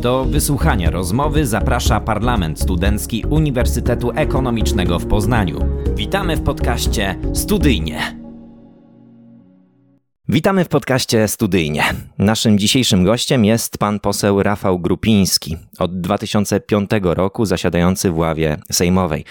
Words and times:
Do 0.00 0.24
wysłuchania 0.24 0.90
rozmowy 0.90 1.46
zaprasza 1.46 2.00
Parlament 2.00 2.60
Studencki 2.60 3.24
Uniwersytetu 3.30 4.10
Ekonomicznego 4.14 4.98
w 4.98 5.06
Poznaniu. 5.06 5.58
Witamy 5.94 6.36
w 6.36 6.42
podcaście 6.42 7.18
Studyjnie. 7.34 8.17
Witamy 10.30 10.64
w 10.64 10.68
podcaście 10.68 11.28
Studyjnie. 11.28 11.84
Naszym 12.18 12.58
dzisiejszym 12.58 13.04
gościem 13.04 13.44
jest 13.44 13.78
pan 13.78 14.00
poseł 14.00 14.42
Rafał 14.42 14.78
Grupiński, 14.78 15.56
od 15.78 16.00
2005 16.00 16.90
roku 17.02 17.44
zasiadający 17.44 18.10
w 18.10 18.18
ławie 18.18 18.56
sejmowej. 18.72 19.24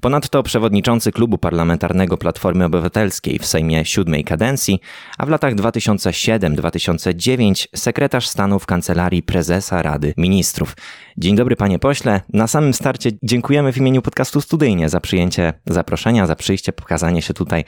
Ponadto 0.00 0.42
przewodniczący 0.42 1.12
klubu 1.12 1.38
parlamentarnego 1.38 2.16
Platformy 2.16 2.64
Obywatelskiej 2.64 3.38
w 3.38 3.46
Sejmie 3.46 3.84
siódmej 3.84 4.24
kadencji, 4.24 4.80
a 5.18 5.26
w 5.26 5.28
latach 5.28 5.54
2007-2009 5.54 7.66
sekretarz 7.76 8.28
stanu 8.28 8.58
w 8.58 8.66
Kancelarii 8.66 9.22
Prezesa 9.22 9.82
Rady 9.82 10.14
Ministrów. 10.16 10.76
Dzień 11.18 11.36
dobry 11.36 11.56
panie 11.56 11.78
pośle. 11.78 12.20
Na 12.32 12.46
samym 12.46 12.74
starcie 12.74 13.10
dziękujemy 13.22 13.72
w 13.72 13.76
imieniu 13.76 14.02
podcastu 14.02 14.40
Studyjnie 14.40 14.88
za 14.88 15.00
przyjęcie 15.00 15.52
zaproszenia, 15.66 16.26
za 16.26 16.36
przyjście, 16.36 16.72
pokazanie 16.72 17.22
się 17.22 17.34
tutaj 17.34 17.64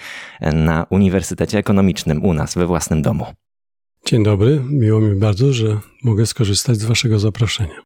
na 0.53 0.87
Uniwersytecie 0.91 1.59
Ekonomicznym 1.59 2.25
u 2.25 2.35
nas 2.35 2.55
we 2.55 2.72
własnym 2.73 3.03
domu. 3.03 3.27
Dzień 4.07 4.25
dobry, 4.25 4.63
miło 4.71 5.01
mi 5.01 5.15
bardzo, 5.21 5.53
że 5.53 5.81
mogę 6.03 6.27
skorzystać 6.27 6.77
z 6.79 6.85
Waszego 6.85 7.19
zaproszenia. 7.19 7.83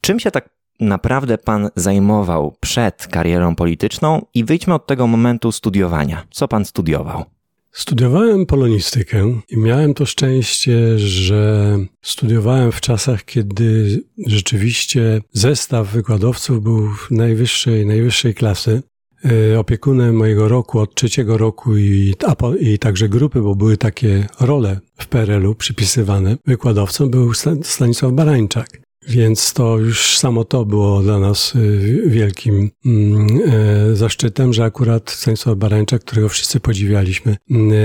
Czym 0.00 0.20
się 0.20 0.30
tak 0.30 0.48
naprawdę 0.80 1.38
Pan 1.38 1.68
zajmował 1.76 2.56
przed 2.60 3.06
karierą 3.06 3.54
polityczną 3.54 4.26
i 4.34 4.44
wyjdźmy 4.44 4.74
od 4.74 4.86
tego 4.86 5.06
momentu 5.06 5.52
studiowania. 5.52 6.26
Co 6.30 6.48
Pan 6.48 6.64
studiował? 6.64 7.24
Studiowałem 7.72 8.46
polonistykę 8.46 9.40
i 9.48 9.56
miałem 9.56 9.94
to 9.94 10.06
szczęście, 10.06 10.98
że 10.98 11.78
studiowałem 12.02 12.72
w 12.72 12.80
czasach, 12.80 13.24
kiedy 13.24 14.02
rzeczywiście 14.26 15.20
zestaw 15.32 15.88
wykładowców 15.88 16.62
był 16.62 16.88
najwyższej, 17.10 17.86
najwyższej 17.86 18.34
klasy. 18.34 18.82
E, 19.24 19.58
opiekunem 19.58 20.16
mojego 20.16 20.48
roku 20.48 20.78
od 20.78 20.94
trzeciego 20.94 21.38
roku 21.38 21.76
i, 21.76 22.14
i 22.60 22.78
także 22.78 23.08
grupy, 23.08 23.40
bo 23.40 23.54
były 23.54 23.76
takie 23.76 24.26
role 24.40 24.80
w 24.96 25.06
PRL-u 25.06 25.54
przypisywane 25.54 26.36
wykładowcom, 26.46 27.10
był 27.10 27.34
Stanisław 27.62 28.12
Barańczak. 28.12 28.81
Więc 29.08 29.52
to 29.52 29.78
już 29.78 30.18
samo 30.18 30.44
to 30.44 30.64
było 30.64 31.02
dla 31.02 31.18
nas 31.18 31.54
y, 31.54 32.02
wielkim 32.06 32.70
mm, 32.86 33.26
e, 33.46 33.96
zaszczytem, 33.96 34.52
że 34.52 34.64
akurat 34.64 35.10
Stanisław 35.10 35.56
Barańczak, 35.56 36.04
którego 36.04 36.28
wszyscy 36.28 36.60
podziwialiśmy, 36.60 37.36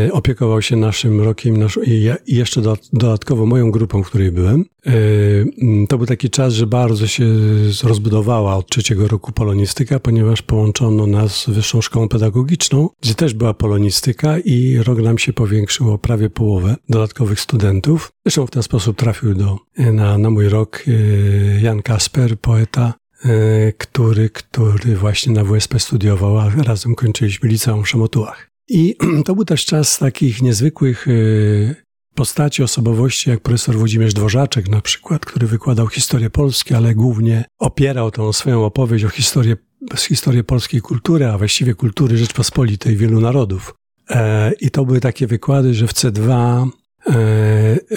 y, 0.07 0.13
opiekował 0.13 0.61
się 0.61 0.75
naszym 0.75 1.21
rokiem 1.21 1.55
i 1.85 2.11
jeszcze 2.27 2.61
dodatkowo 2.93 3.45
moją 3.45 3.71
grupą, 3.71 4.03
w 4.03 4.07
której 4.07 4.31
byłem. 4.31 4.65
E, 4.85 4.91
mm, 5.61 5.87
to 5.87 5.97
był 5.97 6.07
taki 6.07 6.29
czas, 6.29 6.53
że 6.53 6.67
bardzo 6.67 7.07
się 7.07 7.25
rozbudowała 7.83 8.55
od 8.55 8.69
trzeciego 8.69 9.07
roku 9.07 9.31
polonistyka, 9.31 9.99
ponieważ 9.99 10.41
połączono 10.41 11.07
nas 11.07 11.41
z 11.41 11.49
Wyższą 11.49 11.81
Szkołą 11.81 12.09
Pedagogiczną, 12.09 12.89
gdzie 13.01 13.15
też 13.15 13.33
była 13.33 13.53
polonistyka 13.53 14.39
i 14.39 14.77
rok 14.77 14.99
nam 14.99 15.17
się 15.17 15.33
powiększył 15.33 15.91
o 15.91 15.97
prawie 15.97 16.29
połowę 16.29 16.75
dodatkowych 16.89 17.39
studentów. 17.39 18.11
Zresztą 18.25 18.47
w 18.47 18.51
ten 18.51 18.63
sposób 18.63 18.97
trafił 18.97 19.33
do, 19.33 19.57
na, 19.77 20.17
na 20.17 20.29
mój 20.29 20.49
rok 20.49 20.83
e, 20.87 20.91
Jan 21.61 21.81
Kasper, 21.81 22.39
poeta, 22.39 22.93
e, 23.25 23.73
który, 23.73 24.29
który 24.29 24.95
właśnie 24.95 25.33
na 25.33 25.43
WSP 25.43 25.79
studiował, 25.79 26.39
a 26.39 26.49
razem 26.49 26.95
kończyliśmy 26.95 27.49
liceum 27.49 27.83
w 27.83 27.89
Szamotułach. 27.89 28.49
I 28.69 28.95
to 29.25 29.35
był 29.35 29.45
też 29.45 29.65
czas 29.65 29.97
takich 29.97 30.41
niezwykłych 30.41 31.07
postaci, 32.15 32.63
osobowości 32.63 33.29
jak 33.29 33.39
profesor 33.39 33.75
Włodzimierz 33.75 34.13
Dworzaczek 34.13 34.69
na 34.69 34.81
przykład, 34.81 35.25
który 35.25 35.47
wykładał 35.47 35.87
historię 35.87 36.29
Polski, 36.29 36.73
ale 36.73 36.95
głównie 36.95 37.45
opierał 37.59 38.11
tą 38.11 38.33
swoją 38.33 38.65
opowieść 38.65 39.05
o 39.05 39.09
historię, 39.09 39.55
historię 39.97 40.43
polskiej 40.43 40.81
kultury, 40.81 41.25
a 41.25 41.37
właściwie 41.37 41.73
kultury 41.73 42.17
Rzeczpospolitej 42.17 42.95
wielu 42.95 43.21
narodów. 43.21 43.73
E, 44.09 44.51
I 44.61 44.71
to 44.71 44.85
były 44.85 44.99
takie 44.99 45.27
wykłady, 45.27 45.73
że 45.73 45.87
w 45.87 45.93
C2 45.93 46.31
E, 46.31 46.69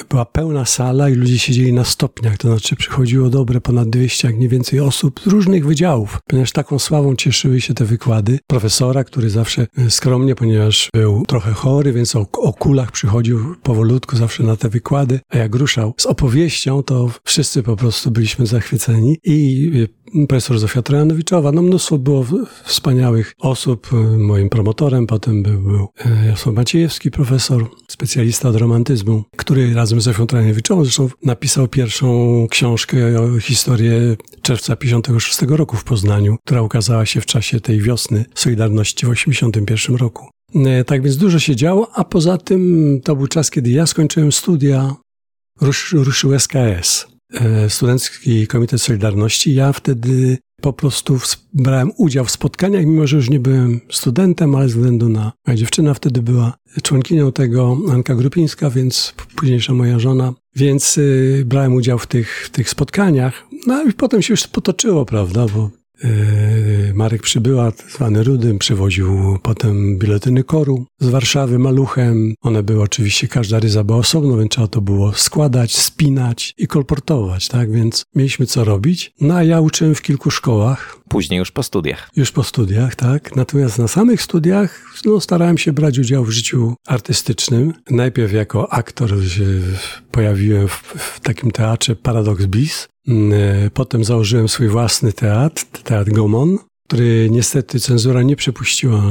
była 0.09 0.25
pełna 0.25 0.65
sala 0.65 1.09
i 1.09 1.15
ludzie 1.15 1.38
siedzieli 1.38 1.72
na 1.72 1.84
stopniach, 1.84 2.38
to 2.38 2.49
znaczy 2.49 2.77
przychodziło 2.77 3.31
dobre 3.31 3.61
ponad 3.61 3.91
200, 3.91 4.28
jak 4.28 4.38
nie 4.38 4.49
więcej 4.49 4.81
osób 4.81 5.21
z 5.21 5.27
różnych 5.27 5.66
wydziałów, 5.66 6.19
ponieważ 6.27 6.53
taką 6.53 6.78
sławą 6.78 7.16
cieszyły 7.16 7.60
się 7.60 7.75
te 7.75 7.84
wykłady. 7.84 8.39
Profesora, 8.47 9.05
który 9.05 9.31
zawsze 9.31 9.66
e, 9.78 9.91
skromnie, 9.91 10.34
ponieważ 10.34 10.89
był 10.94 11.22
trochę 11.27 11.53
chory, 11.53 11.93
więc 11.93 12.16
o, 12.16 12.27
o 12.33 12.53
kulach 12.53 12.93
przychodził 12.93 13.55
powolutku 13.62 14.16
zawsze 14.16 14.43
na 14.43 14.56
te 14.56 14.69
wykłady, 14.69 15.21
a 15.28 15.39
jak 15.39 15.55
ruszał 15.55 15.94
z 15.97 16.06
opowieścią, 16.06 16.83
to 16.83 17.10
wszyscy 17.25 17.62
po 17.62 17.77
prostu 17.77 18.10
byliśmy 18.10 18.47
zachwyceni 18.47 19.19
i 19.25 19.71
e, 19.84 20.00
profesor 20.28 20.59
Zofia 20.59 20.82
Trojanowiczowa, 20.82 21.53
no 21.53 21.62
mnóstwo 21.62 21.98
było 21.98 22.26
wspaniałych 22.65 23.32
osób. 23.38 23.91
Moim 24.19 24.48
promotorem 24.48 25.06
potem 25.06 25.43
był, 25.43 25.62
był 25.62 25.88
Jasław 26.26 26.54
Maciejewski, 26.54 27.10
profesor, 27.10 27.66
specjalista 27.88 28.48
od 28.48 28.56
romantyzmu, 28.56 29.25
który 29.37 29.75
razem 29.75 30.00
z 30.00 30.04
Zofią 30.04 30.26
Trajanowiczową 30.26 30.84
zresztą 30.84 31.09
napisał 31.25 31.69
pierwszą 31.69 32.47
książkę 32.50 33.21
o 33.21 33.41
historię 33.41 34.16
czerwca 34.43 34.76
56 34.76 35.43
roku 35.43 35.76
w 35.76 35.84
Poznaniu, 35.84 36.37
która 36.47 36.62
ukazała 36.62 37.06
się 37.06 37.21
w 37.21 37.27
czasie 37.27 37.60
tej 37.60 37.81
wiosny 37.81 38.25
Solidarności 38.34 39.06
w 39.06 39.09
81 39.09 39.97
roku. 39.97 40.28
E, 40.54 40.84
tak 40.84 41.03
więc 41.03 41.16
dużo 41.16 41.38
się 41.38 41.56
działo, 41.56 41.91
a 41.94 42.04
poza 42.04 42.38
tym 42.38 43.00
to 43.04 43.16
był 43.16 43.27
czas, 43.27 43.50
kiedy 43.50 43.71
ja 43.71 43.87
skończyłem 43.87 44.32
studia, 44.32 44.97
rusz, 45.60 45.92
ruszył 45.92 46.34
SKS, 46.34 47.06
e, 47.06 47.09
Studencki 47.69 48.47
Komitet 48.47 48.83
Solidarności. 48.83 49.55
Ja 49.55 49.73
wtedy 49.73 50.39
po 50.61 50.73
prostu 50.73 51.19
brałem 51.53 51.93
udział 51.97 52.25
w 52.25 52.31
spotkaniach, 52.31 52.87
mimo 52.87 53.07
że 53.07 53.17
już 53.17 53.31
nie 53.31 53.41
byłem 53.41 53.81
studentem, 53.91 54.55
ale 54.55 54.69
ze 54.69 54.75
względu 54.75 55.09
na 55.09 55.33
moja 55.47 55.57
dziewczyna 55.57 55.95
wtedy 55.95 56.23
była 56.23 56.55
członkinią 56.83 57.33
tego, 57.33 57.77
Anka 57.93 58.15
Grupińska, 58.15 58.71
więc 58.71 59.15
późniejsza 59.37 59.75
moja 59.75 59.99
żona, 59.99 60.35
więc 60.57 60.99
y, 60.99 61.43
brałem 61.47 61.75
udział 61.75 61.99
w 61.99 62.07
tych, 62.07 62.47
w 62.47 62.51
tych 62.51 62.71
spotkaniach. 62.71 63.47
No 63.67 63.83
i 63.83 63.93
potem 63.93 64.23
się 64.23 64.33
już 64.33 64.47
potoczyło, 64.47 65.05
prawda, 65.05 65.47
bo 65.55 65.71
Marek 66.94 67.22
Przybyła, 67.22 67.72
zwany 67.94 68.25
Rudym, 68.25 68.59
przywoził 68.59 69.38
potem 69.43 69.99
biletyny 69.99 70.44
koru 70.44 70.87
z 71.00 71.09
Warszawy 71.09 71.59
maluchem. 71.59 72.34
One 72.43 72.62
były 72.62 72.83
oczywiście, 72.83 73.28
każda 73.28 73.59
ryza 73.59 73.84
była 73.84 73.99
osobno, 73.99 74.37
więc 74.37 74.50
trzeba 74.50 74.66
to 74.66 74.81
było 74.81 75.12
składać, 75.12 75.77
spinać 75.77 76.55
i 76.59 76.66
kolportować, 76.66 77.49
tak? 77.49 77.72
Więc 77.72 78.05
mieliśmy 78.15 78.47
co 78.47 78.65
robić. 78.65 79.12
No 79.21 79.34
a 79.34 79.43
ja 79.43 79.60
uczyłem 79.60 79.94
w 79.94 80.03
kilku 80.03 80.31
szkołach. 80.31 81.00
Później 81.09 81.39
już 81.39 81.50
po 81.50 81.62
studiach. 81.62 82.10
Już 82.16 82.33
po 82.33 82.44
studiach, 82.44 82.94
tak. 82.94 83.37
Natomiast 83.37 83.78
na 83.78 83.89
samych 83.89 84.22
studiach 84.22 84.84
no, 85.05 85.21
starałem 85.21 85.59
się 85.59 85.72
brać 85.72 85.99
udział 85.99 86.25
w 86.25 86.31
życiu 86.31 86.75
artystycznym. 86.87 87.72
Najpierw 87.91 88.33
jako 88.33 88.72
aktor 88.72 89.10
się 89.28 89.44
pojawiłem 90.10 90.69
w, 90.69 90.72
w 90.97 91.21
takim 91.21 91.50
teatrze 91.50 91.97
Paradox 91.97 92.47
Bis, 92.47 92.89
potem 93.75 94.04
założyłem 94.04 94.48
swój 94.48 94.69
własny 94.69 95.12
teatr, 95.12 95.66
Teatr 95.84 96.10
Gomon, 96.12 96.59
który 96.91 97.28
niestety 97.31 97.81
cenzura 97.81 98.22
nie 98.22 98.37
przepuściła 98.37 99.03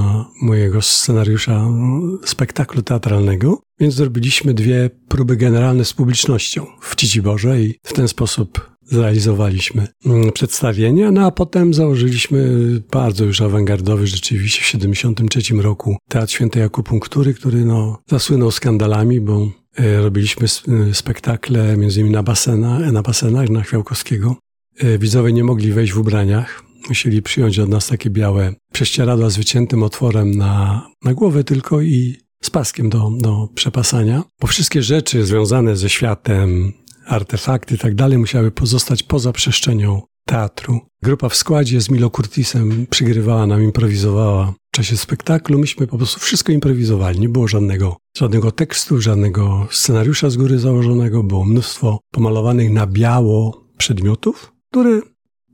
mojego 0.42 0.82
scenariusza 0.82 1.54
mm, 1.54 2.20
spektaklu 2.26 2.82
teatralnego, 2.82 3.62
więc 3.80 3.94
zrobiliśmy 3.94 4.54
dwie 4.54 4.90
próby 5.08 5.38
generalne 5.38 5.86
z 5.86 5.94
publicznością 5.94 6.66
w 6.82 6.96
Ciciborze 6.96 7.62
i 7.62 7.76
w 7.84 7.94
ten 7.94 8.08
sposób 8.08 8.70
zrealizowaliśmy 8.86 9.88
mm, 10.06 10.32
przedstawienie, 10.32 11.12
no 11.12 11.26
a 11.26 11.32
potem 11.32 11.74
założyliśmy 11.74 12.50
bardzo 12.92 13.26
już 13.26 13.42
awangardowy 13.42 14.08
rzeczywiście 14.08 14.62
w 14.62 14.66
73 14.66 15.54
roku 15.54 15.98
Teatr 16.10 16.34
Świętej 16.34 16.64
Akupunktury, 16.64 17.34
który 17.34 17.66
no, 17.66 17.98
zasłynął 18.10 18.52
skandalami, 18.52 19.22
bo 19.22 19.48
E, 19.48 19.59
robiliśmy 19.78 20.48
e, 20.90 20.94
spektakle 20.94 21.78
między 21.78 22.00
innymi 22.00 22.16
na, 22.16 22.24
basena, 22.24 22.80
na 22.92 23.02
basenach 23.02 23.50
na 23.50 23.62
Chwiałkowskiego. 23.62 24.36
E, 24.80 24.98
widzowie 24.98 25.34
nie 25.34 25.44
mogli 25.44 25.72
wejść 25.72 25.94
w 25.94 26.00
ubraniach. 26.00 26.64
Musieli 26.90 27.22
przyjąć 27.22 27.60
od 27.60 27.70
nas 27.70 27.88
takie 27.88 28.10
białe 28.10 28.54
prześcieradła 28.74 29.30
z 29.30 29.38
wyciętym 29.38 29.84
otworem 29.84 30.32
na, 30.32 30.88
na 31.04 31.14
głowę 31.14 31.44
tylko 31.44 31.82
i 31.82 32.16
z 32.44 32.50
paskiem 32.50 32.90
do, 32.90 33.12
do 33.22 33.48
przepasania, 33.56 34.24
bo 34.42 34.48
wszystkie 34.48 34.84
rzeczy 34.84 35.26
związane 35.26 35.76
ze 35.76 35.90
światem, 35.90 36.74
artefakty 37.06 37.76
i 37.76 37.78
tak 37.78 37.96
dalej 37.96 38.18
musiały 38.18 38.52
pozostać 38.52 39.04
poza 39.04 39.32
przestrzenią 39.32 40.02
teatru. 40.30 40.80
Grupa 41.04 41.30
w 41.30 41.36
składzie 41.36 41.82
z 41.82 41.90
Milo 41.90 42.10
Curtisem 42.10 42.88
przygrywała 42.90 43.48
nam, 43.48 43.64
improwizowała 43.64 44.54
w 44.72 44.76
czasie 44.76 44.98
spektaklu. 44.98 45.60
Myśmy 45.60 45.88
po 45.88 45.98
prostu 45.98 46.20
wszystko 46.20 46.52
improwizowali. 46.52 47.20
Nie 47.20 47.30
było 47.30 47.48
żadnego, 47.48 47.98
żadnego 48.18 48.52
tekstu, 48.52 49.02
żadnego 49.02 49.68
scenariusza 49.72 50.30
z 50.30 50.38
góry 50.38 50.60
założonego. 50.60 51.24
Było 51.24 51.46
mnóstwo 51.46 52.00
pomalowanych 52.12 52.72
na 52.72 52.88
biało 52.88 53.68
przedmiotów, 53.78 54.54
które 54.72 55.02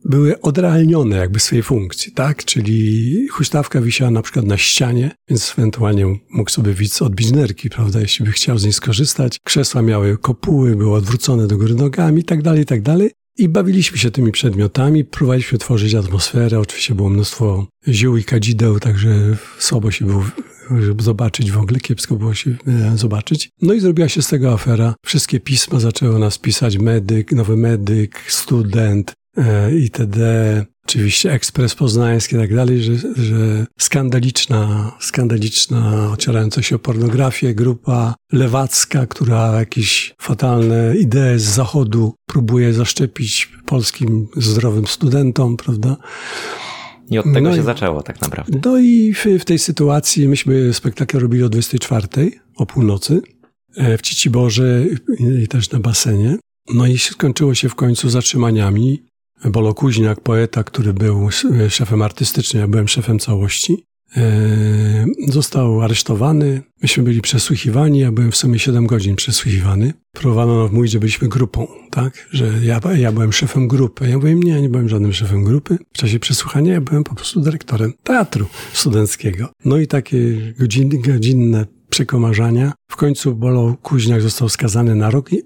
były 0.06 0.42
odrealnione 0.42 1.18
jakby 1.18 1.40
swojej 1.40 1.64
funkcji, 1.64 2.12
tak? 2.12 2.46
Czyli 2.46 3.28
huśtawka 3.28 3.82
wisiała 3.82 4.12
na 4.12 4.22
przykład 4.22 4.46
na 4.46 4.58
ścianie, 4.58 5.12
więc 5.30 5.54
ewentualnie 5.58 6.06
mógł 6.30 6.50
sobie 6.50 6.74
widz 6.74 7.02
odbić 7.02 7.32
nerki, 7.32 7.70
prawda, 7.70 8.00
jeśli 8.00 8.26
by 8.26 8.32
chciał 8.32 8.58
z 8.58 8.64
niej 8.64 8.74
skorzystać. 8.74 9.40
Krzesła 9.44 9.82
miały 9.82 10.18
kopuły, 10.18 10.76
były 10.76 10.96
odwrócone 10.96 11.48
do 11.48 11.58
góry 11.58 11.76
nogami 11.76 12.22
i 12.22 12.24
tak 12.24 12.42
dalej, 12.42 12.62
i 12.62 12.66
tak 12.66 12.82
dalej. 12.82 13.12
I 13.38 13.50
bawiliśmy 13.50 13.98
się 13.98 14.12
tymi 14.12 14.32
przedmiotami, 14.32 15.06
próbowaliśmy 15.06 15.58
tworzyć 15.58 15.96
atmosferę. 15.96 16.60
Oczywiście 16.60 16.96
było 16.96 17.10
mnóstwo 17.10 17.68
ziół 17.88 18.18
i 18.18 18.24
kadzideł, 18.24 18.80
także 18.80 19.38
słabo 19.60 19.92
się 19.92 20.06
było 20.06 20.24
żeby 20.80 21.04
zobaczyć 21.04 21.52
w 21.52 21.58
ogóle, 21.58 21.80
kiepsko 21.80 22.16
było 22.16 22.34
się 22.34 22.56
e, 22.68 22.98
zobaczyć. 22.98 23.50
No 23.62 23.74
i 23.74 23.80
zrobiła 23.80 24.10
się 24.10 24.22
z 24.22 24.28
tego 24.28 24.54
afera. 24.54 24.96
Wszystkie 25.06 25.40
pisma 25.40 25.80
zaczęły 25.80 26.20
nas 26.20 26.38
pisać 26.38 26.78
medyk, 26.78 27.32
nowy 27.32 27.58
medyk, 27.58 28.22
student, 28.28 29.14
e, 29.38 29.76
itd. 29.76 30.66
Oczywiście 30.96 31.32
ekspres 31.32 31.76
poznański 31.76 32.36
i 32.36 32.40
tak 32.40 32.56
dalej, 32.56 32.84
że, 32.84 32.94
że 33.16 33.66
skandaliczna, 33.80 34.92
skandaliczna, 35.00 36.10
ocierająca 36.12 36.62
się 36.62 36.76
o 36.76 36.80
pornografię, 36.80 37.56
grupa 37.56 38.16
lewacka, 38.32 39.06
która 39.08 39.60
jakieś 39.60 40.16
fatalne 40.22 40.96
idee 40.98 41.40
z 41.40 41.44
zachodu 41.44 42.14
próbuje 42.26 42.74
zaszczepić 42.74 43.52
polskim 43.66 44.28
zdrowym 44.38 44.88
studentom, 44.88 45.58
prawda? 45.58 45.98
I 47.10 47.18
od 47.18 47.26
tego 47.26 47.50
no 47.50 47.56
się 47.56 47.62
i, 47.62 47.66
zaczęło 47.66 48.04
tak 48.04 48.22
naprawdę. 48.22 48.60
No 48.66 48.78
i 48.78 49.14
w, 49.14 49.26
w, 49.40 49.46
tej 49.46 49.60
sytuacji 49.60 50.28
myśmy 50.28 50.74
spektakl 50.74 51.20
robili 51.20 51.44
o 51.44 51.50
24 51.50 52.08
o 52.56 52.66
północy 52.66 53.22
e, 53.78 53.98
w 53.98 54.02
Ciciborze 54.02 54.86
i 55.44 55.48
też 55.48 55.72
na 55.72 55.80
basenie. 55.80 56.38
No 56.74 56.88
i 56.88 56.98
skończyło 56.98 57.56
się 57.56 57.70
w 57.70 57.76
końcu 57.76 58.10
zatrzymaniami. 58.10 59.04
Bolo 59.44 59.74
Kuźniak, 59.74 60.22
poeta, 60.22 60.64
który 60.64 60.94
był 60.94 61.30
szefem 61.70 62.02
artystycznym, 62.02 62.62
ja 62.62 62.68
byłem 62.68 62.88
szefem 62.88 63.20
całości, 63.20 63.86
e, 64.18 65.06
został 65.28 65.82
aresztowany. 65.82 66.62
Myśmy 66.82 67.04
byli 67.04 67.22
przesłuchiwani, 67.22 68.00
ja 68.00 68.12
byłem 68.12 68.32
w 68.32 68.36
sumie 68.36 68.60
7 68.60 68.88
godzin 68.88 69.16
przesłuchiwany. 69.16 69.94
Próbowano 70.12 70.64
nam 70.64 70.74
mówić, 70.74 70.92
że 70.92 71.00
byliśmy 71.00 71.28
grupą, 71.28 71.68
tak? 71.92 72.28
Że 72.32 72.52
ja, 72.64 72.80
ja 72.96 73.12
byłem 73.12 73.34
szefem 73.34 73.68
grupy. 73.68 74.10
Ja 74.10 74.16
mówię, 74.16 74.36
nie, 74.36 74.62
nie 74.62 74.70
byłem 74.70 74.90
żadnym 74.90 75.14
szefem 75.14 75.44
grupy. 75.44 75.78
W 75.94 75.98
czasie 75.98 76.20
przesłuchania 76.20 76.74
ja 76.74 76.82
byłem 76.82 77.04
po 77.04 77.16
prostu 77.16 77.40
dyrektorem 77.42 77.94
teatru 78.04 78.46
studenckiego. 78.74 79.50
No 79.66 79.78
i 79.78 79.88
takie 79.88 80.18
godziny, 80.60 80.98
godzinne 80.98 81.66
przekomarzania. 81.96 82.74
W 82.92 82.96
końcu 82.96 83.36
Bolo 83.36 83.76
Kuźniak 83.82 84.22
został 84.22 84.50
skazany 84.50 84.96
na 84.96 85.10
rok 85.10 85.32
yy, 85.32 85.42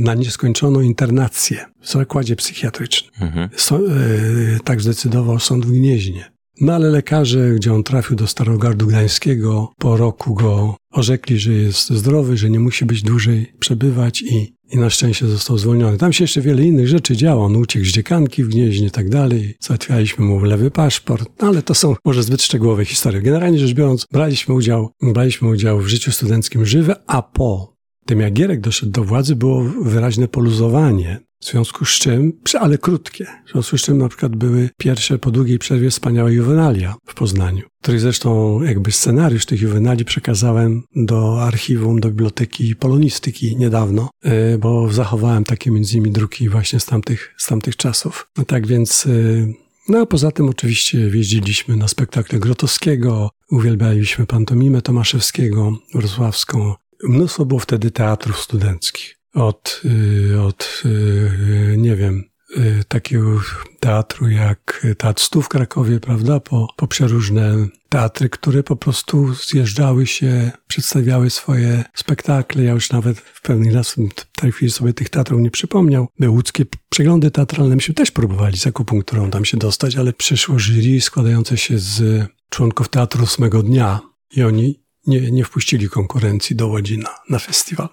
na 0.00 0.14
nieskończoną 0.14 0.80
internację 0.80 1.64
w 1.80 1.88
zakładzie 1.88 2.36
psychiatrycznym. 2.36 3.12
Mhm. 3.20 3.48
So, 3.56 3.80
yy, 3.80 4.58
tak 4.64 4.80
zdecydował 4.80 5.38
sąd 5.38 5.66
w 5.66 5.70
Gnieźnie. 5.70 6.37
No 6.60 6.74
ale 6.74 6.90
lekarze, 6.90 7.54
gdzie 7.54 7.74
on 7.74 7.82
trafił 7.82 8.16
do 8.16 8.26
Starogardu 8.26 8.86
Gdańskiego, 8.86 9.72
po 9.78 9.96
roku 9.96 10.34
go 10.34 10.76
orzekli, 10.92 11.38
że 11.38 11.52
jest 11.52 11.90
zdrowy, 11.90 12.36
że 12.36 12.50
nie 12.50 12.60
musi 12.60 12.84
być 12.84 13.02
dłużej 13.02 13.52
przebywać 13.58 14.22
i, 14.22 14.54
i 14.72 14.78
na 14.78 14.90
szczęście 14.90 15.26
został 15.26 15.58
zwolniony. 15.58 15.98
Tam 15.98 16.12
się 16.12 16.24
jeszcze 16.24 16.40
wiele 16.40 16.62
innych 16.62 16.88
rzeczy 16.88 17.16
działo. 17.16 17.44
On 17.44 17.56
uciekł 17.56 17.84
z 17.86 17.88
dziekanki 17.88 18.44
w 18.44 18.48
Gnieźnie 18.48 18.86
i 18.86 18.90
tak 18.90 19.08
dalej. 19.08 19.54
Załatwialiśmy 19.60 20.24
mu 20.24 20.44
lewy 20.44 20.70
paszport, 20.70 21.30
no, 21.42 21.48
ale 21.48 21.62
to 21.62 21.74
są 21.74 21.94
może 22.04 22.22
zbyt 22.22 22.42
szczegółowe 22.42 22.84
historie. 22.84 23.22
Generalnie 23.22 23.58
rzecz 23.58 23.74
biorąc, 23.74 24.06
braliśmy 24.12 24.54
udział, 24.54 24.90
braliśmy 25.02 25.48
udział 25.48 25.80
w 25.80 25.88
życiu 25.88 26.12
studenckim 26.12 26.66
żywe, 26.66 26.96
a 27.06 27.22
po 27.22 27.76
tym 28.06 28.20
jak 28.20 28.32
Gierek 28.32 28.60
doszedł 28.60 28.92
do 28.92 29.04
władzy, 29.04 29.36
było 29.36 29.64
wyraźne 29.82 30.28
poluzowanie 30.28 31.27
w 31.40 31.44
związku 31.44 31.84
z 31.84 31.90
czym, 31.90 32.32
ale 32.60 32.78
krótkie, 32.78 33.26
w 33.46 33.52
związku 33.52 33.78
z 33.78 33.82
czym 33.82 33.98
na 33.98 34.08
przykład 34.08 34.36
były 34.36 34.70
pierwsze 34.78 35.18
po 35.18 35.30
długiej 35.30 35.58
przerwie 35.58 35.90
wspaniałe 35.90 36.32
juwenalia 36.32 36.94
w 37.06 37.14
Poznaniu, 37.14 37.62
których 37.82 38.00
zresztą 38.00 38.62
jakby 38.62 38.92
scenariusz 38.92 39.46
tych 39.46 39.60
juwenali 39.60 40.04
przekazałem 40.04 40.82
do 40.96 41.42
archiwum, 41.42 42.00
do 42.00 42.08
biblioteki 42.08 42.76
polonistyki 42.76 43.56
niedawno, 43.56 44.10
e, 44.22 44.58
bo 44.58 44.92
zachowałem 44.92 45.44
takie 45.44 45.70
między 45.70 45.96
innymi 45.96 46.12
druki 46.12 46.48
właśnie 46.48 46.80
z 46.80 46.86
tamtych, 46.86 47.34
z 47.38 47.46
tamtych 47.46 47.76
czasów. 47.76 48.26
No 48.36 48.44
tak 48.44 48.66
więc 48.66 49.06
e, 49.06 49.68
no 49.88 49.98
a 49.98 50.06
poza 50.06 50.30
tym 50.30 50.48
oczywiście 50.48 50.98
jeździliśmy 50.98 51.76
na 51.76 51.88
spektakle 51.88 52.38
Grotowskiego, 52.38 53.30
uwielbialiśmy 53.50 54.26
pantomimę 54.26 54.82
Tomaszewskiego, 54.82 55.78
wrocławską. 55.94 56.74
Mnóstwo 57.02 57.44
było 57.44 57.60
wtedy 57.60 57.90
teatrów 57.90 58.40
studenckich 58.40 59.17
od, 59.38 59.82
y, 59.84 60.40
od 60.40 60.82
y, 60.84 61.74
nie 61.78 61.96
wiem, 61.96 62.24
y, 62.56 62.84
takiego 62.88 63.40
teatru 63.80 64.30
jak 64.30 64.86
Teatr 64.98 65.22
Stu 65.22 65.42
w 65.42 65.48
Krakowie, 65.48 66.00
prawda, 66.00 66.40
po, 66.40 66.68
po 66.76 66.88
przeróżne 66.88 67.68
teatry, 67.88 68.28
które 68.28 68.62
po 68.62 68.76
prostu 68.76 69.34
zjeżdżały 69.34 70.06
się, 70.06 70.50
przedstawiały 70.68 71.30
swoje 71.30 71.84
spektakle. 71.94 72.64
Ja 72.64 72.72
już 72.72 72.90
nawet 72.90 73.20
w 73.20 73.42
pewnych 73.42 73.74
raz 73.74 73.94
w 74.34 74.40
tej 74.40 74.52
chwili 74.52 74.70
sobie 74.70 74.92
tych 74.92 75.10
teatrów 75.10 75.40
nie 75.40 75.50
przypomniał. 75.50 76.08
Były 76.18 76.32
łódzkie 76.32 76.64
przeglądy 76.88 77.30
teatralne, 77.30 77.74
myśmy 77.74 77.94
też 77.94 78.10
próbowali 78.10 78.58
z 78.58 78.66
akupunkturą 78.66 79.30
tam 79.30 79.44
się 79.44 79.56
dostać, 79.56 79.96
ale 79.96 80.12
przyszło 80.12 80.58
jury 80.58 81.00
składające 81.00 81.56
się 81.56 81.78
z 81.78 82.26
członków 82.50 82.88
teatru 82.88 83.24
ósmego 83.24 83.62
dnia 83.62 84.00
i 84.36 84.42
oni 84.42 84.82
nie, 85.06 85.30
nie 85.30 85.44
wpuścili 85.44 85.88
konkurencji 85.88 86.56
do 86.56 86.66
Łodzi 86.66 86.98
na, 86.98 87.14
na 87.30 87.38
festiwal. 87.38 87.88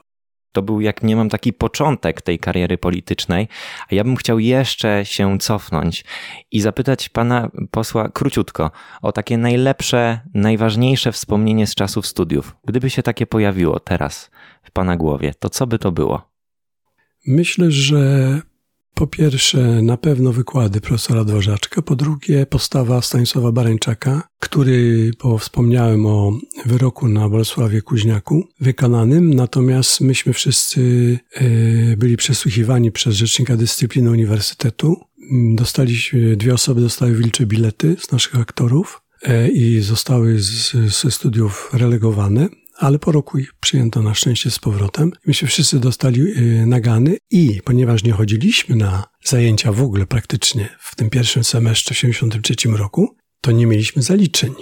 To 0.56 0.62
był, 0.62 0.82
jak 0.82 1.04
nie 1.04 1.16
mam, 1.16 1.30
taki 1.30 1.54
początek 1.54 2.22
tej 2.22 2.40
kariery 2.40 2.78
politycznej, 2.78 3.48
a 3.92 3.96
ja 3.96 4.04
bym 4.04 4.16
chciał 4.16 4.40
jeszcze 4.40 5.06
się 5.06 5.40
cofnąć 5.40 6.06
i 6.52 6.62
zapytać 6.62 7.10
pana 7.10 7.52
posła 7.72 8.10
króciutko 8.10 8.72
o 9.02 9.12
takie 9.12 9.38
najlepsze, 9.38 10.20
najważniejsze 10.34 11.12
wspomnienie 11.12 11.68
z 11.68 11.76
czasów 11.76 12.08
studiów. 12.08 12.56
Gdyby 12.66 12.90
się 12.90 13.04
takie 13.04 13.28
pojawiło 13.28 13.80
teraz 13.80 14.32
w 14.64 14.72
pana 14.72 14.98
głowie, 14.98 15.34
to 15.40 15.50
co 15.50 15.68
by 15.68 15.80
to 15.80 15.92
było? 15.92 16.32
Myślę, 17.28 17.72
że 17.72 18.42
po 18.96 19.08
pierwsze, 19.08 19.82
na 19.82 19.98
pewno 19.98 20.34
wykłady 20.34 20.82
profesora 20.82 21.24
Dworzaczka, 21.24 21.82
po 21.82 21.96
drugie, 21.96 22.46
postawa 22.46 23.02
Stanisława 23.02 23.52
Barańczaka, 23.52 24.28
który, 24.40 25.12
bo 25.24 25.38
wspomniałem 25.38 26.06
o 26.06 26.40
wyroku 26.66 27.08
na 27.08 27.30
Bolesławie 27.30 27.82
Kuźniaku 27.82 28.48
wykonanym, 28.60 29.34
natomiast 29.34 30.02
myśmy 30.02 30.34
wszyscy 30.34 30.80
e, 31.34 31.98
byli 31.98 32.18
przesłuchiwani 32.18 32.92
przez 32.92 33.16
Rzecznika 33.16 33.58
Dyscypliny 33.58 34.12
Uniwersytetu. 34.12 35.02
Dostaliśmy, 35.56 36.36
dwie 36.36 36.54
osoby 36.54 36.82
dostały 36.82 37.16
wilcze 37.16 37.46
bilety 37.46 37.96
z 38.00 38.12
naszych 38.12 38.40
aktorów 38.40 39.02
e, 39.24 39.50
i 39.50 39.82
zostały 39.82 40.40
ze 40.88 41.12
studiów 41.12 41.70
relegowane 41.74 42.48
ale 42.78 43.00
po 43.00 43.12
roku 43.12 43.38
ich 43.38 43.54
przyjęto 43.54 44.02
na 44.02 44.14
szczęście 44.14 44.52
z 44.52 44.60
powrotem. 44.60 45.12
Myśmy 45.28 45.48
wszyscy 45.48 45.80
dostali 45.80 46.22
y, 46.22 46.66
nagany 46.66 47.18
i 47.32 47.62
ponieważ 47.66 48.04
nie 48.04 48.12
chodziliśmy 48.12 48.76
na 48.76 49.04
zajęcia 49.24 49.72
w 49.72 49.82
ogóle 49.82 50.06
praktycznie 50.06 50.70
w 50.80 50.96
tym 50.96 51.10
pierwszym 51.10 51.44
semestrze 51.44 51.96
w 51.96 51.98
1973 51.98 52.78
roku, 52.78 53.16
to 53.42 53.52
nie 53.52 53.66
mieliśmy 53.66 54.02
zaliczeń. 54.02 54.54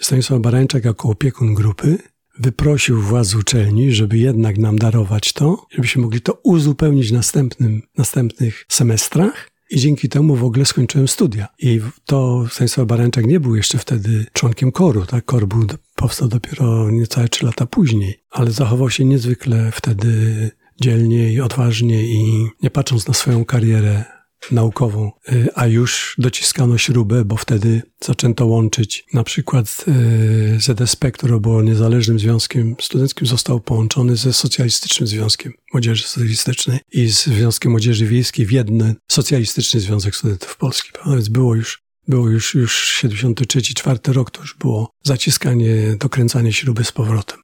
Stanisław 0.00 0.40
Barańczak 0.40 0.84
jako 0.84 1.08
opiekun 1.08 1.54
grupy 1.54 1.98
wyprosił 2.38 3.02
władz 3.02 3.34
uczelni, 3.34 3.92
żeby 3.92 4.18
jednak 4.18 4.58
nam 4.58 4.78
darować 4.78 5.32
to, 5.32 5.66
żebyśmy 5.70 6.02
mogli 6.02 6.20
to 6.20 6.40
uzupełnić 6.42 7.08
w 7.08 7.12
następnym, 7.12 7.82
następnych 7.98 8.64
semestrach 8.68 9.51
i 9.72 9.80
dzięki 9.80 10.08
temu 10.08 10.36
w 10.36 10.44
ogóle 10.44 10.64
skończyłem 10.64 11.08
studia. 11.08 11.48
I 11.58 11.80
to 12.06 12.44
Stanisław 12.50 12.86
Barańczak 12.86 13.26
nie 13.26 13.40
był 13.40 13.56
jeszcze 13.56 13.78
wtedy 13.78 14.26
członkiem 14.32 14.72
koru, 14.72 15.06
tak? 15.06 15.24
Kor 15.24 15.46
był, 15.48 15.66
powstał 15.94 16.28
dopiero 16.28 16.90
niecałe 16.90 17.28
trzy 17.28 17.46
lata 17.46 17.66
później, 17.66 18.22
ale 18.30 18.50
zachował 18.50 18.90
się 18.90 19.04
niezwykle 19.04 19.70
wtedy 19.72 20.50
dzielnie 20.80 21.32
i 21.32 21.40
odważnie 21.40 22.02
i 22.02 22.48
nie 22.62 22.70
patrząc 22.70 23.08
na 23.08 23.14
swoją 23.14 23.44
karierę 23.44 24.04
naukową, 24.50 25.10
y, 25.32 25.48
a 25.54 25.66
już 25.66 26.14
dociskano 26.18 26.78
śrubę, 26.78 27.24
bo 27.24 27.36
wtedy 27.36 27.82
zaczęto 28.04 28.46
łączyć 28.46 29.04
na 29.12 29.24
przykład 29.24 29.84
y, 29.88 30.60
ZSP, 30.60 31.10
które 31.12 31.40
było 31.40 31.62
niezależnym 31.62 32.18
związkiem 32.18 32.76
studenckim, 32.80 33.26
został 33.26 33.60
połączony 33.60 34.16
ze 34.16 34.32
Socjalistycznym 34.32 35.06
Związkiem 35.06 35.52
Młodzieży 35.72 36.04
Socjalistycznej 36.04 36.78
i 36.92 37.08
z 37.08 37.26
Związkiem 37.26 37.72
Młodzieży 37.72 38.06
Wiejskiej 38.06 38.46
w 38.46 38.52
jeden 38.52 38.94
Socjalistyczny 39.10 39.80
Związek 39.80 40.16
Studentów 40.16 40.56
Polskich. 40.56 40.92
Więc 41.06 41.28
było 41.28 41.54
już 41.54 41.82
było 42.08 42.28
już, 42.28 42.54
już 42.54 42.88
73, 42.88 43.62
4 43.62 43.98
rok, 44.06 44.30
to 44.30 44.40
już 44.40 44.56
było 44.58 44.90
zaciskanie, 45.04 45.96
dokręcanie 45.98 46.52
śruby 46.52 46.84
z 46.84 46.92
powrotem. 46.92 47.41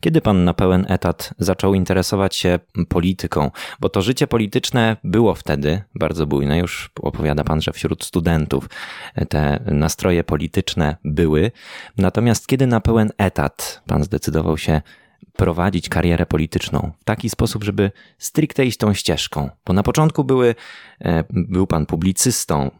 Kiedy 0.00 0.20
pan 0.20 0.44
na 0.44 0.54
pełen 0.54 0.86
etat 0.88 1.34
zaczął 1.38 1.74
interesować 1.74 2.36
się 2.36 2.58
polityką? 2.88 3.50
Bo 3.80 3.88
to 3.88 4.02
życie 4.02 4.26
polityczne 4.26 4.96
było 5.04 5.34
wtedy 5.34 5.82
bardzo 5.94 6.26
bujne. 6.26 6.58
Już 6.58 6.90
opowiada 7.02 7.44
pan, 7.44 7.62
że 7.62 7.72
wśród 7.72 8.04
studentów 8.04 8.68
te 9.28 9.60
nastroje 9.66 10.24
polityczne 10.24 10.96
były. 11.04 11.52
Natomiast 11.96 12.46
kiedy 12.46 12.66
na 12.66 12.80
pełen 12.80 13.10
etat 13.18 13.82
pan 13.86 14.04
zdecydował 14.04 14.58
się 14.58 14.82
prowadzić 15.36 15.88
karierę 15.88 16.26
polityczną 16.26 16.92
w 17.00 17.04
taki 17.04 17.30
sposób, 17.30 17.64
żeby 17.64 17.90
stricte 18.18 18.66
iść 18.66 18.78
tą 18.78 18.94
ścieżką? 18.94 19.50
Bo 19.66 19.72
na 19.72 19.82
początku 19.82 20.24
były, 20.24 20.54
e, 21.00 21.24
był 21.30 21.66
pan 21.66 21.86
publicystą, 21.86 22.70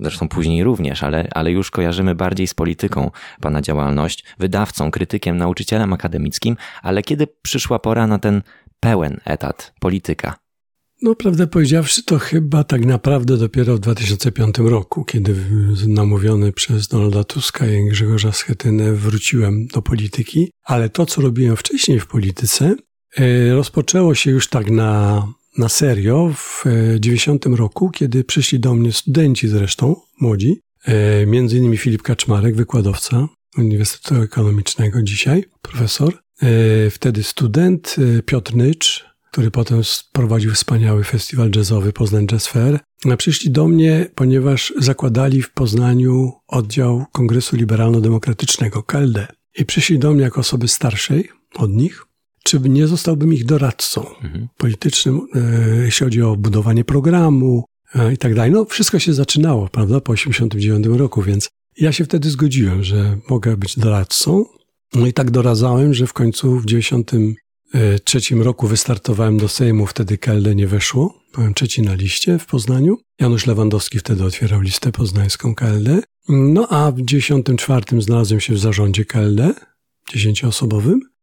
zresztą 0.00 0.28
później 0.28 0.64
również, 0.64 1.02
ale, 1.02 1.28
ale 1.34 1.52
już 1.52 1.70
kojarzymy 1.70 2.14
bardziej 2.14 2.46
z 2.46 2.54
polityką 2.54 3.10
pana 3.40 3.62
działalność, 3.62 4.24
wydawcą, 4.38 4.90
krytykiem, 4.90 5.36
nauczycielem 5.36 5.92
akademickim, 5.92 6.56
ale 6.82 7.02
kiedy 7.02 7.26
przyszła 7.42 7.78
pora 7.78 8.06
na 8.06 8.18
ten 8.18 8.42
pełen 8.80 9.20
etat 9.24 9.72
polityka? 9.80 10.36
No, 11.02 11.14
prawdę 11.14 11.46
powiedziawszy, 11.46 12.04
to 12.04 12.18
chyba 12.18 12.64
tak 12.64 12.86
naprawdę 12.86 13.36
dopiero 13.36 13.76
w 13.76 13.80
2005 13.80 14.58
roku, 14.58 15.04
kiedy 15.04 15.34
namówiony 15.86 16.52
przez 16.52 16.88
Donalda 16.88 17.24
Tuska 17.24 17.66
i 17.66 17.88
Grzegorza 17.88 18.32
Schetynę 18.32 18.92
wróciłem 18.92 19.66
do 19.66 19.82
polityki, 19.82 20.50
ale 20.64 20.88
to, 20.88 21.06
co 21.06 21.22
robiłem 21.22 21.56
wcześniej 21.56 22.00
w 22.00 22.06
polityce, 22.06 22.74
e, 23.18 23.54
rozpoczęło 23.54 24.14
się 24.14 24.30
już 24.30 24.48
tak 24.48 24.70
na, 24.70 25.26
na 25.58 25.68
serio 25.68 26.32
w 26.36 26.64
90 27.00 27.46
roku, 27.46 27.90
kiedy 27.90 28.24
przyszli 28.24 28.60
do 28.60 28.74
mnie 28.74 28.92
studenci 28.92 29.48
zresztą, 29.48 29.96
młodzi, 30.20 30.60
e, 30.84 31.26
między 31.26 31.56
innymi 31.58 31.76
Filip 31.76 32.02
Kaczmarek, 32.02 32.56
wykładowca 32.56 33.28
Uniwersytetu 33.58 34.22
Ekonomicznego 34.22 35.02
dzisiaj, 35.02 35.44
profesor, 35.62 36.14
e, 36.42 36.90
wtedy 36.90 37.22
student, 37.22 37.96
Piotr 38.26 38.54
Nycz, 38.54 39.10
który 39.30 39.50
potem 39.50 39.80
prowadził 40.12 40.54
wspaniały 40.54 41.04
festiwal 41.04 41.50
jazzowy 41.56 41.92
Poznań 41.92 42.26
Jazz 42.26 42.46
Fair. 42.46 42.80
Przyszli 43.18 43.50
do 43.50 43.68
mnie, 43.68 44.06
ponieważ 44.14 44.72
zakładali 44.78 45.42
w 45.42 45.50
Poznaniu 45.50 46.32
oddział 46.48 47.04
Kongresu 47.12 47.56
Liberalno-Demokratycznego, 47.56 48.82
KLD. 48.82 49.26
I 49.58 49.64
przyszli 49.64 49.98
do 49.98 50.12
mnie 50.12 50.22
jako 50.22 50.40
osoby 50.40 50.68
starszej 50.68 51.28
od 51.54 51.70
nich, 51.70 52.06
czy 52.50 52.60
nie 52.60 52.86
zostałbym 52.86 53.32
ich 53.32 53.44
doradcą 53.44 54.06
mhm. 54.22 54.48
politycznym, 54.56 55.20
e, 55.34 55.84
jeśli 55.84 56.04
chodzi 56.04 56.22
o 56.22 56.36
budowanie 56.36 56.84
programu 56.84 57.64
e, 57.94 58.12
i 58.12 58.18
tak 58.18 58.34
dalej. 58.34 58.50
No, 58.50 58.64
wszystko 58.64 58.98
się 58.98 59.14
zaczynało, 59.14 59.68
prawda, 59.68 60.00
po 60.00 60.12
1989 60.14 60.98
roku, 60.98 61.22
więc 61.22 61.48
ja 61.76 61.92
się 61.92 62.04
wtedy 62.04 62.30
zgodziłem, 62.30 62.84
że 62.84 63.18
mogę 63.28 63.56
być 63.56 63.78
doradcą. 63.78 64.44
No 64.94 65.06
i 65.06 65.12
tak 65.12 65.30
doradzałem, 65.30 65.94
że 65.94 66.06
w 66.06 66.12
końcu 66.12 66.56
w 66.58 66.66
90 66.66 67.10
trzecim 68.04 68.42
roku 68.42 68.66
wystartowałem 68.66 69.38
do 69.38 69.48
Sejmu, 69.48 69.86
wtedy 69.86 70.18
KLD 70.18 70.54
nie 70.54 70.66
weszło. 70.66 71.14
Byłem 71.34 71.54
trzeci 71.54 71.82
na 71.82 71.94
liście 71.94 72.38
w 72.38 72.46
Poznaniu. 72.46 72.98
Janusz 73.20 73.46
Lewandowski 73.46 73.98
wtedy 73.98 74.24
otwierał 74.24 74.60
listę 74.60 74.92
poznańską 74.92 75.54
KLD. 75.54 76.02
No 76.28 76.68
a 76.68 76.92
w 76.92 77.02
94 77.02 78.02
znalazłem 78.02 78.40
się 78.40 78.54
w 78.54 78.58
zarządzie 78.58 79.04
KLD, 79.04 79.54
dziesięcioosobowym, 80.12 81.00
e, 81.02 81.19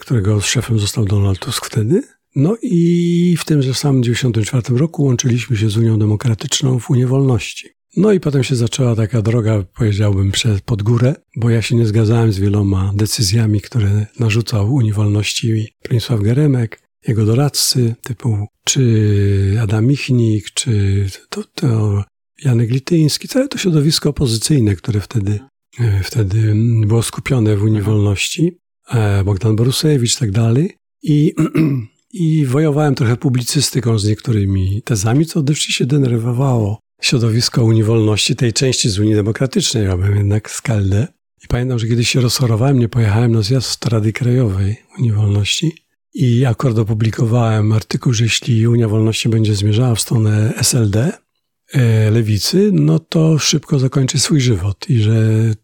którego 0.00 0.40
szefem 0.40 0.78
został 0.78 1.04
Donald 1.04 1.38
Tusk 1.38 1.66
wtedy. 1.66 2.02
No 2.36 2.56
i 2.62 3.36
w 3.38 3.44
tymże 3.44 3.74
samym 3.74 4.02
94 4.02 4.78
roku 4.78 5.04
łączyliśmy 5.04 5.56
się 5.56 5.70
z 5.70 5.76
Unią 5.76 5.98
Demokratyczną 5.98 6.78
w 6.78 6.90
Unię 6.90 7.06
Wolności. 7.06 7.68
No 7.96 8.12
i 8.12 8.20
potem 8.20 8.44
się 8.44 8.56
zaczęła 8.56 8.96
taka 8.96 9.22
droga, 9.22 9.64
powiedziałbym, 9.74 10.32
pod 10.64 10.82
górę, 10.82 11.14
bo 11.36 11.50
ja 11.50 11.62
się 11.62 11.76
nie 11.76 11.86
zgadzałem 11.86 12.32
z 12.32 12.38
wieloma 12.38 12.92
decyzjami, 12.94 13.60
które 13.60 14.06
narzucał 14.20 14.74
Unii 14.74 14.92
Wolności 14.92 15.74
Bronisław 15.84 16.20
Geremek, 16.20 16.80
jego 17.08 17.24
doradcy, 17.24 17.94
typu 18.02 18.46
czy 18.64 19.58
Adam 19.62 19.86
Michnik, 19.86 20.50
czy 20.50 21.06
to, 21.28 21.44
to 21.44 22.04
Janek 22.44 22.70
Lityński, 22.70 23.28
całe 23.28 23.48
to 23.48 23.58
środowisko 23.58 24.10
opozycyjne, 24.10 24.76
które 24.76 25.00
wtedy, 25.00 25.40
e, 25.80 26.02
wtedy 26.02 26.54
było 26.86 27.02
skupione 27.02 27.56
w 27.56 27.62
Unii 27.62 27.82
Wolności, 27.82 28.46
e, 28.46 28.63
Bogdan 29.24 29.56
Borusewicz 29.56 30.16
i 30.16 30.18
tak 30.18 30.30
dalej. 30.30 30.76
I, 31.02 31.34
I 32.12 32.46
wojowałem 32.46 32.94
trochę 32.94 33.16
publicystyką 33.16 33.98
z 33.98 34.04
niektórymi 34.04 34.82
tezami, 34.84 35.26
co 35.26 35.44
się 35.54 35.86
denerwowało 35.86 36.78
środowisko 37.00 37.64
Unii 37.64 37.84
Wolności, 37.84 38.36
tej 38.36 38.52
części 38.52 38.90
z 38.90 38.98
Unii 38.98 39.14
Demokratycznej, 39.14 39.84
ja 39.84 39.96
byłem 39.96 40.16
jednak 40.16 40.50
z 40.50 40.62
KLD. 40.62 41.06
I 41.44 41.48
pamiętam, 41.48 41.78
że 41.78 41.86
kiedyś 41.86 42.08
się 42.08 42.20
rozchorowałem, 42.20 42.78
nie 42.78 42.88
pojechałem 42.88 43.32
na 43.32 43.42
zjazd 43.42 43.86
Rady 43.86 44.12
Krajowej 44.12 44.76
Unii 44.98 45.12
Wolności 45.12 45.72
i 46.14 46.44
akurat 46.44 46.78
opublikowałem 46.78 47.72
artykuł, 47.72 48.12
że 48.12 48.24
jeśli 48.24 48.66
Unia 48.66 48.88
Wolności 48.88 49.28
będzie 49.28 49.54
zmierzała 49.54 49.94
w 49.94 50.00
stronę 50.00 50.52
SLD, 50.56 51.00
e, 51.00 51.23
lewicy, 52.10 52.70
no 52.72 52.98
to 52.98 53.38
szybko 53.38 53.78
zakończy 53.78 54.18
swój 54.18 54.40
żywot 54.40 54.90
i 54.90 55.02
że 55.02 55.14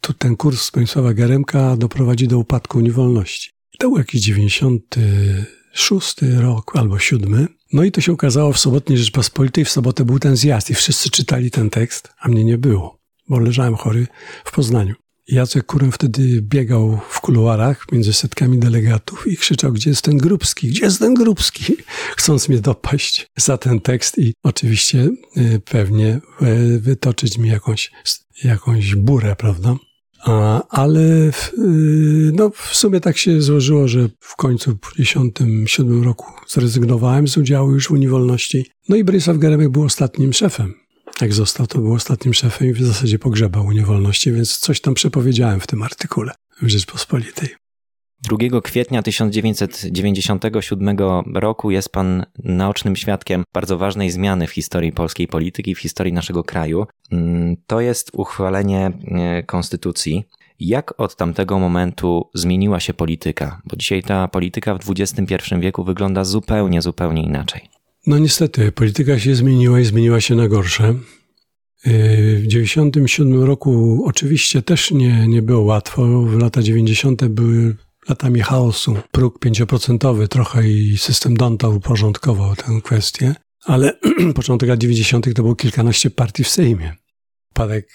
tu 0.00 0.12
ten 0.12 0.36
kurs 0.36 0.62
Stanisława 0.62 1.14
Garemka 1.14 1.76
doprowadzi 1.76 2.28
do 2.28 2.38
upadku 2.38 2.78
Unii 2.78 2.90
Wolności. 2.90 3.50
I 3.74 3.78
to 3.78 3.88
był 3.88 3.98
jakiś 3.98 4.20
96 4.20 6.16
rok 6.38 6.76
albo 6.76 6.98
7. 6.98 7.48
No 7.72 7.84
i 7.84 7.92
to 7.92 8.00
się 8.00 8.12
ukazało 8.12 8.52
w 8.52 8.58
sobotniej 8.58 8.98
Rzeczpospolitej. 8.98 9.64
W 9.64 9.70
sobotę 9.70 10.04
był 10.04 10.18
ten 10.18 10.36
zjazd 10.36 10.70
i 10.70 10.74
wszyscy 10.74 11.10
czytali 11.10 11.50
ten 11.50 11.70
tekst, 11.70 12.08
a 12.20 12.28
mnie 12.28 12.44
nie 12.44 12.58
było, 12.58 12.98
bo 13.28 13.38
leżałem 13.38 13.74
chory 13.74 14.06
w 14.44 14.52
Poznaniu. 14.52 14.94
Jacek 15.30 15.66
Kurem 15.66 15.92
wtedy 15.92 16.42
biegał 16.42 17.00
w 17.08 17.20
kuluarach 17.20 17.86
między 17.92 18.12
setkami 18.12 18.58
delegatów 18.58 19.26
i 19.26 19.36
krzyczał, 19.36 19.72
gdzie 19.72 19.90
jest 19.90 20.02
ten 20.02 20.18
Grubski, 20.18 20.68
gdzie 20.68 20.84
jest 20.84 20.98
ten 20.98 21.14
Grubski, 21.14 21.76
chcąc 22.16 22.48
mnie 22.48 22.58
dopaść 22.58 23.26
za 23.36 23.58
ten 23.58 23.80
tekst 23.80 24.18
i 24.18 24.34
oczywiście 24.42 25.10
y, 25.36 25.60
pewnie 25.70 26.20
y, 26.42 26.80
wytoczyć 26.80 27.38
mi 27.38 27.48
jakąś, 27.48 27.90
jakąś 28.44 28.94
burę, 28.94 29.36
prawda? 29.36 29.76
ale 30.70 31.32
w, 31.32 31.52
y, 31.58 32.32
no, 32.34 32.50
w 32.50 32.76
sumie 32.76 33.00
tak 33.00 33.18
się 33.18 33.42
złożyło, 33.42 33.88
że 33.88 34.08
w 34.20 34.36
końcu 34.36 34.70
w 34.70 34.94
1957 34.96 36.04
roku 36.04 36.26
zrezygnowałem 36.48 37.28
z 37.28 37.36
udziału 37.36 37.72
już 37.72 37.88
w 37.88 37.90
Unii 37.90 38.08
Wolności. 38.08 38.66
No 38.88 38.96
i 38.96 39.04
Brysław 39.04 39.38
Geremek 39.38 39.68
był 39.68 39.82
ostatnim 39.82 40.32
szefem. 40.32 40.79
Jak 41.20 41.32
został, 41.32 41.66
to 41.66 41.78
był 41.78 41.94
ostatnim 41.94 42.34
szefem 42.34 42.68
i 42.68 42.72
w 42.72 42.82
zasadzie 42.82 43.18
pogrzebał 43.18 43.66
Unię 43.66 43.84
Wolności, 43.84 44.32
więc 44.32 44.58
coś 44.58 44.80
tam 44.80 44.94
przepowiedziałem 44.94 45.60
w 45.60 45.66
tym 45.66 45.82
artykule 45.82 46.32
w 46.62 46.68
Rzeczpospolitej. 46.68 47.48
2 48.22 48.60
kwietnia 48.60 49.02
1997 49.02 50.96
roku 51.34 51.70
jest 51.70 51.88
pan 51.92 52.26
naocznym 52.44 52.96
świadkiem 52.96 53.44
bardzo 53.54 53.78
ważnej 53.78 54.10
zmiany 54.10 54.46
w 54.46 54.50
historii 54.50 54.92
polskiej 54.92 55.28
polityki, 55.28 55.74
w 55.74 55.78
historii 55.78 56.12
naszego 56.12 56.44
kraju. 56.44 56.86
Mm, 57.12 57.56
to 57.66 57.80
jest 57.80 58.10
uchwalenie 58.12 58.92
e, 59.06 59.42
konstytucji. 59.42 60.24
Jak 60.60 61.00
od 61.00 61.16
tamtego 61.16 61.58
momentu 61.58 62.30
zmieniła 62.34 62.80
się 62.80 62.94
polityka? 62.94 63.60
Bo 63.64 63.76
dzisiaj 63.76 64.02
ta 64.02 64.28
polityka 64.28 64.74
w 64.74 64.90
XXI 64.90 65.54
wieku 65.60 65.84
wygląda 65.84 66.24
zupełnie, 66.24 66.82
zupełnie 66.82 67.22
inaczej. 67.22 67.79
No 68.06 68.18
niestety, 68.18 68.72
polityka 68.72 69.18
się 69.18 69.34
zmieniła 69.34 69.80
i 69.80 69.84
zmieniła 69.84 70.20
się 70.20 70.34
na 70.34 70.48
gorsze. 70.48 70.84
E, 70.84 71.92
w 72.36 72.46
1997 72.46 73.42
roku 73.42 74.02
oczywiście 74.06 74.62
też 74.62 74.90
nie, 74.90 75.26
nie 75.28 75.42
było 75.42 75.62
łatwo. 75.62 76.22
W 76.22 76.38
lata 76.38 76.62
90. 76.62 77.24
były 77.24 77.76
latami 78.08 78.40
chaosu. 78.40 78.96
Próg 79.12 79.38
pięcioprocentowy 79.38 80.28
trochę 80.28 80.68
i 80.68 80.98
system 80.98 81.36
Donta 81.36 81.68
uporządkował 81.68 82.56
tę 82.56 82.80
kwestię, 82.84 83.34
ale 83.64 83.98
początek 84.34 84.68
lat 84.68 84.78
90. 84.78 85.34
to 85.34 85.42
było 85.42 85.54
kilkanaście 85.54 86.10
partii 86.10 86.44
w 86.44 86.48
Sejmie. 86.48 86.96
Padek 87.54 87.88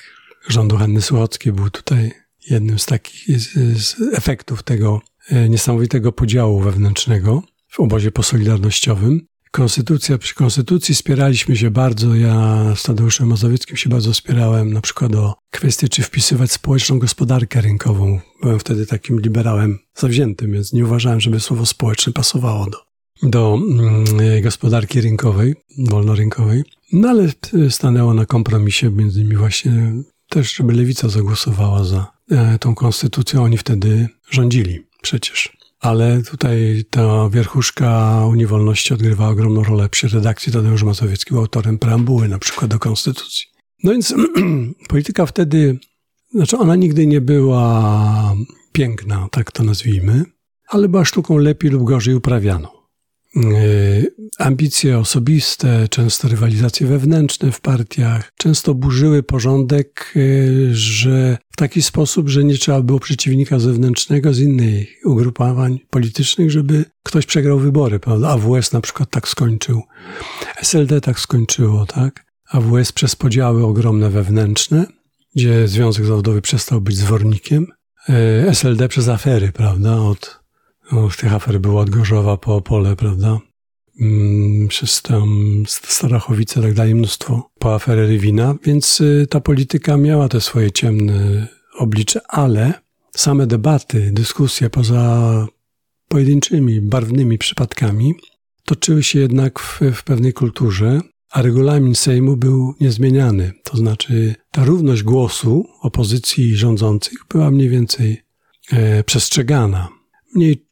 rządu 0.47 0.77
Hanny 0.77 1.01
Słuchockiej 1.01 1.53
był 1.53 1.69
tutaj 1.69 2.11
jednym 2.49 2.79
z 2.79 2.85
takich 2.85 3.41
z 3.79 3.95
efektów 4.13 4.63
tego 4.63 5.01
e, 5.29 5.49
niesamowitego 5.49 6.11
podziału 6.11 6.59
wewnętrznego 6.59 7.43
w 7.71 7.79
obozie 7.79 8.11
posolidarnościowym. 8.11 9.27
Konstytucja, 9.55 10.17
przy 10.17 10.35
konstytucji 10.35 10.95
spieraliśmy 10.95 11.55
się 11.55 11.71
bardzo. 11.71 12.15
Ja 12.15 12.63
z 12.75 12.83
Tadeuszem 12.83 13.27
Mazowieckim 13.27 13.77
się 13.77 13.89
bardzo 13.89 14.13
spierałem 14.13 14.73
na 14.73 14.81
przykład 14.81 15.15
o 15.15 15.35
kwestię, 15.51 15.89
czy 15.89 16.03
wpisywać 16.03 16.51
społeczną 16.51 16.99
gospodarkę 16.99 17.61
rynkową. 17.61 18.19
Byłem 18.41 18.59
wtedy 18.59 18.85
takim 18.85 19.19
liberałem 19.19 19.79
zawziętym, 19.93 20.51
więc 20.51 20.73
nie 20.73 20.85
uważałem, 20.85 21.21
żeby 21.21 21.39
słowo 21.39 21.65
społeczne 21.65 22.13
pasowało 22.13 22.65
do, 22.69 22.77
do 23.29 23.57
mm, 23.57 24.41
gospodarki 24.41 25.01
rynkowej, 25.01 25.55
wolnorynkowej. 25.77 26.63
No 26.93 27.09
ale 27.09 27.29
stanęło 27.69 28.13
na 28.13 28.25
kompromisie 28.25 28.91
między 28.91 29.19
innymi 29.19 29.37
właśnie 29.37 29.93
też, 30.29 30.55
żeby 30.55 30.73
lewica 30.73 31.09
zagłosowała 31.09 31.83
za 31.83 32.11
e, 32.31 32.59
tą 32.59 32.75
konstytucją. 32.75 33.43
Oni 33.43 33.57
wtedy 33.57 34.07
rządzili 34.29 34.79
przecież 35.01 35.57
ale 35.85 36.21
tutaj 36.21 36.83
ta 36.89 37.29
wierchuszka 37.29 38.21
Unii 38.25 38.45
Wolności 38.45 38.93
odgrywa 38.93 39.27
ogromną 39.27 39.63
rolę 39.63 39.89
przy 39.89 40.07
redakcji 40.07 40.53
Tadeusz 40.53 40.83
Mazowiecki, 40.83 41.35
autorem 41.35 41.79
preambuły 41.79 42.27
na 42.27 42.39
przykład 42.39 42.71
do 42.71 42.79
Konstytucji. 42.79 43.45
No 43.83 43.91
więc 43.91 44.15
polityka 44.89 45.25
wtedy, 45.25 45.79
znaczy 46.33 46.57
ona 46.57 46.75
nigdy 46.75 47.07
nie 47.07 47.21
była 47.21 48.35
piękna, 48.71 49.27
tak 49.31 49.51
to 49.51 49.63
nazwijmy, 49.63 50.23
ale 50.67 50.89
była 50.89 51.05
sztuką 51.05 51.37
lepiej 51.37 51.71
lub 51.71 51.83
gorzej 51.83 52.15
uprawianą. 52.15 52.74
E, 53.35 54.03
ambicje 54.39 54.99
osobiste, 54.99 55.87
często 55.89 56.27
rywalizacje 56.27 56.87
wewnętrzne 56.87 57.51
w 57.51 57.61
partiach, 57.61 58.31
często 58.37 58.73
burzyły 58.73 59.23
porządek, 59.23 60.13
e, 60.15 60.19
że 60.73 61.37
w 61.51 61.55
taki 61.55 61.81
sposób, 61.81 62.29
że 62.29 62.43
nie 62.43 62.57
trzeba 62.57 62.81
było 62.81 62.99
przeciwnika 62.99 63.59
zewnętrznego 63.59 64.33
z 64.33 64.39
innych 64.39 64.87
ugrupowań 65.05 65.79
politycznych, 65.89 66.51
żeby 66.51 66.85
ktoś 67.03 67.25
przegrał 67.25 67.59
wybory, 67.59 67.99
prawda? 67.99 68.29
AWS 68.29 68.71
na 68.71 68.81
przykład 68.81 69.09
tak 69.09 69.27
skończył, 69.27 69.81
SLD 70.61 71.01
tak 71.01 71.19
skończyło, 71.19 71.85
tak? 71.85 72.25
AWS 72.49 72.91
przez 72.91 73.15
podziały 73.15 73.65
ogromne 73.65 74.09
wewnętrzne, 74.09 74.85
gdzie 75.35 75.67
Związek 75.67 76.05
Zawodowy 76.05 76.41
przestał 76.41 76.81
być 76.81 76.97
zwornikiem, 76.97 77.67
e, 78.09 78.47
SLD 78.47 78.87
przez 78.87 79.07
afery, 79.07 79.51
prawda? 79.51 79.97
Od 79.97 80.44
no, 80.91 81.09
tych 81.17 81.33
afer 81.33 81.59
było 81.59 81.81
od 81.81 81.89
Gorzowa 81.89 82.37
po 82.37 82.55
Opole, 82.55 82.95
prawda? 82.95 83.39
mm, 84.01 84.67
przez 84.67 85.01
tam 85.01 85.63
Starachowice, 85.67 86.61
tak 86.61 86.73
dalej, 86.73 86.95
mnóstwo 86.95 87.49
po 87.59 87.75
aferę 87.75 88.07
Rywina, 88.07 88.55
więc 88.63 89.01
y, 89.01 89.27
ta 89.29 89.39
polityka 89.39 89.97
miała 89.97 90.29
te 90.29 90.41
swoje 90.41 90.71
ciemne 90.71 91.47
oblicze, 91.77 92.19
ale 92.27 92.73
same 93.15 93.47
debaty, 93.47 94.11
dyskusje 94.13 94.69
poza 94.69 95.47
pojedynczymi, 96.07 96.81
barwnymi 96.81 97.37
przypadkami 97.37 98.13
toczyły 98.65 99.03
się 99.03 99.19
jednak 99.19 99.59
w, 99.59 99.79
w 99.93 100.03
pewnej 100.03 100.33
kulturze, 100.33 101.01
a 101.31 101.41
regulamin 101.41 101.95
Sejmu 101.95 102.37
był 102.37 102.73
niezmieniany. 102.79 103.51
To 103.63 103.77
znaczy 103.77 104.35
ta 104.51 104.65
równość 104.65 105.03
głosu 105.03 105.65
opozycji 105.81 106.55
rządzących 106.55 107.17
była 107.29 107.51
mniej 107.51 107.69
więcej 107.69 108.21
e, 108.71 109.03
przestrzegana. 109.03 109.89
Mniej 110.35 110.64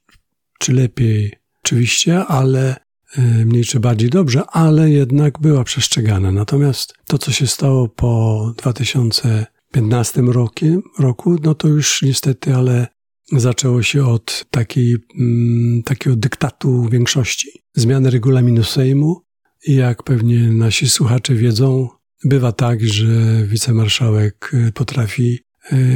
czy 0.64 0.74
lepiej, 0.74 1.34
oczywiście, 1.64 2.26
ale 2.26 2.76
e, 3.18 3.22
mniej 3.46 3.64
czy 3.64 3.80
bardziej 3.80 4.10
dobrze, 4.10 4.44
ale 4.48 4.90
jednak 4.90 5.40
była 5.40 5.64
przestrzegana. 5.64 6.32
Natomiast 6.32 6.94
to, 7.08 7.18
co 7.18 7.32
się 7.32 7.48
stało 7.48 7.90
po 7.90 8.54
2015 8.58 10.22
rokiem, 10.22 10.82
roku, 11.00 11.36
no 11.44 11.56
to 11.56 11.68
już 11.68 12.02
niestety, 12.02 12.56
ale 12.56 12.88
zaczęło 13.32 13.84
się 13.84 14.06
od 14.06 14.46
takiej, 14.52 14.98
mm, 15.20 15.84
takiego 15.84 16.16
dyktatu 16.16 16.90
większości. 16.90 17.50
Zmiany 17.74 18.10
regulaminu 18.10 18.64
Sejmu 18.64 19.22
i 19.68 19.76
jak 19.76 20.04
pewnie 20.04 20.40
nasi 20.52 20.90
słuchacze 20.90 21.36
wiedzą, 21.36 21.90
bywa 22.24 22.52
tak, 22.52 22.84
że 22.84 23.44
wicemarszałek 23.48 24.52
e, 24.54 24.72
potrafi 24.72 25.40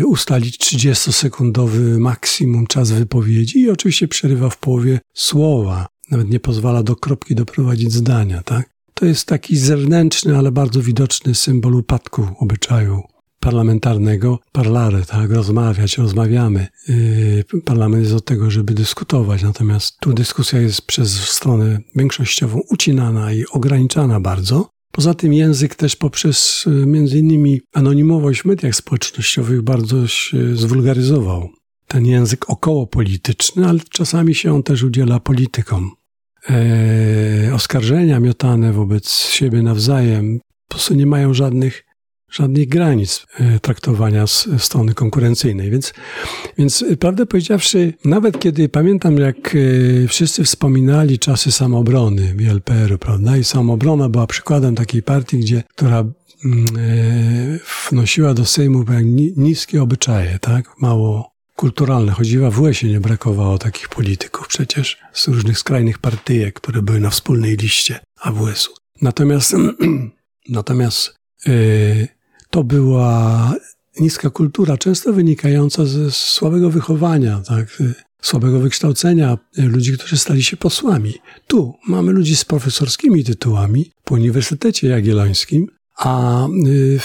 ustalić 0.05 0.57
30-sekundowy 0.57 1.97
maksimum 1.97 2.67
czas 2.67 2.91
wypowiedzi 2.91 3.59
i 3.59 3.69
oczywiście 3.69 4.07
przerywa 4.07 4.50
w 4.50 4.57
połowie 4.57 5.00
słowa. 5.13 5.88
Nawet 6.12 6.29
nie 6.29 6.39
pozwala 6.39 6.83
do 6.83 6.95
kropki 6.95 7.36
doprowadzić 7.36 7.93
zdania, 7.93 8.43
tak? 8.43 8.69
To 8.93 9.05
jest 9.05 9.25
taki 9.25 9.57
zewnętrzny, 9.57 10.38
ale 10.38 10.51
bardzo 10.51 10.81
widoczny 10.81 11.36
symbol 11.36 11.74
upadku 11.74 12.27
obyczaju 12.39 13.03
parlamentarnego 13.39 14.39
parlare, 14.51 15.05
tak, 15.05 15.31
rozmawiać, 15.31 15.97
rozmawiamy. 15.97 16.67
Yy, 16.88 17.62
parlament 17.65 18.03
jest 18.03 18.15
od 18.15 18.25
tego, 18.25 18.51
żeby 18.51 18.74
dyskutować, 18.74 19.43
natomiast 19.43 20.00
tu 20.00 20.13
dyskusja 20.13 20.62
jest 20.62 20.81
przez 20.81 21.29
stronę 21.29 21.79
większościową 21.95 22.62
ucinana 22.69 23.33
i 23.33 23.45
ograniczana 23.51 24.19
bardzo. 24.19 24.69
Poza 24.97 25.13
tym 25.13 25.33
język 25.33 25.75
też 25.75 25.95
poprzez 25.95 26.65
yy, 26.65 26.85
między 26.85 27.19
innymi 27.19 27.61
anonimowość 27.73 28.41
w 28.41 28.45
mediach 28.45 28.75
społecznościowych 28.75 29.61
bardzo 29.61 30.07
się 30.07 30.55
zwulgaryzował. 30.55 31.49
Ten 31.87 32.05
język 32.05 32.49
około 32.49 32.87
polityczny, 32.87 33.67
ale 33.67 33.79
czasami 33.89 34.35
się 34.35 34.53
on 34.53 34.63
też 34.63 34.83
udziela 34.83 35.19
politykom. 35.19 35.91
Eee, 36.49 37.51
oskarżenia 37.51 38.19
miotane 38.19 38.73
wobec 38.73 39.09
siebie 39.11 39.61
nawzajem 39.61 40.39
po 40.67 40.75
prostu 40.75 40.93
nie 40.93 41.05
mają 41.05 41.33
żadnych 41.33 41.83
żadnych 42.31 42.67
granic 42.69 43.25
e, 43.39 43.60
traktowania 43.60 44.27
z 44.27 44.48
strony 44.57 44.93
konkurencyjnej. 44.93 45.72
Więc, 45.72 45.93
więc 46.57 46.84
e, 46.84 46.98
prawdę 46.98 47.25
powiedziawszy, 47.25 47.93
nawet 48.05 48.39
kiedy 48.39 48.69
pamiętam, 48.69 49.17
jak 49.17 49.55
e, 49.55 50.07
wszyscy 50.07 50.43
wspominali 50.43 51.19
czasy 51.19 51.51
samobrony 51.51 52.36
LPR-u, 52.50 52.98
prawda? 52.98 53.38
I 53.38 53.43
samobrona 53.43 54.10
była 54.10 54.27
przykładem 54.27 54.75
takiej 54.75 55.03
partii, 55.03 55.39
gdzie, 55.39 55.63
która 55.75 56.03
mm, 56.46 56.65
wnosiła 57.89 58.34
do 58.34 58.46
Sejmu 58.46 58.86
niskie 59.38 59.81
obyczaje, 59.81 60.39
tak? 60.39 60.74
Mało 60.81 61.38
kulturalne. 61.57 62.12
Chodziła 62.12 62.51
w 62.51 62.60
łesie, 62.60 62.88
nie 62.88 63.00
brakowało 63.00 63.57
takich 63.57 63.89
polityków 63.89 64.48
przecież 64.48 64.98
z 65.13 65.27
różnych 65.27 65.60
skrajnych 65.60 66.00
partyjek, 66.00 66.60
które 66.62 66.81
były 66.81 67.00
na 67.00 67.10
wspólnej 67.10 67.57
liście 67.57 68.00
AWS-u. 68.22 68.74
Natomiast, 69.01 69.55
natomiast 70.50 71.15
yy, 71.46 72.16
to 72.57 72.63
była 72.63 73.53
niska 73.99 74.29
kultura, 74.29 74.77
często 74.77 75.13
wynikająca 75.13 75.86
ze 75.86 76.12
słabego 76.12 76.69
wychowania, 76.69 77.41
tak, 77.47 77.84
słabego 78.21 78.60
wykształcenia 78.60 79.38
ludzi, 79.58 79.93
którzy 79.93 80.17
stali 80.17 80.43
się 80.43 80.58
posłami. 80.58 81.13
Tu 81.47 81.73
mamy 81.88 82.12
ludzi 82.12 82.36
z 82.36 82.45
profesorskimi 82.45 83.23
tytułami 83.23 83.91
po 84.03 84.15
Uniwersytecie 84.15 84.88
Jagiellońskim, 84.88 85.67
a 85.97 86.47
y, 86.47 86.99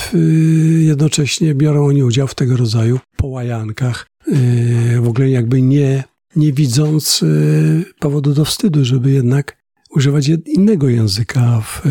jednocześnie 0.82 1.54
biorą 1.54 1.86
oni 1.86 2.02
udział 2.02 2.28
w 2.28 2.34
tego 2.34 2.56
rodzaju 2.56 3.00
połajankach, 3.16 4.06
y, 4.28 5.00
w 5.00 5.08
ogóle 5.08 5.30
jakby 5.30 5.62
nie, 5.62 6.04
nie 6.36 6.52
widząc 6.52 7.22
y, 7.22 7.84
powodu 7.98 8.34
do 8.34 8.44
wstydu, 8.44 8.84
żeby 8.84 9.10
jednak 9.10 9.56
używać 9.90 10.30
innego 10.46 10.88
języka 10.88 11.60
w, 11.60 11.82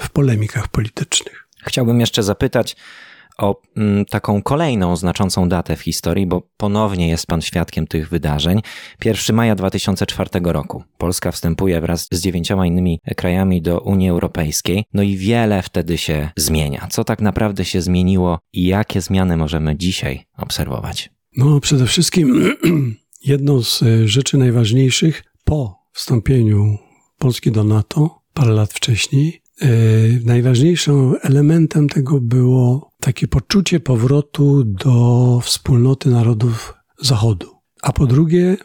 w 0.00 0.10
polemikach 0.10 0.68
politycznych. 0.68 1.49
Chciałbym 1.64 2.00
jeszcze 2.00 2.22
zapytać 2.22 2.76
o 3.40 3.62
mm, 3.76 4.04
taką 4.04 4.42
kolejną 4.42 4.96
znaczącą 4.96 5.48
datę 5.48 5.76
w 5.76 5.80
historii, 5.80 6.26
bo 6.26 6.42
ponownie 6.56 7.08
jest 7.08 7.26
pan 7.26 7.42
świadkiem 7.42 7.86
tych 7.86 8.08
wydarzeń. 8.08 8.60
1 9.04 9.36
maja 9.36 9.54
2004 9.54 10.30
roku 10.42 10.84
Polska 10.98 11.32
wstępuje 11.32 11.80
wraz 11.80 12.06
z 12.12 12.20
dziewięcioma 12.20 12.66
innymi 12.66 12.98
krajami 13.16 13.62
do 13.62 13.80
Unii 13.80 14.08
Europejskiej, 14.10 14.84
no 14.94 15.02
i 15.02 15.16
wiele 15.16 15.62
wtedy 15.62 15.98
się 15.98 16.30
zmienia. 16.36 16.88
Co 16.90 17.04
tak 17.04 17.20
naprawdę 17.20 17.64
się 17.64 17.82
zmieniło 17.82 18.38
i 18.52 18.66
jakie 18.66 19.00
zmiany 19.00 19.36
możemy 19.36 19.76
dzisiaj 19.76 20.24
obserwować? 20.38 21.10
No, 21.36 21.60
przede 21.60 21.86
wszystkim 21.86 22.56
jedną 23.24 23.62
z 23.62 23.82
e, 23.82 24.08
rzeczy 24.08 24.38
najważniejszych 24.38 25.22
po 25.44 25.80
wstąpieniu 25.92 26.78
Polski 27.18 27.52
do 27.52 27.64
NATO 27.64 28.20
parę 28.34 28.52
lat 28.52 28.72
wcześniej 28.72 29.39
najważniejszym 30.24 31.14
elementem 31.22 31.88
tego 31.88 32.20
było 32.20 32.90
takie 33.00 33.28
poczucie 33.28 33.80
powrotu 33.80 34.64
do 34.64 35.40
wspólnoty 35.42 36.10
narodów 36.10 36.74
Zachodu, 37.02 37.46
a 37.82 37.92
po 37.92 38.06
drugie 38.06 38.56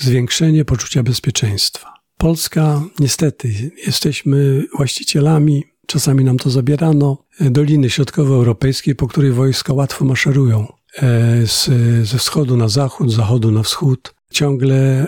zwiększenie 0.00 0.64
poczucia 0.64 1.02
bezpieczeństwa. 1.02 1.92
Polska, 2.18 2.82
niestety, 3.00 3.70
jesteśmy 3.86 4.64
właścicielami, 4.76 5.64
czasami 5.86 6.24
nam 6.24 6.38
to 6.38 6.50
zabierano, 6.50 7.24
Doliny 7.40 7.90
Środkowoeuropejskiej, 7.90 8.94
po 8.94 9.08
której 9.08 9.32
wojska 9.32 9.72
łatwo 9.72 10.04
maszerują 10.04 10.66
e, 10.96 11.46
z, 11.46 11.70
ze 12.08 12.18
wschodu 12.18 12.56
na 12.56 12.68
zachód, 12.68 13.10
z 13.10 13.14
zachodu 13.14 13.50
na 13.50 13.62
wschód. 13.62 14.14
Ciągle 14.30 15.06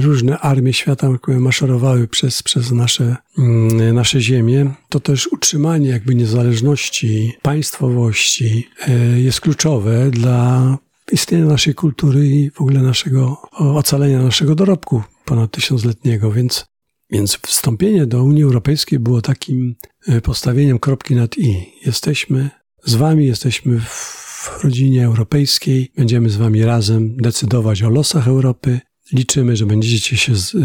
różne 0.00 0.38
armie 0.38 0.72
świata 0.72 1.08
maszerowały 1.28 2.08
przez, 2.08 2.42
przez 2.42 2.72
nasze, 2.72 3.16
mm, 3.38 3.94
nasze 3.94 4.20
ziemie, 4.20 4.74
to 4.88 5.00
też 5.00 5.26
utrzymanie 5.26 5.88
jakby 5.88 6.14
niezależności, 6.14 7.32
państwowości 7.42 8.68
e, 8.88 9.20
jest 9.20 9.40
kluczowe 9.40 10.10
dla 10.10 10.78
istnienia 11.12 11.44
naszej 11.44 11.74
kultury 11.74 12.26
i 12.26 12.50
w 12.50 12.60
ogóle 12.60 12.82
naszego 12.82 13.42
ocalenia 13.52 14.22
naszego 14.22 14.54
dorobku 14.54 15.02
ponad 15.24 15.50
tysiącletniego, 15.50 16.32
więc, 16.32 16.64
więc 17.10 17.38
wstąpienie 17.46 18.06
do 18.06 18.24
Unii 18.24 18.42
Europejskiej 18.42 18.98
było 18.98 19.22
takim 19.22 19.74
e, 20.08 20.20
postawieniem 20.20 20.78
kropki 20.78 21.14
nad 21.14 21.38
i. 21.38 21.72
Jesteśmy 21.86 22.50
z 22.84 22.94
wami, 22.94 23.26
jesteśmy 23.26 23.80
w 23.80 24.64
rodzinie 24.64 25.06
europejskiej, 25.06 25.92
będziemy 25.96 26.30
z 26.30 26.36
wami 26.36 26.64
razem 26.64 27.16
decydować 27.16 27.82
o 27.82 27.90
losach 27.90 28.28
Europy, 28.28 28.80
Liczymy, 29.12 29.56
że 29.56 29.66
będziecie 29.66 30.16
się 30.16 30.36
z, 30.36 30.54
e, 30.54 30.58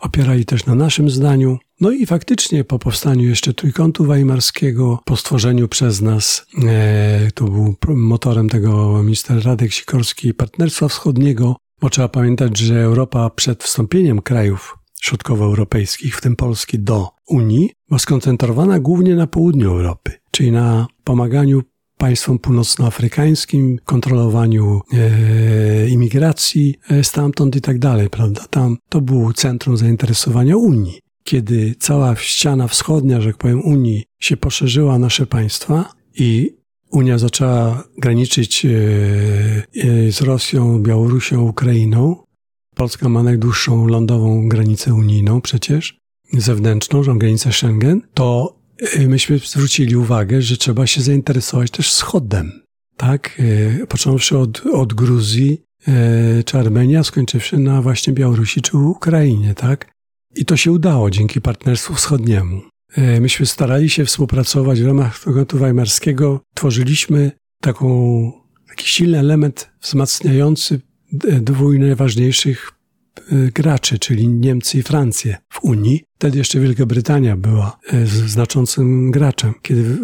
opierali 0.00 0.44
też 0.44 0.66
na 0.66 0.74
naszym 0.74 1.10
zdaniu. 1.10 1.58
No 1.80 1.90
i 1.90 2.06
faktycznie 2.06 2.64
po 2.64 2.78
powstaniu 2.78 3.28
jeszcze 3.28 3.54
Trójkątu 3.54 4.04
Weimarskiego, 4.04 4.98
po 5.04 5.16
stworzeniu 5.16 5.68
przez 5.68 6.00
nas, 6.00 6.46
e, 6.64 7.30
to 7.34 7.44
był 7.44 7.74
motorem 7.88 8.48
tego 8.48 9.02
minister 9.02 9.44
Radek 9.44 9.72
Sikorski, 9.72 10.34
Partnerstwa 10.34 10.88
Wschodniego, 10.88 11.56
bo 11.80 11.90
trzeba 11.90 12.08
pamiętać, 12.08 12.58
że 12.58 12.82
Europa 12.82 13.30
przed 13.30 13.64
wstąpieniem 13.64 14.22
krajów 14.22 14.78
środkowoeuropejskich, 15.00 16.16
w 16.16 16.20
tym 16.20 16.36
Polski, 16.36 16.78
do 16.78 17.10
Unii, 17.28 17.70
była 17.88 17.98
skoncentrowana 17.98 18.80
głównie 18.80 19.16
na 19.16 19.26
południu 19.26 19.70
Europy, 19.70 20.12
czyli 20.30 20.52
na 20.52 20.86
pomaganiu 21.04 21.62
państwom 21.98 22.38
północnoafrykańskim, 22.38 23.78
kontrolowaniu 23.84 24.80
e, 24.92 25.88
imigracji 25.88 26.74
e, 26.90 27.04
stamtąd 27.04 27.56
i 27.56 27.60
tak 27.60 27.78
dalej, 27.78 28.10
prawda? 28.10 28.44
Tam 28.50 28.76
to 28.88 29.00
było 29.00 29.32
centrum 29.32 29.76
zainteresowania 29.76 30.56
Unii. 30.56 31.00
Kiedy 31.24 31.74
cała 31.78 32.16
ściana 32.16 32.68
wschodnia, 32.68 33.20
że 33.20 33.28
tak 33.28 33.36
powiem, 33.36 33.64
Unii 33.64 34.04
się 34.20 34.36
poszerzyła 34.36 34.98
nasze 34.98 35.26
państwa 35.26 35.92
i 36.18 36.56
Unia 36.90 37.18
zaczęła 37.18 37.84
graniczyć 37.98 38.64
e, 38.64 38.68
e, 38.68 40.12
z 40.12 40.20
Rosją, 40.20 40.82
Białorusią, 40.82 41.42
Ukrainą. 41.42 42.16
Polska 42.74 43.08
ma 43.08 43.22
najdłuższą 43.22 43.86
lądową 43.86 44.48
granicę 44.48 44.94
unijną 44.94 45.40
przecież, 45.40 45.98
zewnętrzną, 46.32 47.18
granicę 47.18 47.52
Schengen, 47.52 48.00
to 48.14 48.55
myśmy 49.08 49.38
zwrócili 49.38 49.96
uwagę, 49.96 50.42
że 50.42 50.56
trzeba 50.56 50.86
się 50.86 51.02
zainteresować 51.02 51.70
też 51.70 51.90
wschodem. 51.90 52.52
Tak, 52.96 53.40
y, 53.40 53.86
począwszy 53.88 54.38
od, 54.38 54.66
od 54.66 54.94
Gruzji 54.94 55.62
y, 55.88 56.44
czy 56.44 56.58
Armenia, 56.58 57.04
skończywszy 57.04 57.58
na 57.58 57.82
właśnie 57.82 58.12
Białorusi 58.12 58.62
czy 58.62 58.76
Ukrainie, 58.76 59.54
tak? 59.54 59.90
I 60.34 60.44
to 60.44 60.56
się 60.56 60.72
udało 60.72 61.10
dzięki 61.10 61.40
Partnerstwu 61.40 61.94
Wschodniemu. 61.94 62.62
Myśmy 63.20 63.46
starali 63.46 63.90
się 63.90 64.04
współpracować 64.04 64.80
w 64.80 64.86
ramach 64.86 65.18
Traktu 65.18 65.58
Weimarskiego. 65.58 66.40
Tworzyliśmy 66.54 67.32
taką, 67.60 68.32
taki 68.68 68.86
silny 68.88 69.18
element 69.18 69.70
wzmacniający 69.80 70.80
dwóch 71.40 71.78
najważniejszych 71.78 72.75
graczy, 73.54 73.98
czyli 73.98 74.28
Niemcy 74.28 74.78
i 74.78 74.82
Francję 74.82 75.36
w 75.48 75.64
Unii. 75.64 76.04
Wtedy 76.18 76.38
jeszcze 76.38 76.60
Wielka 76.60 76.86
Brytania 76.86 77.36
była 77.36 77.78
e, 77.92 78.06
znaczącym 78.06 79.10
graczem, 79.10 79.54
kiedy 79.62 79.98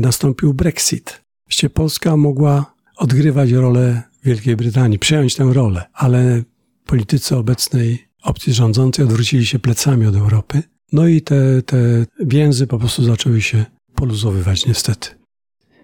nastąpił 0.00 0.54
Brexit. 0.54 1.22
Właściwie 1.46 1.70
Polska 1.70 2.16
mogła 2.16 2.74
odgrywać 2.96 3.50
rolę 3.50 4.02
Wielkiej 4.24 4.56
Brytanii, 4.56 4.98
przejąć 4.98 5.34
tę 5.36 5.50
rolę, 5.52 5.84
ale 5.92 6.42
politycy 6.86 7.36
obecnej 7.36 8.08
opcji 8.22 8.52
rządzącej 8.52 9.04
odwrócili 9.04 9.46
się 9.46 9.58
plecami 9.58 10.06
od 10.06 10.16
Europy. 10.16 10.62
No 10.92 11.06
i 11.06 11.22
te, 11.22 11.62
te 11.62 11.76
więzy 12.20 12.66
po 12.66 12.78
prostu 12.78 13.04
zaczęły 13.04 13.42
się 13.42 13.64
poluzowywać 13.94 14.66
niestety. 14.66 15.19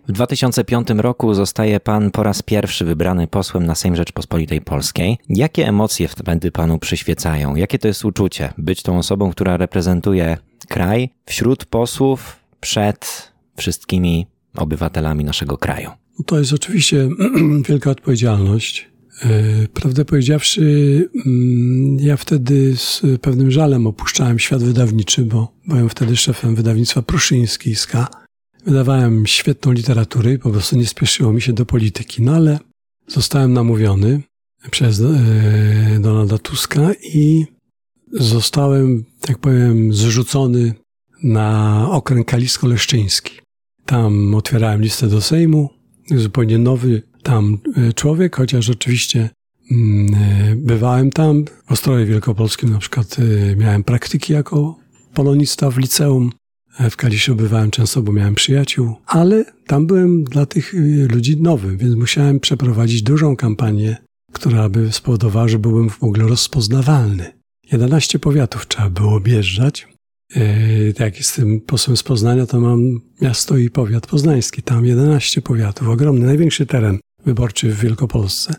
W 0.09 0.13
2005 0.13 0.89
roku 0.97 1.35
zostaje 1.35 1.81
pan 1.81 2.11
po 2.11 2.23
raz 2.23 2.43
pierwszy 2.43 2.85
wybrany 2.85 3.27
posłem 3.27 3.67
na 3.67 3.75
Sejm 3.75 3.97
Rzeczpospolitej 3.97 4.61
Polskiej. 4.61 5.19
Jakie 5.29 5.69
emocje 5.69 6.09
wtedy 6.09 6.51
panu 6.51 6.79
przyświecają? 6.79 7.57
Jakie 7.57 7.79
to 7.79 7.89
jest 7.89 8.05
uczucie 8.05 8.53
być 8.59 8.83
tą 8.83 8.99
osobą, 8.99 9.31
która 9.31 9.57
reprezentuje 9.57 10.39
kraj 10.69 11.11
wśród 11.25 11.65
posłów 11.65 12.37
przed 12.61 13.33
wszystkimi 13.57 14.27
obywatelami 14.57 15.25
naszego 15.25 15.59
kraju? 15.59 15.91
No 16.19 16.25
to 16.25 16.39
jest 16.39 16.53
oczywiście 16.53 17.09
wielka 17.69 17.91
odpowiedzialność. 17.91 18.89
E, 19.23 19.29
prawdę 19.69 20.05
powiedziawszy, 20.05 20.63
mm, 21.27 21.99
ja 22.01 22.17
wtedy 22.17 22.77
z 22.77 23.03
pewnym 23.21 23.51
żalem 23.51 23.87
opuszczałem 23.87 24.39
świat 24.39 24.63
wydawniczy, 24.63 25.23
bo 25.23 25.53
byłem 25.69 25.89
wtedy 25.89 26.17
szefem 26.17 26.55
wydawnictwa 26.55 27.03
Pruszyńskiego. 27.03 28.07
Wydawałem 28.67 29.27
świetną 29.27 29.73
literaturę 29.73 30.33
i 30.33 30.39
po 30.39 30.51
prostu 30.51 30.77
nie 30.77 30.87
spieszyło 30.87 31.33
mi 31.33 31.43
się 31.43 31.53
do 31.53 31.67
polityki. 31.67 32.23
No 32.23 32.35
ale 32.35 32.59
zostałem 33.07 33.53
namówiony 33.53 34.23
przez 34.71 35.01
e, 35.01 35.99
Donalda 36.01 36.39
Tuska 36.39 36.93
i 37.15 37.47
zostałem, 38.13 39.05
tak 39.21 39.39
powiem, 39.39 39.93
zrzucony 39.93 40.75
na 41.23 41.89
okręg 41.91 42.27
kalisko-leszczyński. 42.29 43.41
Tam 43.85 44.35
otwierałem 44.35 44.83
listę 44.83 45.07
do 45.07 45.21
Sejmu, 45.21 45.71
zupełnie 46.11 46.59
nowy 46.59 47.03
tam 47.23 47.59
e, 47.77 47.93
człowiek, 47.93 48.37
chociaż 48.37 48.71
oczywiście 48.71 49.31
mm, 49.71 50.15
e, 50.15 50.57
bywałem 50.57 51.11
tam. 51.11 51.45
W 51.67 51.73
Ostrowie 51.73 52.07
Wielkopolskim 52.07 52.71
na 52.71 52.79
przykład 52.79 53.17
miałem 53.57 53.85
praktyki 53.85 54.33
jako 54.33 54.79
polonista 55.15 55.71
w 55.71 55.79
liceum. 55.79 56.33
W 56.91 56.97
Kaliszu 56.97 57.37
bywałem 57.37 57.71
często, 57.71 58.03
bo 58.03 58.13
miałem 58.13 58.35
przyjaciół, 58.35 58.95
ale 59.07 59.45
tam 59.67 59.87
byłem 59.87 60.25
dla 60.25 60.47
tych 60.47 60.75
ludzi 61.11 61.43
nowy, 61.43 61.77
więc 61.77 61.95
musiałem 61.95 62.41
przeprowadzić 62.41 63.03
dużą 63.03 63.37
kampanię, 63.37 63.97
która 64.33 64.69
by 64.69 64.93
spowodowała, 64.93 65.49
że 65.49 65.59
byłem 65.59 65.91
w 65.91 66.03
ogóle 66.03 66.29
rozpoznawalny. 66.29 67.33
11 67.73 68.19
powiatów 68.19 68.67
trzeba 68.69 68.91
było 68.91 69.15
objeżdżać. 69.15 69.89
Jak 70.99 71.17
jestem 71.17 71.61
posłem 71.61 71.97
z 71.97 72.03
Poznania, 72.03 72.47
to 72.47 72.61
mam 72.61 73.01
miasto 73.21 73.57
i 73.57 73.71
powiat 73.71 74.07
poznański. 74.07 74.63
Tam 74.63 74.87
11 74.87 75.43
powiatów, 75.43 75.89
ogromny, 75.89 76.27
największy 76.27 76.67
teren 76.67 76.99
wyborczy 77.25 77.73
w 77.73 77.81
Wielkopolsce. 77.81 78.55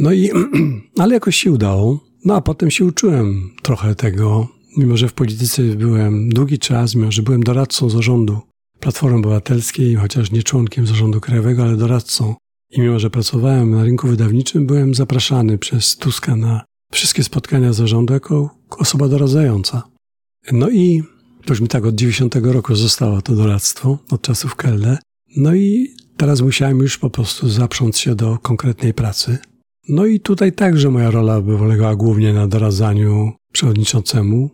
No 0.00 0.12
i, 0.12 0.30
ale 0.98 1.14
jakoś 1.14 1.36
się 1.36 1.52
udało. 1.52 2.04
No 2.24 2.36
a 2.36 2.40
potem 2.40 2.70
się 2.70 2.84
uczyłem 2.84 3.50
trochę 3.62 3.94
tego, 3.94 4.48
mimo 4.76 4.96
że 4.96 5.08
w 5.08 5.12
polityce 5.12 5.62
byłem 5.62 6.28
długi 6.28 6.58
czas, 6.58 6.94
mimo 6.94 7.12
że 7.12 7.22
byłem 7.22 7.42
doradcą 7.42 7.90
zarządu 7.90 8.40
Platformy 8.80 9.18
Obywatelskiej, 9.18 9.94
chociaż 9.94 10.30
nie 10.30 10.42
członkiem 10.42 10.86
zarządu 10.86 11.20
krajowego, 11.20 11.62
ale 11.62 11.76
doradcą. 11.76 12.34
I 12.70 12.80
mimo, 12.80 12.98
że 12.98 13.10
pracowałem 13.10 13.70
na 13.70 13.84
rynku 13.84 14.08
wydawniczym, 14.08 14.66
byłem 14.66 14.94
zapraszany 14.94 15.58
przez 15.58 15.96
Tuska 15.96 16.36
na 16.36 16.64
wszystkie 16.92 17.24
spotkania 17.24 17.72
zarządu 17.72 18.14
jako 18.14 18.50
osoba 18.78 19.08
doradzająca. 19.08 19.82
No 20.52 20.70
i 20.70 21.02
to 21.44 21.52
już 21.52 21.60
mi 21.60 21.68
tak 21.68 21.84
od 21.84 21.94
90 21.94 22.34
roku 22.34 22.74
zostało 22.74 23.22
to 23.22 23.34
doradztwo, 23.34 23.98
od 24.10 24.22
czasów 24.22 24.56
Kelle. 24.56 24.98
No 25.36 25.54
i 25.54 25.94
Teraz 26.16 26.40
musiałem 26.40 26.78
już 26.78 26.98
po 26.98 27.10
prostu 27.10 27.48
zaprząc 27.48 27.98
się 27.98 28.14
do 28.14 28.38
konkretnej 28.38 28.94
pracy. 28.94 29.38
No 29.88 30.06
i 30.06 30.20
tutaj 30.20 30.52
także 30.52 30.90
moja 30.90 31.10
rola 31.10 31.40
polegała 31.40 31.96
głównie 31.96 32.32
na 32.32 32.46
doradzaniu 32.46 33.32
przewodniczącemu 33.52 34.50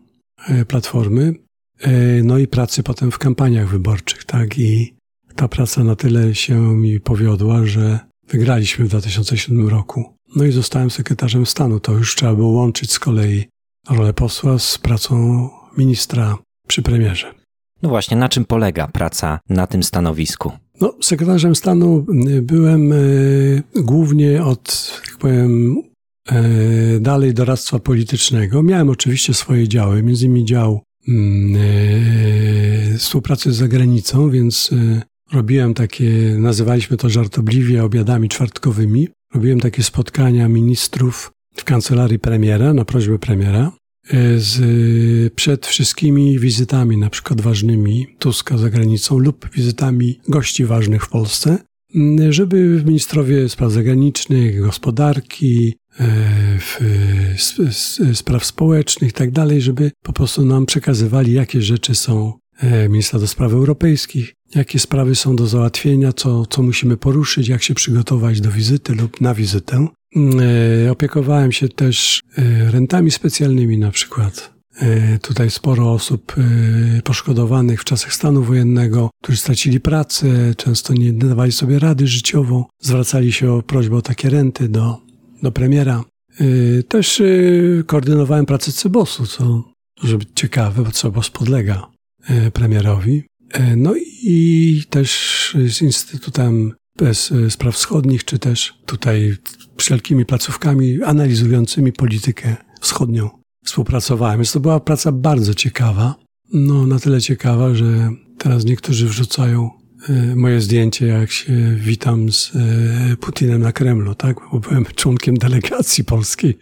Platformy, 0.69 1.35
e, 1.81 1.91
no 2.23 2.39
i 2.39 2.47
pracy 2.47 2.83
potem 2.83 3.11
w 3.11 3.19
kampaniach 3.19 3.69
wyborczych, 3.69 4.25
tak? 4.25 4.59
I 4.59 4.95
ta 5.35 5.49
praca 5.49 5.85
na 5.85 5.97
tyle 5.97 6.35
się 6.35 6.77
mi 6.77 7.01
powiodła, 7.01 7.67
że 7.67 7.99
wygraliśmy 8.29 8.85
w 8.85 8.89
2007 8.89 9.69
roku. 9.69 10.15
No 10.37 10.45
i 10.45 10.53
zostałem 10.53 10.91
sekretarzem 10.91 11.47
stanu. 11.47 11.81
To 11.81 11.93
już 11.93 12.15
trzeba 12.15 12.35
było 12.35 12.49
łączyć 12.49 12.93
z 12.93 12.99
kolei 12.99 13.45
rolę 13.91 14.13
posła 14.13 14.59
z 14.59 14.79
pracą 14.79 15.49
ministra 15.77 16.39
przy 16.67 16.83
premierze. 16.83 17.35
No 17.83 17.89
właśnie, 17.89 18.17
na 18.17 18.29
czym 18.29 18.45
polega 18.45 18.89
praca 18.89 19.41
na 19.49 19.67
tym 19.67 19.83
stanowisku? 19.83 20.53
No, 20.81 20.95
sekretarzem 21.03 21.55
stanu 21.55 22.07
byłem 22.43 22.93
y, 22.93 23.63
głównie 23.77 24.45
od, 24.45 24.93
jak 25.09 25.19
powiem, 25.19 25.77
dalej 27.01 27.35
doradztwa 27.35 27.79
politycznego. 27.79 28.63
Miałem 28.63 28.89
oczywiście 28.89 29.35
swoje 29.35 29.69
działy, 29.69 30.03
między 30.03 30.27
innymi 30.27 30.45
dział 30.45 30.83
mm, 31.09 31.59
współpracy 32.99 33.53
z 33.53 33.57
zagranicą, 33.57 34.31
więc 34.31 34.71
robiłem 35.33 35.75
takie, 35.75 36.11
nazywaliśmy 36.39 36.97
to 36.97 37.09
żartobliwie 37.09 37.85
obiadami 37.85 38.29
czwartkowymi. 38.29 39.09
Robiłem 39.35 39.61
takie 39.61 39.83
spotkania 39.83 40.49
ministrów 40.49 41.33
w 41.57 41.65
kancelarii 41.65 42.19
premiera 42.19 42.75
na 42.75 42.85
prośbę 42.85 43.19
premiera. 43.19 43.73
E, 44.11 44.39
z, 44.39 45.35
przed 45.35 45.67
wszystkimi 45.67 46.39
wizytami, 46.39 46.97
na 46.97 47.11
przykład 47.11 47.41
ważnymi 47.41 48.07
Tuska 48.19 48.59
za 48.59 48.71
granicą 48.71 49.19
lub 49.19 49.51
wizytami 49.55 50.21
gości 50.29 50.65
ważnych 50.65 51.05
w 51.05 51.09
Polsce, 51.09 51.59
żeby 52.31 52.83
ministrowie 52.87 53.49
spraw 53.49 53.73
zagranicznych, 53.73 54.61
gospodarki, 54.61 55.75
e, 55.88 55.88
w, 56.59 56.79
spraw 58.15 58.45
społecznych 58.45 59.11
i 59.11 59.13
tak 59.13 59.31
dalej, 59.31 59.61
żeby 59.61 59.91
po 60.03 60.13
prostu 60.13 60.45
nam 60.45 60.67
przekazywali, 60.67 61.33
jakie 61.33 61.63
rzeczy 61.63 61.95
są 61.95 62.33
e, 62.61 62.89
ministra 62.89 63.19
do 63.19 63.27
spraw 63.27 63.53
europejskich, 63.53 64.35
jakie 64.55 64.79
sprawy 64.79 65.15
są 65.15 65.37
do 65.37 65.47
załatwienia, 65.47 66.13
co, 66.13 66.47
co 66.47 66.63
musimy 66.63 66.97
poruszyć, 66.97 67.49
jak 67.49 67.63
się 67.63 67.75
przygotować 67.75 68.41
do 68.41 68.51
wizyty 68.51 68.95
lub 68.95 69.21
na 69.21 69.35
wizytę. 69.35 69.89
E, 70.87 70.91
opiekowałem 70.93 71.53
się 71.53 71.69
też 71.69 72.23
e, 72.39 72.71
rentami 72.71 73.11
specjalnymi 73.11 73.79
na 73.79 73.91
przykład. 73.91 74.55
E, 74.81 75.19
tutaj 75.19 75.51
sporo 75.51 75.93
osób 75.93 76.35
poszkodowanych 77.05 77.81
w 77.81 77.85
czasach 77.85 78.15
stanu 78.15 78.43
wojennego, 78.43 79.11
którzy 79.23 79.39
stracili 79.39 79.81
pracę, 79.81 80.55
często 80.57 80.95
nie 80.95 81.13
dawali 81.13 81.53
sobie 81.53 81.79
rady 81.79 82.07
życiowo, 82.07 82.69
zwracali 82.81 83.33
się 83.33 83.53
o 83.53 83.63
prośbę 83.63 83.97
o 83.97 84.03
takie 84.03 84.31
renty 84.31 84.69
do, 84.69 85.08
do 85.43 85.53
premiera. 85.53 86.05
Też 86.89 87.23
koordynowałem 87.87 88.47
pracę 88.47 88.73
Cybosu, 88.73 89.27
co 89.27 89.65
może 90.03 90.19
być 90.19 90.29
ciekawe, 90.35 90.83
bo 90.83 90.91
Cybos 90.91 91.31
podlega 91.31 91.87
premierowi. 92.53 93.23
No 93.77 93.95
i 94.23 94.83
też 94.91 95.57
z 95.69 95.83
Instytutem 95.83 96.73
Spraw 97.49 97.75
Wschodnich, 97.75 98.25
czy 98.25 98.39
też 98.39 98.75
tutaj 98.87 99.37
wszelkimi 99.77 100.25
placówkami 100.25 101.03
analizującymi 101.03 101.93
politykę 101.93 102.57
wschodnią 102.81 103.31
współpracowałem. 103.65 104.39
Więc 104.39 104.53
to 104.53 104.61
była 104.61 104.81
praca 104.81 105.13
bardzo 105.13 105.55
ciekawa. 105.55 106.15
No, 106.53 106.87
na 106.87 106.99
tyle 106.99 107.21
ciekawa, 107.21 107.75
że 107.75 108.11
teraz 108.39 108.65
niektórzy 108.65 109.07
wrzucają 109.07 109.71
moje 110.37 110.61
zdjęcie, 110.61 111.07
jak 111.07 111.31
się 111.31 111.53
witam 111.77 112.33
z 112.33 112.53
e, 112.57 113.17
Putinem 113.17 113.63
na 113.63 113.73
Kremlu, 113.73 114.15
tak? 114.15 114.37
Bo 114.53 114.61
byłem 114.61 114.85
członkiem 114.95 115.37
delegacji 115.37 116.05
polskiej. 116.05 116.59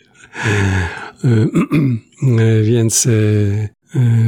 E, 1.25 2.63
więc 2.63 3.09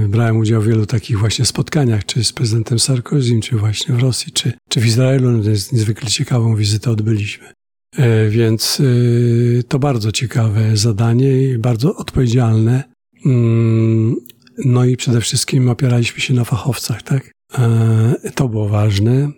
brałem 0.08 0.36
udział 0.36 0.62
w 0.62 0.66
wielu 0.66 0.86
takich 0.86 1.18
właśnie 1.18 1.44
spotkaniach, 1.44 2.06
czy 2.06 2.24
z 2.24 2.32
prezydentem 2.32 2.78
Sarkozym, 2.78 3.40
czy 3.40 3.56
właśnie 3.56 3.94
w 3.94 3.98
Rosji, 3.98 4.32
czy, 4.32 4.52
czy 4.68 4.80
w 4.80 4.86
Izraelu. 4.86 5.42
Więc 5.42 5.72
niezwykle 5.72 6.10
ciekawą 6.10 6.56
wizytę 6.56 6.90
odbyliśmy. 6.90 7.52
E, 7.96 8.28
więc 8.28 8.80
e, 8.80 9.62
to 9.62 9.78
bardzo 9.78 10.12
ciekawe 10.12 10.76
zadanie 10.76 11.42
i 11.42 11.58
bardzo 11.58 11.96
odpowiedzialne. 11.96 12.84
Mm, 13.26 14.16
no 14.64 14.84
i 14.84 14.96
przede 14.96 15.20
wszystkim 15.20 15.68
opieraliśmy 15.68 16.20
się 16.20 16.34
na 16.34 16.44
fachowcach, 16.44 17.02
tak? 17.02 17.30
E, 17.58 18.30
to 18.34 18.48
było 18.48 18.68
ważne. 18.68 19.30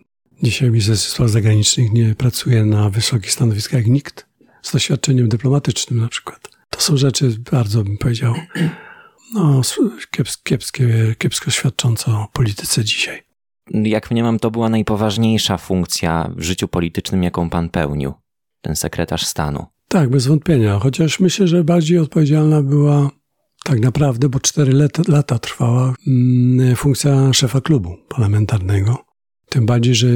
Dzisiaj 0.43 0.71
Ministerstwo 0.71 1.13
Spraw 1.13 1.31
Zagranicznych 1.31 1.93
nie 1.93 2.15
pracuje 2.15 2.65
na 2.65 2.91
wysokich 2.91 3.33
stanowiskach 3.33 3.79
jak 3.79 3.87
nikt 3.87 4.27
z 4.63 4.73
doświadczeniem 4.73 5.29
dyplomatycznym 5.29 6.01
na 6.01 6.09
przykład. 6.09 6.49
To 6.71 6.81
są 6.81 6.97
rzeczy 6.97 7.37
bardzo, 7.53 7.85
bym 7.85 7.99
powiedział, 7.99 8.35
no, 9.35 9.61
kiepskie, 10.45 11.15
kiepsko 11.19 11.51
świadczące 11.51 12.11
o 12.13 12.29
polityce 12.33 12.85
dzisiaj. 12.85 13.23
Jak 13.71 14.11
mniemam, 14.11 14.39
to 14.39 14.51
była 14.51 14.69
najpoważniejsza 14.69 15.59
funkcja 15.59 16.31
w 16.37 16.43
życiu 16.43 16.69
politycznym, 16.69 17.23
jaką 17.23 17.51
pan 17.51 17.69
pełnił, 17.69 18.13
ten 18.61 18.77
sekretarz 18.77 19.27
stanu. 19.27 19.67
Tak, 19.89 20.11
bez 20.11 20.27
wątpienia. 20.27 20.79
Chociaż 20.79 21.21
myślę, 21.21 21.49
że 21.49 21.65
bardziej 21.65 21.99
odpowiedzialna 21.99 22.63
była 22.63 23.11
tak 23.65 23.81
naprawdę, 23.81 24.29
bo 24.29 24.41
cztery 24.41 24.73
lata, 24.73 25.03
lata 25.09 25.39
trwała 25.39 25.95
mm, 26.07 26.77
funkcja 26.77 27.33
szefa 27.33 27.61
klubu 27.61 27.97
parlamentarnego. 28.09 29.05
Tym 29.49 29.67
bardziej, 29.67 29.95
że 29.95 30.09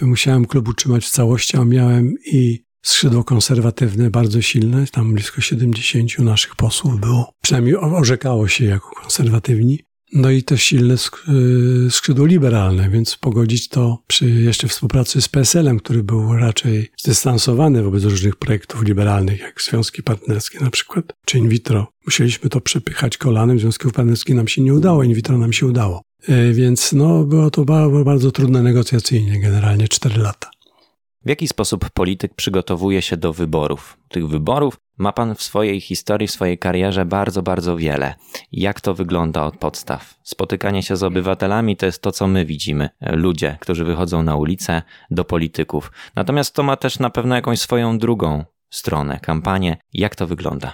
musiałem 0.00 0.44
klub 0.44 0.68
utrzymać 0.68 1.04
w 1.04 1.10
całości, 1.10 1.56
a 1.56 1.64
miałem 1.64 2.14
i 2.32 2.64
skrzydło 2.82 3.24
konserwatywne 3.24 4.10
bardzo 4.10 4.42
silne, 4.42 4.86
tam 4.86 5.14
blisko 5.14 5.40
70 5.40 6.18
naszych 6.18 6.56
posłów 6.56 7.00
było, 7.00 7.32
przynajmniej 7.42 7.76
orzekało 7.76 8.48
się 8.48 8.64
jako 8.64 8.90
konserwatywni. 9.02 9.78
No 10.12 10.30
i 10.30 10.42
też 10.42 10.62
silne 10.62 10.94
y, 10.94 11.90
skrzydło 11.90 12.26
liberalne, 12.26 12.90
więc 12.90 13.16
pogodzić 13.16 13.68
to 13.68 13.98
przy 14.06 14.28
jeszcze 14.28 14.68
współpracy 14.68 15.20
z 15.20 15.28
PSL-em, 15.28 15.78
który 15.78 16.02
był 16.02 16.36
raczej 16.36 16.90
zdystansowany 16.98 17.82
wobec 17.82 18.04
różnych 18.04 18.36
projektów 18.36 18.82
liberalnych, 18.82 19.40
jak 19.40 19.62
związki 19.62 20.02
partnerskie 20.02 20.60
na 20.60 20.70
przykład, 20.70 21.04
czy 21.24 21.38
in 21.38 21.48
vitro. 21.48 21.92
Musieliśmy 22.06 22.50
to 22.50 22.60
przepychać 22.60 23.18
kolanem, 23.18 23.58
związków 23.58 23.92
partnerskich 23.92 24.34
nam 24.34 24.48
się 24.48 24.62
nie 24.62 24.74
udało, 24.74 25.02
in 25.02 25.14
vitro 25.14 25.38
nam 25.38 25.52
się 25.52 25.66
udało. 25.66 26.02
Y, 26.28 26.52
więc 26.52 26.92
no, 26.92 27.24
było 27.24 27.50
to 27.50 27.64
bardzo, 27.64 28.04
bardzo 28.04 28.30
trudne 28.30 28.62
negocjacyjnie, 28.62 29.40
generalnie 29.40 29.88
4 29.88 30.20
lata. 30.20 30.50
W 31.24 31.28
jaki 31.28 31.48
sposób 31.48 31.90
polityk 31.90 32.34
przygotowuje 32.34 33.02
się 33.02 33.16
do 33.16 33.32
wyborów? 33.32 33.98
Tych 34.08 34.28
wyborów 34.28 34.76
ma 35.00 35.12
pan 35.12 35.34
w 35.34 35.42
swojej 35.42 35.80
historii, 35.80 36.28
w 36.28 36.30
swojej 36.30 36.58
karierze 36.58 37.04
bardzo, 37.04 37.42
bardzo 37.42 37.76
wiele. 37.76 38.14
Jak 38.52 38.80
to 38.80 38.94
wygląda 38.94 39.44
od 39.44 39.56
podstaw? 39.56 40.14
Spotykanie 40.22 40.82
się 40.82 40.96
z 40.96 41.02
obywatelami 41.02 41.76
to 41.76 41.86
jest 41.86 42.02
to, 42.02 42.12
co 42.12 42.26
my 42.26 42.44
widzimy. 42.44 42.88
Ludzie, 43.00 43.56
którzy 43.60 43.84
wychodzą 43.84 44.22
na 44.22 44.36
ulicę 44.36 44.82
do 45.10 45.24
polityków. 45.24 45.92
Natomiast 46.16 46.54
to 46.54 46.62
ma 46.62 46.76
też 46.76 46.98
na 46.98 47.10
pewno 47.10 47.34
jakąś 47.34 47.60
swoją 47.60 47.98
drugą 47.98 48.44
stronę, 48.70 49.20
kampanię. 49.22 49.76
Jak 49.92 50.16
to 50.16 50.26
wygląda? 50.26 50.72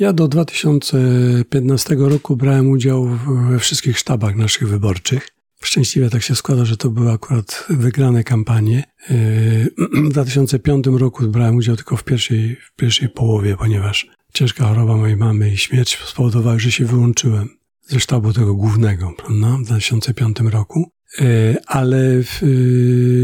Ja 0.00 0.12
do 0.12 0.28
2015 0.28 1.96
roku 1.98 2.36
brałem 2.36 2.70
udział 2.70 3.04
we 3.50 3.58
wszystkich 3.58 3.98
sztabach 3.98 4.36
naszych 4.36 4.68
wyborczych. 4.68 5.28
Szczęśliwie 5.64 6.10
tak 6.10 6.22
się 6.22 6.34
składa, 6.34 6.64
że 6.64 6.76
to 6.76 6.90
były 6.90 7.12
akurat 7.12 7.66
wygrane 7.70 8.24
kampanie. 8.24 8.84
Yy, 9.10 9.70
w 10.08 10.12
2005 10.12 10.86
roku 10.86 11.28
brałem 11.28 11.56
udział 11.56 11.76
tylko 11.76 11.96
w 11.96 12.04
pierwszej, 12.04 12.56
w 12.56 12.76
pierwszej 12.76 13.08
połowie, 13.08 13.56
ponieważ 13.56 14.06
ciężka 14.34 14.64
choroba 14.64 14.96
mojej 14.96 15.16
mamy 15.16 15.52
i 15.52 15.58
śmierć 15.58 15.98
spowodowały, 16.06 16.60
że 16.60 16.72
się 16.72 16.84
wyłączyłem 16.84 17.48
ze 17.88 18.00
sztabu 18.00 18.32
tego 18.32 18.54
głównego, 18.54 19.12
prawda, 19.16 19.56
w 19.56 19.64
2005 19.64 20.40
roku. 20.40 20.90
Yy, 21.18 21.56
ale 21.66 22.22
w 22.22 22.40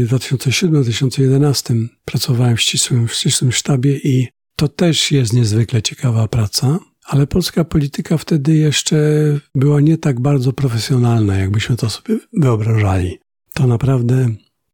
2007-2011 0.09 1.75
yy, 1.75 1.87
pracowałem 2.05 2.57
w 2.57 2.61
ścisłym, 2.61 3.07
w 3.07 3.13
ścisłym 3.13 3.51
sztabie 3.51 3.97
i 3.97 4.27
to 4.55 4.67
też 4.67 5.11
jest 5.11 5.33
niezwykle 5.33 5.81
ciekawa 5.81 6.27
praca, 6.27 6.79
ale 7.07 7.27
polska 7.27 7.63
polityka 7.63 8.17
wtedy 8.17 8.55
jeszcze 8.55 8.97
była 9.55 9.81
nie 9.81 9.97
tak 9.97 10.19
bardzo 10.19 10.53
profesjonalna, 10.53 11.37
jakbyśmy 11.37 11.75
to 11.75 11.89
sobie 11.89 12.19
wyobrażali. 12.33 13.19
To 13.53 13.67
naprawdę 13.67 14.29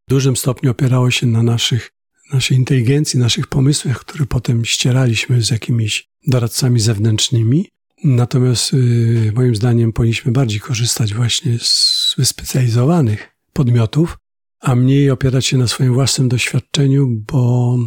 w 0.07 0.09
dużym 0.09 0.35
stopniu 0.35 0.71
opierało 0.71 1.11
się 1.11 1.27
na 1.27 1.43
naszych, 1.43 1.91
naszej 2.33 2.57
inteligencji, 2.57 3.19
naszych 3.19 3.47
pomysłach, 3.47 3.99
które 3.99 4.25
potem 4.25 4.65
ścieraliśmy 4.65 5.41
z 5.41 5.49
jakimiś 5.49 6.09
doradcami 6.27 6.79
zewnętrznymi. 6.79 7.69
Natomiast 8.03 8.73
yy, 8.73 9.31
moim 9.35 9.55
zdaniem 9.55 9.93
powinniśmy 9.93 10.31
bardziej 10.31 10.59
korzystać 10.59 11.13
właśnie 11.13 11.59
z 11.59 12.15
wyspecjalizowanych 12.17 13.29
podmiotów, 13.53 14.17
a 14.59 14.75
mniej 14.75 15.09
opierać 15.09 15.45
się 15.45 15.57
na 15.57 15.67
swoim 15.67 15.93
własnym 15.93 16.29
doświadczeniu, 16.29 17.07
bo 17.31 17.77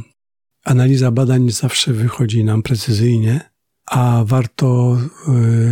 analiza 0.65 1.11
badań 1.11 1.51
zawsze 1.51 1.93
wychodzi 1.93 2.45
nam 2.45 2.63
precyzyjnie, 2.63 3.56
a 3.87 4.25
warto 4.27 4.99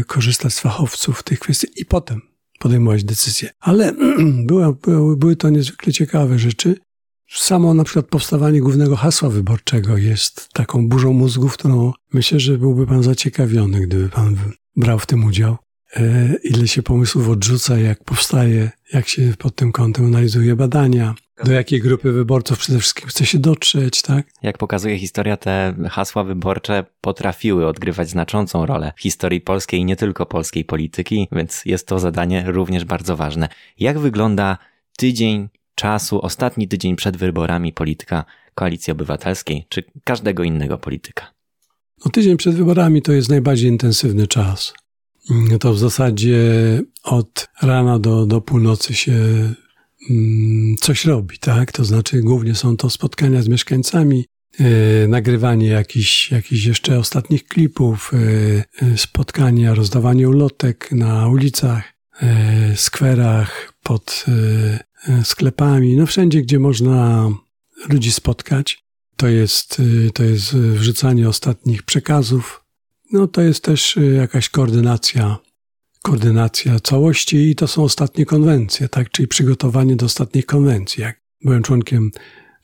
y, 0.00 0.04
korzystać 0.04 0.54
z 0.54 0.60
fachowców 0.60 1.18
w 1.18 1.22
tych 1.22 1.38
kwestiach 1.38 1.76
i 1.76 1.84
potem 1.84 2.20
podejmować 2.58 3.04
decyzje. 3.04 3.50
Ale 3.60 3.92
były, 4.48 4.74
były, 5.16 5.36
to 5.36 5.50
niezwykle 5.50 5.92
ciekawe 5.92 6.38
rzeczy. 6.38 6.76
Samo 7.30 7.74
na 7.74 7.84
przykład 7.84 8.06
powstawanie 8.06 8.60
głównego 8.60 8.96
hasła 8.96 9.28
wyborczego 9.28 9.96
jest 9.96 10.48
taką 10.52 10.88
burzą 10.88 11.12
mózgu, 11.12 11.48
którą 11.48 11.92
myślę, 12.12 12.40
że 12.40 12.58
byłby 12.58 12.86
pan 12.86 13.02
zaciekawiony, 13.02 13.80
gdyby 13.80 14.08
pan 14.08 14.36
brał 14.76 14.98
w 14.98 15.06
tym 15.06 15.24
udział. 15.24 15.56
E, 15.96 16.34
ile 16.44 16.68
się 16.68 16.82
pomysłów 16.82 17.28
odrzuca, 17.28 17.78
jak 17.78 18.04
powstaje, 18.04 18.70
jak 18.92 19.08
się 19.08 19.34
pod 19.38 19.54
tym 19.56 19.72
kątem 19.72 20.06
analizuje 20.06 20.56
badania, 20.56 21.14
do 21.44 21.52
jakiej 21.52 21.80
grupy 21.80 22.12
wyborców 22.12 22.58
przede 22.58 22.78
wszystkim 22.78 23.08
chce 23.08 23.26
się 23.26 23.38
dotrzeć, 23.38 24.02
tak? 24.02 24.26
Jak 24.42 24.58
pokazuje 24.58 24.98
historia, 24.98 25.36
te 25.36 25.74
hasła 25.90 26.24
wyborcze 26.24 26.84
potrafiły 27.00 27.66
odgrywać 27.66 28.10
znaczącą 28.10 28.66
rolę 28.66 28.92
w 28.96 29.00
historii 29.00 29.40
polskiej 29.40 29.80
i 29.80 29.84
nie 29.84 29.96
tylko 29.96 30.26
polskiej 30.26 30.64
polityki, 30.64 31.28
więc 31.32 31.62
jest 31.64 31.86
to 31.86 31.98
zadanie 31.98 32.44
również 32.46 32.84
bardzo 32.84 33.16
ważne. 33.16 33.48
Jak 33.78 33.98
wygląda 33.98 34.58
tydzień 34.96 35.48
czasu, 35.74 36.20
ostatni 36.22 36.68
tydzień 36.68 36.96
przed 36.96 37.16
wyborami 37.16 37.72
polityka 37.72 38.24
Koalicji 38.54 38.90
Obywatelskiej 38.90 39.66
czy 39.68 39.84
każdego 40.04 40.42
innego 40.42 40.78
polityka? 40.78 41.34
No, 42.04 42.10
tydzień 42.10 42.36
przed 42.36 42.54
wyborami 42.54 43.02
to 43.02 43.12
jest 43.12 43.28
najbardziej 43.28 43.70
intensywny 43.70 44.26
czas. 44.26 44.74
To 45.60 45.72
w 45.72 45.78
zasadzie 45.78 46.38
od 47.04 47.48
rana 47.62 47.98
do, 47.98 48.26
do 48.26 48.40
północy 48.40 48.94
się 48.94 49.14
coś 50.80 51.04
robi, 51.04 51.38
tak? 51.38 51.72
To 51.72 51.84
znaczy 51.84 52.20
głównie 52.20 52.54
są 52.54 52.76
to 52.76 52.90
spotkania 52.90 53.42
z 53.42 53.48
mieszkańcami, 53.48 54.26
e, 54.60 55.08
nagrywanie 55.08 55.68
jakichś, 55.68 56.30
jakichś 56.30 56.64
jeszcze 56.64 56.98
ostatnich 56.98 57.44
klipów, 57.44 58.10
e, 58.14 58.86
e, 58.86 58.98
spotkania, 58.98 59.74
rozdawanie 59.74 60.28
ulotek 60.28 60.92
na 60.92 61.28
ulicach, 61.28 61.94
skwerach, 62.74 63.72
pod 63.82 64.24
sklepami, 65.24 65.96
no 65.96 66.06
wszędzie, 66.06 66.42
gdzie 66.42 66.58
można 66.58 67.28
ludzi 67.88 68.12
spotkać. 68.12 68.84
To 69.16 69.28
jest, 69.28 69.82
to 70.14 70.24
jest 70.24 70.56
wrzucanie 70.56 71.28
ostatnich 71.28 71.82
przekazów. 71.82 72.64
No 73.12 73.26
to 73.26 73.40
jest 73.40 73.64
też 73.64 73.98
jakaś 74.16 74.48
koordynacja 74.48 75.38
koordynacja 76.04 76.80
całości 76.80 77.36
i 77.36 77.54
to 77.54 77.66
są 77.66 77.82
ostatnie 77.82 78.26
konwencje, 78.26 78.88
tak? 78.88 79.10
Czyli 79.10 79.28
przygotowanie 79.28 79.96
do 79.96 80.06
ostatnich 80.06 80.46
konwencji. 80.46 81.02
Jak 81.02 81.20
byłem 81.44 81.62
członkiem 81.62 82.10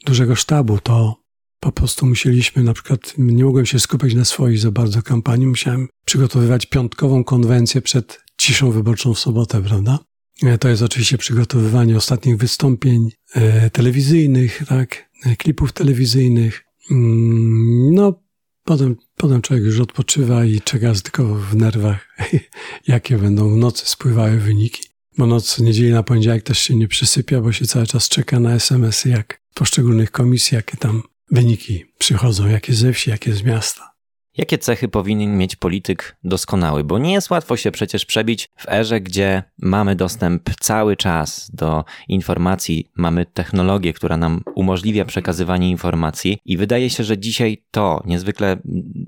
dużego 0.07 0.35
sztabu, 0.35 0.79
to 0.79 1.17
po 1.61 1.73
prostu 1.73 2.07
musieliśmy, 2.07 2.63
na 2.63 2.73
przykład, 2.73 3.15
nie 3.19 3.45
mogłem 3.45 3.67
się 3.67 3.81
skupiać 3.81 4.15
na 4.15 4.25
swojej 4.25 4.59
za 4.59 4.71
bardzo 4.71 5.03
kampanii, 5.03 5.47
musiałem 5.47 5.89
przygotowywać 6.05 6.67
piątkową 6.67 7.25
konwencję 7.25 7.83
przed 7.83 8.21
ciszą 8.39 8.71
wyborczą 8.71 9.15
w 9.15 9.19
sobotę, 9.19 9.63
prawda? 9.63 9.99
E, 10.43 10.59
to 10.59 10.69
jest 10.69 10.83
oczywiście 10.83 11.19
przygotowywanie 11.19 11.97
ostatnich 11.97 12.37
wystąpień 12.37 13.11
e, 13.35 13.71
telewizyjnych, 13.71 14.63
tak, 14.69 15.11
e, 15.27 15.37
klipów 15.37 15.73
telewizyjnych. 15.73 16.65
Mm, 16.91 17.95
no, 17.95 18.23
Potem, 18.71 18.97
potem 19.17 19.43
człowiek 19.43 19.65
już 19.65 19.81
odpoczywa 19.81 20.45
i 20.45 20.61
czeka 20.61 20.93
tylko 21.03 21.25
w 21.35 21.57
nerwach, 21.57 22.17
jakie 22.87 23.19
będą 23.19 23.55
w 23.55 23.57
nocy 23.57 23.87
spływały 23.87 24.39
wyniki. 24.39 24.83
Bo 25.19 25.27
noc 25.27 25.59
niedzieli 25.59 25.93
na 25.93 26.03
poniedziałek 26.03 26.43
też 26.43 26.59
się 26.59 26.77
nie 26.77 26.89
przysypia, 26.89 27.41
bo 27.41 27.53
się 27.53 27.67
cały 27.67 27.87
czas 27.87 28.09
czeka 28.09 28.41
na 28.41 28.55
SMS-y, 28.55 29.09
jak 29.09 29.41
poszczególnych 29.55 30.11
komisji, 30.11 30.55
jakie 30.55 30.77
tam 30.77 31.03
wyniki 31.31 31.85
przychodzą, 31.99 32.49
jakie 32.49 32.75
ze 32.75 32.93
wsi, 32.93 33.11
jakie 33.11 33.35
z 33.35 33.43
miasta. 33.43 33.90
Jakie 34.37 34.59
cechy 34.59 34.89
powinien 34.89 35.39
mieć 35.39 35.57
polityk 35.57 36.17
doskonały? 36.25 36.85
Bo 36.85 36.99
nie 36.99 37.13
jest 37.13 37.31
łatwo 37.31 37.57
się 37.57 37.71
przecież 37.71 38.05
przebić 38.05 38.49
w 38.57 38.69
erze, 38.69 39.01
gdzie 39.01 39.43
mamy 39.59 39.97
dostęp 39.97 40.51
cały 40.61 40.97
czas 40.97 41.51
do 41.55 41.85
informacji, 42.09 42.91
mamy 42.97 43.27
technologię, 43.27 43.93
która 43.93 44.17
nam 44.17 44.43
umożliwia 44.55 45.05
przekazywanie 45.05 45.71
informacji, 45.71 46.39
i 46.45 46.57
wydaje 46.57 46.91
się, 46.91 47.05
że 47.05 47.19
dzisiaj 47.19 47.65
to 47.71 48.03
niezwykle 48.07 48.57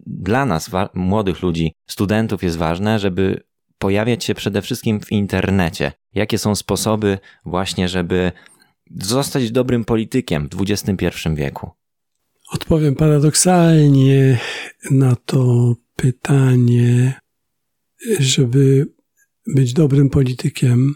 dla 0.06 0.46
nas, 0.46 0.70
młodych 0.94 1.42
ludzi, 1.42 1.72
studentów, 1.86 2.42
jest 2.42 2.56
ważne, 2.56 2.98
żeby 2.98 3.42
pojawiać 3.78 4.24
się 4.24 4.34
przede 4.34 4.62
wszystkim 4.62 5.00
w 5.00 5.12
internecie. 5.12 5.92
Jakie 6.14 6.38
są 6.38 6.54
sposoby, 6.54 7.18
właśnie, 7.44 7.88
żeby 7.88 8.32
zostać 8.96 9.50
dobrym 9.50 9.84
politykiem 9.84 10.48
w 10.48 10.60
XXI 10.60 11.08
wieku? 11.34 11.70
Odpowiem 12.52 12.94
paradoksalnie 12.94 14.38
na 14.90 15.16
to 15.16 15.74
pytanie, 15.96 17.20
żeby 18.18 18.86
być 19.46 19.72
dobrym 19.72 20.10
politykiem, 20.10 20.94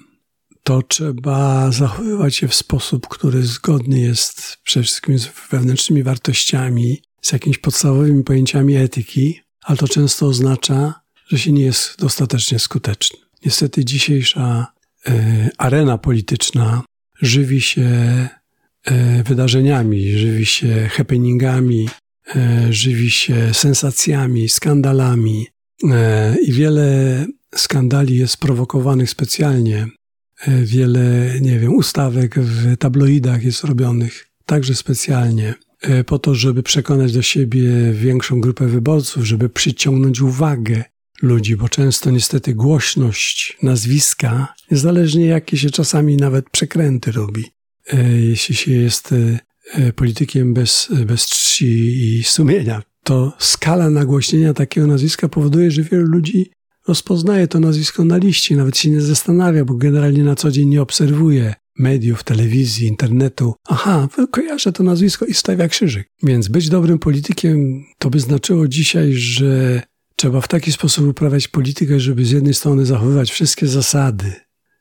to 0.63 0.83
trzeba 0.83 1.71
zachowywać 1.73 2.37
się 2.37 2.49
w 2.49 2.55
sposób, 2.55 3.09
który 3.09 3.43
zgodny 3.43 4.01
jest 4.01 4.57
przede 4.63 4.85
wszystkim 4.85 5.19
z 5.19 5.29
wewnętrznymi 5.51 6.03
wartościami, 6.03 7.03
z 7.23 7.33
jakimiś 7.33 7.59
podstawowymi 7.59 8.25
pojęciami 8.25 8.77
etyki, 8.77 9.41
ale 9.63 9.77
to 9.79 9.89
często 9.89 10.27
oznacza, 10.27 11.01
że 11.29 11.39
się 11.39 11.53
nie 11.53 11.65
jest 11.65 11.99
dostatecznie 11.99 12.59
skuteczny. 12.59 13.19
Niestety 13.45 13.85
dzisiejsza 13.85 14.67
e, 15.07 15.51
arena 15.59 15.99
polityczna 15.99 16.83
żywi 17.23 17.61
się 17.61 17.89
wydarzeniami, 19.25 20.19
żywi 20.19 20.47
się 20.47 20.89
happeningami, 20.91 21.89
e, 22.37 22.67
żywi 22.73 23.11
się 23.11 23.55
sensacjami, 23.55 24.49
skandalami 24.49 25.47
e, 25.91 26.37
i 26.41 26.53
wiele 26.53 27.27
skandali 27.55 28.17
jest 28.17 28.37
prowokowanych 28.37 29.11
specjalnie. 29.11 29.87
E, 30.47 30.63
wiele, 30.63 31.35
nie 31.41 31.59
wiem, 31.59 31.75
ustawek 31.75 32.39
w 32.39 32.77
tabloidach 32.77 33.45
jest 33.45 33.65
robionych 33.65 34.27
także 34.47 34.75
specjalnie 34.75 35.55
e, 35.81 36.05
po 36.05 36.19
to, 36.19 36.35
żeby 36.35 36.63
przekonać 36.63 37.13
do 37.13 37.23
siebie 37.23 37.93
większą 37.93 38.41
grupę 38.41 38.67
wyborców, 38.67 39.25
żeby 39.25 39.49
przyciągnąć 39.49 40.21
uwagę 40.21 40.85
ludzi, 41.23 41.57
bo 41.57 41.69
często 41.69 42.11
niestety 42.11 42.55
głośność 42.55 43.57
nazwiska, 43.63 44.55
niezależnie 44.71 45.27
jakie 45.27 45.57
się 45.57 45.71
czasami 45.71 46.17
nawet 46.17 46.51
przekręty 46.51 47.13
robi, 47.13 47.45
e, 47.45 47.56
jeśli 48.19 48.55
się 48.55 48.73
jest 48.73 49.15
politykiem 49.95 50.55
bez, 50.55 50.89
bez 51.07 51.27
czci 51.27 51.67
i 52.19 52.25
sumienia, 52.25 52.83
to 53.05 53.33
skala 53.39 53.91
nagłośnienia 53.91 54.55
takiego 54.55 54.87
nazwiska 54.87 55.29
powoduje, 55.29 55.71
że 55.71 55.83
wielu 55.83 56.07
ludzi 56.07 56.51
rozpoznaje 56.89 57.49
to 57.49 57.61
nazwisko 57.61 58.05
na 58.05 58.17
liście, 58.17 58.57
nawet 58.57 58.77
się 58.77 58.91
nie 58.91 59.01
zastanawia, 59.01 59.65
bo 59.65 59.75
generalnie 59.75 60.25
na 60.25 60.35
co 60.35 60.51
dzień 60.51 60.69
nie 60.69 60.83
obserwuje 60.83 61.55
mediów, 61.79 62.25
telewizji, 62.25 62.89
internetu. 62.89 63.55
Aha, 63.69 64.09
kojarzę 64.31 64.73
to 64.73 64.83
nazwisko 64.83 65.25
i 65.25 65.35
stawia 65.35 65.69
krzyżyk. 65.69 66.09
Więc 66.23 66.49
być 66.49 66.69
dobrym 66.69 66.99
politykiem 66.99 67.85
to 67.99 68.11
by 68.11 68.21
znaczyło 68.21 68.69
dzisiaj, 68.69 69.13
że 69.13 69.83
trzeba 70.17 70.41
w 70.41 70.49
taki 70.49 70.73
sposób 70.73 71.09
uprawiać 71.09 71.49
politykę, 71.49 72.01
żeby 72.01 72.25
z 72.25 72.31
jednej 72.31 72.55
strony 72.55 72.87
zachowywać 72.87 73.31
wszystkie 73.31 73.67
zasady 73.67 74.33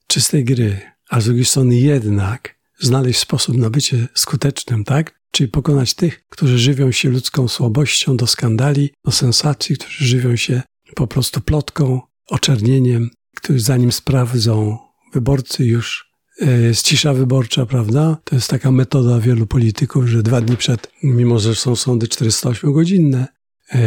czystej 0.08 0.44
gry, 0.44 0.78
a 1.10 1.22
z 1.22 1.26
drugiej 1.26 1.46
strony 1.46 1.78
jednak 1.78 2.56
znaleźć 2.80 3.20
sposób 3.20 3.58
na 3.58 3.70
bycie 3.70 4.08
skutecznym, 4.14 4.84
tak? 4.84 5.20
Czyli 5.32 5.50
pokonać 5.50 5.94
tych, 5.94 6.26
którzy 6.30 6.60
żywią 6.60 6.92
się 6.92 7.10
ludzką 7.10 7.48
słabością 7.48 8.18
do 8.18 8.28
skandali, 8.28 8.90
do 9.06 9.12
sensacji, 9.12 9.78
którzy 9.78 10.06
żywią 10.06 10.36
się 10.36 10.62
po 10.96 11.08
prostu 11.08 11.42
plotką, 11.42 12.02
oczernieniem, 12.28 13.10
który 13.36 13.60
zanim 13.60 13.92
sprawdzą 13.92 14.78
wyborcy 15.14 15.66
już 15.66 16.12
e, 16.42 16.62
jest 16.62 16.86
cisza 16.86 17.14
wyborcza, 17.14 17.66
prawda? 17.66 18.18
To 18.24 18.36
jest 18.36 18.50
taka 18.50 18.72
metoda 18.72 19.20
wielu 19.20 19.48
polityków, 19.48 20.08
że 20.08 20.24
dwa 20.24 20.42
dni 20.42 20.58
przed, 20.58 20.92
mimo 21.04 21.40
że 21.40 21.56
są 21.56 21.76
sądy 21.76 22.08
408-godzinne, 22.08 23.26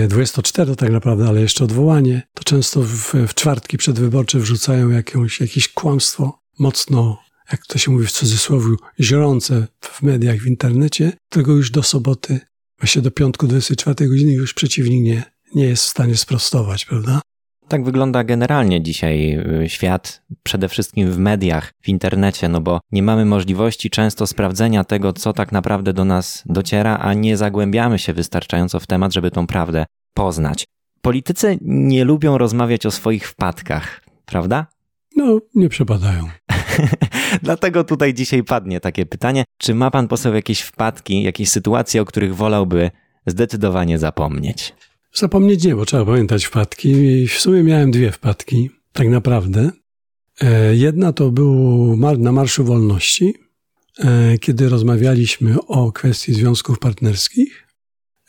24 0.09 0.72
e, 0.72 0.77
tak 0.77 0.90
naprawdę, 0.90 1.29
ale 1.29 1.40
jeszcze 1.40 1.64
odwołanie, 1.64 2.22
to 2.35 2.44
często 2.44 2.83
w, 2.83 3.14
w 3.29 3.35
czwartki 3.35 3.79
przedwyborcze 3.79 4.38
wrzucają 4.38 4.90
jakąś, 4.90 5.40
jakieś 5.40 5.68
kłamstwo 5.68 6.38
mocno, 6.59 7.18
jak 7.52 7.66
to 7.66 7.78
się 7.78 7.90
mówi 7.90 8.06
w 8.06 8.12
cudzysłowie, 8.12 8.76
zielące 9.00 9.66
w 9.80 10.02
mediach, 10.02 10.37
w 10.37 10.46
internecie, 10.46 11.12
tego 11.28 11.52
już 11.52 11.70
do 11.70 11.82
soboty, 11.82 12.40
właśnie 12.80 13.02
do 13.02 13.11
piątku 13.11 13.46
24 13.46 14.08
godziny 14.08 14.32
już 14.32 14.54
przeciwnik 14.54 15.04
nie, 15.04 15.22
nie 15.54 15.64
jest 15.64 15.84
w 15.84 15.88
stanie 15.88 16.16
sprostować, 16.16 16.84
prawda? 16.84 17.20
Tak 17.68 17.84
wygląda 17.84 18.24
generalnie 18.24 18.82
dzisiaj 18.82 19.38
y, 19.64 19.68
świat, 19.68 20.22
przede 20.42 20.68
wszystkim 20.68 21.11
w 21.12 21.18
mediach, 21.18 21.72
w 21.82 21.88
internecie, 21.88 22.48
no 22.48 22.61
bo 22.61 22.80
nie 22.92 23.02
mamy 23.02 23.24
możliwości 23.24 23.90
często 23.90 24.26
sprawdzenia 24.26 24.84
tego, 24.84 25.12
co 25.12 25.32
tak 25.32 25.52
naprawdę 25.52 25.92
do 25.92 26.04
nas 26.04 26.42
dociera, 26.46 26.98
a 26.98 27.14
nie 27.14 27.37
zagłębiamy 27.37 27.98
się 27.98 28.12
wystarczająco 28.12 28.80
w 28.80 28.87
temat, 28.87 29.12
żeby 29.12 29.30
tą 29.30 29.46
prawdę 29.46 29.87
poznać. 30.14 30.64
Politycy 31.02 31.58
nie 31.62 32.04
lubią 32.04 32.38
rozmawiać 32.38 32.87
o 32.87 32.90
swoich 32.90 33.28
wpadkach, 33.28 34.00
prawda? 34.26 34.66
No, 35.18 35.40
nie 35.54 35.68
przepadają. 35.68 36.28
Dlatego 37.42 37.85
tutaj 37.85 38.14
dzisiaj 38.14 38.44
padnie 38.44 38.81
takie 38.81 39.07
pytanie: 39.07 39.44
czy 39.59 39.74
ma 39.74 39.90
pan 39.90 40.09
poseł 40.09 40.35
jakieś 40.35 40.61
wpadki, 40.61 41.22
jakieś 41.22 41.48
sytuacje, 41.48 42.02
o 42.02 42.04
których 42.04 42.37
wolałby 42.37 42.90
zdecydowanie 43.26 43.98
zapomnieć? 43.98 44.74
Zapomnieć 45.14 45.64
nie, 45.64 45.76
bo 45.76 45.85
trzeba 45.87 46.04
pamiętać 46.04 46.44
wpadki. 46.44 46.88
I 46.88 47.28
w 47.28 47.40
sumie 47.40 47.62
miałem 47.62 47.90
dwie 47.90 48.12
wpadki, 48.12 48.70
tak 48.92 49.09
naprawdę. 49.09 49.70
E, 50.40 50.76
jedna 50.76 51.12
to 51.12 51.31
był 51.31 51.96
na 52.18 52.33
Marszu 52.33 52.64
Wolności, 52.64 53.35
e, 53.98 54.38
kiedy 54.38 54.68
rozmawialiśmy 54.68 55.57
o 55.66 55.92
kwestii 55.92 56.35
związków 56.35 56.78
partnerskich. 56.78 57.66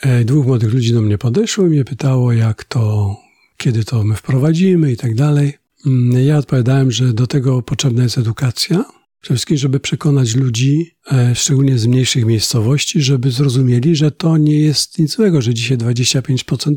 E, 0.01 0.23
dwóch 0.23 0.45
młodych 0.45 0.73
ludzi 0.73 0.93
do 0.93 1.01
mnie 1.01 1.17
podeszło 1.17 1.67
i 1.67 1.69
mnie 1.69 1.85
pytało, 1.85 2.33
jak 2.33 2.63
to, 2.63 3.15
kiedy 3.57 3.85
to 3.85 4.03
my 4.03 4.15
wprowadzimy 4.15 4.91
i 4.91 4.97
tak 4.97 5.15
dalej. 5.15 5.58
Mm, 5.85 6.25
ja 6.25 6.37
odpowiadałem, 6.37 6.91
że 6.91 7.13
do 7.13 7.27
tego 7.27 7.61
potrzebna 7.61 8.03
jest 8.03 8.17
edukacja, 8.17 8.85
Przede 9.21 9.35
wszystkim, 9.35 9.57
żeby 9.57 9.79
przekonać 9.79 10.35
ludzi, 10.35 10.91
e, 11.11 11.35
szczególnie 11.35 11.77
z 11.77 11.87
mniejszych 11.87 12.25
miejscowości, 12.25 13.01
żeby 13.01 13.31
zrozumieli, 13.31 13.95
że 13.95 14.11
to 14.11 14.37
nie 14.37 14.59
jest 14.59 14.99
nic 14.99 15.15
złego, 15.15 15.41
że 15.41 15.53
dzisiaj 15.53 15.77
25% 15.77 16.75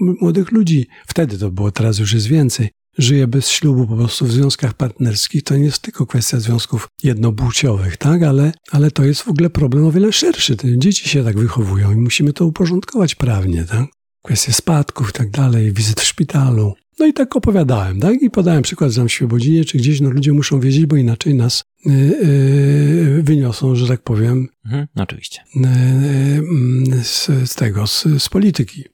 młodych 0.00 0.52
ludzi, 0.52 0.86
wtedy 1.06 1.38
to 1.38 1.50
było, 1.50 1.70
teraz 1.70 1.98
już 1.98 2.12
jest 2.12 2.26
więcej, 2.26 2.68
żyje 2.98 3.26
bez 3.26 3.48
ślubu 3.48 3.86
po 3.86 3.96
prostu 3.96 4.26
w 4.26 4.32
związkach 4.32 4.74
partnerskich. 4.74 5.42
To 5.42 5.56
nie 5.56 5.64
jest 5.64 5.82
tylko 5.82 6.06
kwestia 6.06 6.40
związków 6.40 6.88
jednopłciowych, 7.02 7.96
tak? 7.96 8.22
Ale, 8.22 8.52
ale 8.70 8.90
to 8.90 9.04
jest 9.04 9.22
w 9.22 9.28
ogóle 9.28 9.50
problem 9.50 9.84
o 9.86 9.92
wiele 9.92 10.12
szerszy. 10.12 10.56
Te 10.56 10.78
dzieci 10.78 11.08
się 11.08 11.24
tak 11.24 11.38
wychowują 11.38 11.92
i 11.92 11.96
musimy 11.96 12.32
to 12.32 12.46
uporządkować 12.46 13.14
prawnie, 13.14 13.64
tak? 13.64 13.86
Kwestie 14.22 14.52
spadków 14.52 15.10
i 15.10 15.12
tak 15.12 15.30
dalej, 15.30 15.72
wizyt 15.72 16.00
w 16.00 16.04
szpitalu. 16.04 16.74
No 17.04 17.08
i 17.08 17.12
tak 17.12 17.36
opowiadałem, 17.36 18.00
tak? 18.00 18.22
I 18.22 18.30
podałem 18.30 18.62
przykład 18.62 18.90
z 18.90 19.08
Świebodzinie, 19.08 19.64
czy 19.64 19.78
gdzieś 19.78 20.00
no 20.00 20.10
ludzie 20.10 20.32
muszą 20.32 20.60
wiedzieć, 20.60 20.86
bo 20.86 20.96
inaczej 20.96 21.34
nas 21.34 21.64
y, 21.86 21.90
y, 21.90 23.22
wyniosą, 23.22 23.74
że 23.74 23.88
tak 23.88 24.02
powiem. 24.02 24.48
Mhm, 24.64 24.86
oczywiście. 24.96 25.40
Y, 25.56 27.04
z, 27.04 27.30
z, 27.50 27.54
tego, 27.54 27.86
z, 27.86 28.06
z 28.18 28.28
polityki. 28.28 28.84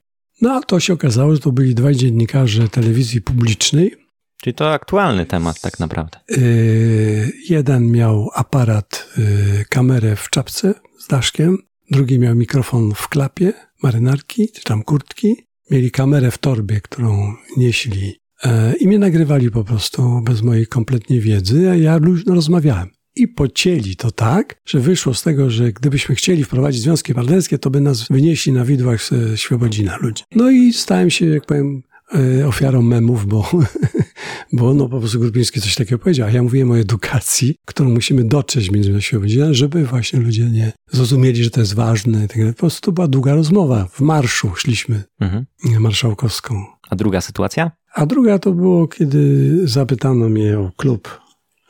No 0.41 0.53
a 0.53 0.61
to 0.61 0.81
się 0.81 0.93
okazało, 0.93 1.35
że 1.35 1.41
to 1.41 1.53
byli 1.53 1.75
dwaj 1.75 1.97
dziennikarze 1.97 2.69
telewizji 2.69 3.21
publicznej. 3.23 3.95
Czyli 4.43 4.55
to 4.55 4.73
aktualny 4.73 5.27
temat 5.27 5.61
tak 5.61 5.79
naprawdę. 5.79 6.19
jeden 7.49 7.91
miał 7.91 8.31
aparat, 8.35 9.09
kamerę 9.69 10.17
w 10.17 10.31
czapce 10.31 10.75
z 10.99 11.07
daszkiem, 11.09 11.59
drugi 11.91 12.19
miał 12.19 12.35
mikrofon 12.35 12.93
w 12.95 13.09
klapie, 13.09 13.53
marynarki, 13.83 14.49
czy 14.53 14.63
tam 14.63 14.83
kurtki, 14.83 15.50
mieli 15.71 15.91
kamerę 15.91 16.31
w 16.31 16.39
torbie, 16.39 16.81
którą 16.81 17.35
nieśli 17.57 18.15
e, 18.45 18.75
i 18.77 18.89
mnie 18.89 18.99
nagrywali 18.99 19.51
po 19.51 19.65
prostu 19.65 20.21
bez 20.25 20.43
mojej 20.43 20.67
kompletnie 20.67 21.21
wiedzy, 21.21 21.71
a 21.71 21.77
ja 21.77 21.97
luźno 21.97 22.35
rozmawiałem. 22.35 22.89
I 23.17 23.29
pocięli 23.29 23.97
to 23.97 24.11
tak, 24.11 24.61
że 24.67 24.81
wyszło 24.81 25.15
z 25.15 25.23
tego, 25.23 25.51
że 25.51 25.73
gdybyśmy 25.73 26.15
chcieli 26.15 26.45
wprowadzić 26.45 26.83
związki 26.83 27.15
partnerskie, 27.15 27.59
to 27.59 27.71
by 27.71 27.81
nas 27.81 28.09
wynieśli 28.09 28.53
na 28.53 28.65
widłach 28.65 29.03
z 29.03 29.41
Świebodzina 29.41 29.97
ludzi. 29.97 30.23
No 30.35 30.51
i 30.51 30.73
stałem 30.73 31.11
się, 31.11 31.27
jak 31.27 31.47
powiem, 31.47 31.83
e, 32.15 32.47
ofiarą 32.47 32.83
memów, 32.83 33.27
bo, 33.27 33.51
bo 34.53 34.75
no 34.75 34.89
po 34.89 34.99
prostu 34.99 35.21
Grupiński 35.21 35.61
coś 35.61 35.75
takiego 35.75 35.99
powiedział. 35.99 36.29
A 36.29 36.31
ja 36.31 36.43
mówiłem 36.43 36.71
o 36.71 36.79
edukacji, 36.79 37.57
którą 37.67 37.91
musimy 37.91 38.25
dotrzeć 38.25 38.71
między 38.71 39.03
Świebodzina, 39.03 39.53
żeby 39.53 39.85
właśnie 39.85 40.21
ludzie 40.21 40.45
nie 40.45 40.73
zrozumieli, 40.93 41.45
że 41.45 41.51
to 41.51 41.61
jest 41.61 41.75
ważne. 41.75 42.29
Tak 42.29 42.39
po 42.49 42.61
prostu 42.61 42.81
to 42.81 42.93
była 42.93 43.09
długa 43.09 43.35
rozmowa. 43.35 43.89
W 43.93 44.01
marszu 44.01 44.55
szliśmy 44.57 45.03
mhm. 45.21 45.47
marszałkowską. 45.81 46.65
A 46.91 46.97
druga 46.97 47.21
sytuacja? 47.21 47.71
A 47.95 48.07
druga 48.07 48.39
to 48.39 48.53
było, 48.53 48.89
kiedy 48.89 49.61
zapytano 49.69 50.29
mnie 50.29 50.59
o 50.59 50.73
klub 50.77 51.21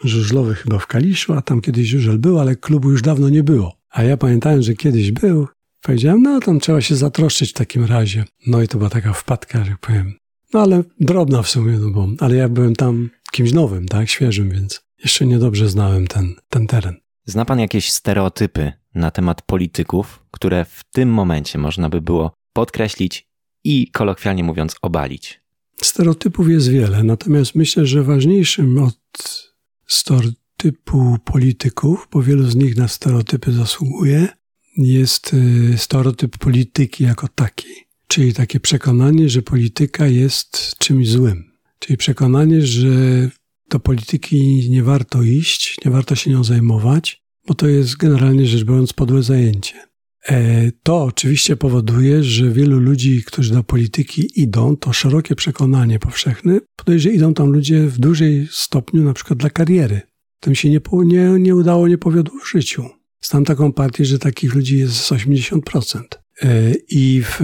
żużlowy 0.04 0.54
chyba 0.54 0.78
w 0.78 0.86
Kaliszu, 0.86 1.32
a 1.32 1.42
tam 1.42 1.60
kiedyś 1.60 1.88
żużel 1.88 2.18
był, 2.18 2.38
ale 2.38 2.56
klubu 2.56 2.90
już 2.90 3.02
dawno 3.02 3.28
nie 3.28 3.42
było. 3.42 3.76
A 3.90 4.02
ja 4.02 4.16
pamiętałem, 4.16 4.62
że 4.62 4.74
kiedyś 4.74 5.12
był. 5.12 5.48
Powiedziałem, 5.82 6.22
no 6.22 6.40
tam 6.40 6.60
trzeba 6.60 6.80
się 6.80 6.96
zatroszczyć 6.96 7.50
w 7.50 7.54
takim 7.54 7.84
razie. 7.84 8.24
No 8.46 8.62
i 8.62 8.68
to 8.68 8.78
była 8.78 8.90
taka 8.90 9.12
wpadka, 9.12 9.64
że 9.64 9.76
powiem. 9.80 10.19
No 10.54 10.60
ale 10.60 10.84
drobna 11.00 11.42
w 11.42 11.48
sumie, 11.48 11.78
no 11.78 11.90
bo, 11.90 12.08
ale 12.18 12.36
ja 12.36 12.48
byłem 12.48 12.76
tam 12.76 13.10
kimś 13.32 13.52
nowym, 13.52 13.88
tak, 13.88 14.08
świeżym, 14.08 14.50
więc 14.50 14.80
jeszcze 15.04 15.26
niedobrze 15.26 15.68
znałem 15.68 16.06
ten, 16.06 16.34
ten 16.48 16.66
teren. 16.66 16.96
Zna 17.24 17.44
pan 17.44 17.58
jakieś 17.58 17.92
stereotypy 17.92 18.72
na 18.94 19.10
temat 19.10 19.42
polityków, 19.42 20.22
które 20.30 20.64
w 20.64 20.84
tym 20.92 21.08
momencie 21.08 21.58
można 21.58 21.88
by 21.88 22.00
było 22.00 22.32
podkreślić 22.52 23.28
i 23.64 23.90
kolokwialnie 23.90 24.44
mówiąc 24.44 24.76
obalić? 24.82 25.40
Stereotypów 25.82 26.48
jest 26.48 26.68
wiele, 26.70 27.02
natomiast 27.02 27.54
myślę, 27.54 27.86
że 27.86 28.02
ważniejszym 28.02 28.78
od 28.82 28.98
stereotypu 29.86 31.16
polityków, 31.24 32.08
bo 32.12 32.22
wielu 32.22 32.50
z 32.50 32.56
nich 32.56 32.76
na 32.76 32.88
stereotypy 32.88 33.52
zasługuje, 33.52 34.28
jest 34.76 35.34
y, 35.34 35.78
stereotyp 35.78 36.38
polityki 36.38 37.04
jako 37.04 37.28
takiej. 37.28 37.89
Czyli 38.10 38.34
takie 38.34 38.60
przekonanie, 38.60 39.28
że 39.28 39.42
polityka 39.42 40.06
jest 40.06 40.78
czymś 40.78 41.08
złym. 41.08 41.44
Czyli 41.78 41.96
przekonanie, 41.96 42.62
że 42.62 42.88
do 43.70 43.80
polityki 43.80 44.70
nie 44.70 44.82
warto 44.82 45.22
iść, 45.22 45.76
nie 45.84 45.90
warto 45.90 46.14
się 46.14 46.30
nią 46.30 46.44
zajmować, 46.44 47.22
bo 47.46 47.54
to 47.54 47.68
jest 47.68 47.96
generalnie 47.96 48.46
rzecz 48.46 48.64
biorąc 48.64 48.92
podłe 48.92 49.22
zajęcie. 49.22 49.74
E, 50.28 50.70
to 50.82 51.02
oczywiście 51.02 51.56
powoduje, 51.56 52.24
że 52.24 52.50
wielu 52.50 52.80
ludzi, 52.80 53.22
którzy 53.26 53.52
do 53.52 53.64
polityki 53.64 54.40
idą, 54.40 54.76
to 54.76 54.92
szerokie 54.92 55.34
przekonanie 55.34 55.98
powszechne, 55.98 56.60
podejrzewa, 56.76 57.12
że 57.12 57.16
idą 57.16 57.34
tam 57.34 57.52
ludzie 57.52 57.86
w 57.86 57.98
dużej 57.98 58.48
stopniu 58.50 59.02
na 59.02 59.12
przykład 59.12 59.38
dla 59.38 59.50
kariery. 59.50 60.00
Tym 60.40 60.54
się 60.54 60.70
nie, 60.70 60.80
nie, 60.92 61.30
nie 61.38 61.56
udało, 61.56 61.88
nie 61.88 61.98
powiodło 61.98 62.38
w 62.44 62.50
życiu. 62.50 62.84
Znam 63.24 63.44
taką 63.44 63.72
partię, 63.72 64.04
że 64.04 64.18
takich 64.18 64.54
ludzi 64.54 64.78
jest 64.78 65.12
80%. 65.12 66.19
E, 66.42 66.72
I 66.88 67.22
w, 67.22 67.40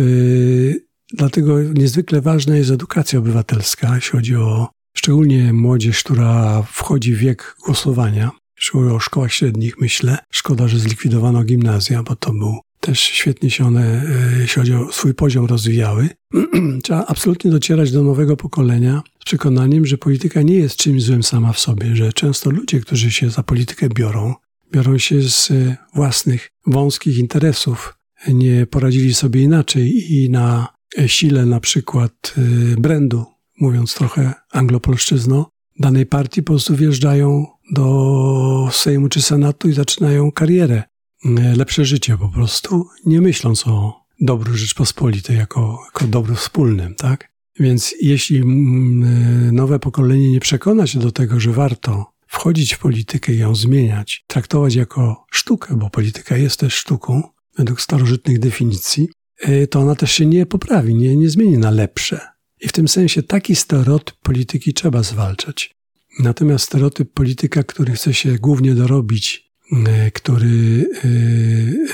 dlatego 1.12 1.62
niezwykle 1.62 2.20
ważna 2.20 2.56
jest 2.56 2.70
edukacja 2.70 3.18
obywatelska, 3.18 3.94
jeśli 3.94 4.10
chodzi 4.10 4.36
o 4.36 4.68
szczególnie 4.96 5.52
młodzież, 5.52 6.04
która 6.04 6.62
wchodzi 6.62 7.14
w 7.14 7.18
wiek 7.18 7.56
głosowania. 7.64 8.30
O 8.74 9.00
szkołach 9.00 9.32
średnich 9.32 9.78
myślę. 9.80 10.18
Szkoda, 10.30 10.68
że 10.68 10.78
zlikwidowano 10.78 11.44
gimnazja, 11.44 12.02
bo 12.02 12.16
to 12.16 12.32
był 12.32 12.60
też 12.80 13.00
świetnie 13.00 13.50
się 13.50 13.66
one, 13.66 14.02
e, 14.02 14.38
jeśli 14.38 14.60
chodzi 14.60 14.74
o 14.74 14.92
swój 14.92 15.14
poziom, 15.14 15.46
rozwijały. 15.46 16.08
Trzeba 16.82 17.06
absolutnie 17.06 17.50
docierać 17.50 17.92
do 17.92 18.02
nowego 18.02 18.36
pokolenia 18.36 19.02
z 19.20 19.24
przekonaniem, 19.24 19.86
że 19.86 19.98
polityka 19.98 20.42
nie 20.42 20.54
jest 20.54 20.76
czymś 20.76 21.02
złym 21.02 21.22
sama 21.22 21.52
w 21.52 21.58
sobie, 21.58 21.96
że 21.96 22.12
często 22.12 22.50
ludzie, 22.50 22.80
którzy 22.80 23.10
się 23.10 23.30
za 23.30 23.42
politykę 23.42 23.88
biorą, 23.88 24.34
biorą 24.72 24.98
się 24.98 25.22
z 25.22 25.50
e, 25.50 25.76
własnych 25.94 26.50
wąskich 26.66 27.18
interesów, 27.18 27.98
nie 28.28 28.66
poradzili 28.66 29.14
sobie 29.14 29.42
inaczej 29.42 30.12
i 30.12 30.30
na 30.30 30.68
sile 31.06 31.46
na 31.46 31.60
przykład 31.60 32.34
e, 32.38 32.80
brandu, 32.80 33.24
mówiąc 33.60 33.94
trochę 33.94 34.34
anglopolszczyzną, 34.52 35.44
danej 35.80 36.06
partii 36.06 36.42
po 36.42 36.52
prostu 36.52 36.76
wjeżdżają 36.76 37.46
do 37.72 38.68
Sejmu 38.72 39.08
czy 39.08 39.22
Senatu 39.22 39.68
i 39.68 39.72
zaczynają 39.72 40.32
karierę 40.32 40.82
E, 41.24 41.56
lepsze 41.56 41.84
życie 41.84 42.18
po 42.18 42.28
prostu, 42.28 42.88
nie 43.06 43.20
myśląc 43.20 43.66
o 43.66 44.04
dobru 44.20 44.54
Rzeczpospolitej 44.54 45.36
jako, 45.36 45.82
jako 45.84 46.06
dobru 46.06 46.34
wspólnym, 46.34 46.94
tak? 46.94 47.28
Więc 47.60 47.94
jeśli 48.00 48.36
mm, 48.36 49.48
e, 49.48 49.52
nowe 49.52 49.78
pokolenie 49.78 50.32
nie 50.32 50.40
przekona 50.40 50.86
się 50.86 50.98
do 50.98 51.12
tego, 51.12 51.40
że 51.40 51.52
warto 51.52 52.12
wchodzić 52.26 52.74
w 52.74 52.78
politykę 52.78 53.32
i 53.32 53.38
ją 53.38 53.54
zmieniać, 53.54 54.24
traktować 54.26 54.74
jako 54.74 55.24
sztukę, 55.30 55.76
bo 55.76 55.90
polityka 55.90 56.36
jest 56.36 56.60
też 56.60 56.74
sztuką, 56.74 57.22
według 57.58 57.80
starożytnych 57.80 58.38
definicji, 58.38 59.08
e, 59.40 59.66
to 59.66 59.80
ona 59.80 59.94
też 59.94 60.12
się 60.12 60.26
nie 60.26 60.46
poprawi, 60.46 60.94
nie, 60.94 61.16
nie 61.16 61.30
zmieni 61.30 61.58
na 61.58 61.70
lepsze. 61.70 62.20
I 62.60 62.68
w 62.68 62.72
tym 62.72 62.88
sensie 62.88 63.22
taki 63.22 63.56
stereotyp 63.56 64.16
polityki 64.22 64.74
trzeba 64.74 65.02
zwalczać. 65.02 65.74
Natomiast 66.18 66.64
stereotyp 66.64 67.12
polityka, 67.12 67.62
który 67.62 67.92
chce 67.92 68.14
się 68.14 68.38
głównie 68.38 68.74
dorobić 68.74 69.46
E, 69.72 70.10
który 70.10 70.86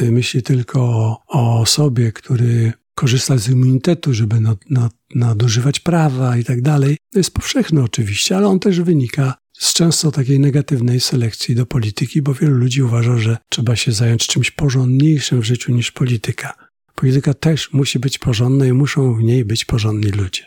e, 0.01 0.11
myśli 0.11 0.43
tylko 0.43 0.81
o, 1.29 1.67
sobie, 1.67 2.13
który 2.13 2.73
korzysta 2.95 3.39
z 3.39 3.49
immunitetu, 3.49 4.15
żeby 4.15 4.41
nad, 4.41 4.71
nad, 4.71 4.93
nadużywać 5.15 5.81
prawa 5.81 6.37
i 6.37 6.45
tak 6.45 6.63
dalej, 6.63 6.97
jest 7.15 7.35
powszechny 7.35 7.83
oczywiście, 7.83 8.37
ale 8.37 8.49
on 8.49 8.61
też 8.61 8.81
wynika 8.81 9.35
z 9.63 9.73
często 9.73 10.11
takiej 10.11 10.41
negatywnej 10.41 11.01
selekcji 11.01 11.55
do 11.55 11.67
polityki, 11.67 12.23
bo 12.23 12.35
wielu 12.35 12.55
ludzi 12.55 12.83
uważa, 12.83 13.17
że 13.17 13.37
trzeba 13.49 13.77
się 13.77 13.93
zająć 13.93 14.27
czymś 14.27 14.51
porządniejszym 14.51 15.41
w 15.41 15.45
życiu 15.45 15.73
niż 15.73 15.93
polityka. 15.93 16.55
Polityka 16.95 17.35
też 17.35 17.73
musi 17.73 17.99
być 17.99 18.19
porządna 18.19 18.67
i 18.67 18.73
muszą 18.73 19.15
w 19.15 19.23
niej 19.23 19.45
być 19.45 19.65
porządni 19.65 20.11
ludzie. 20.11 20.47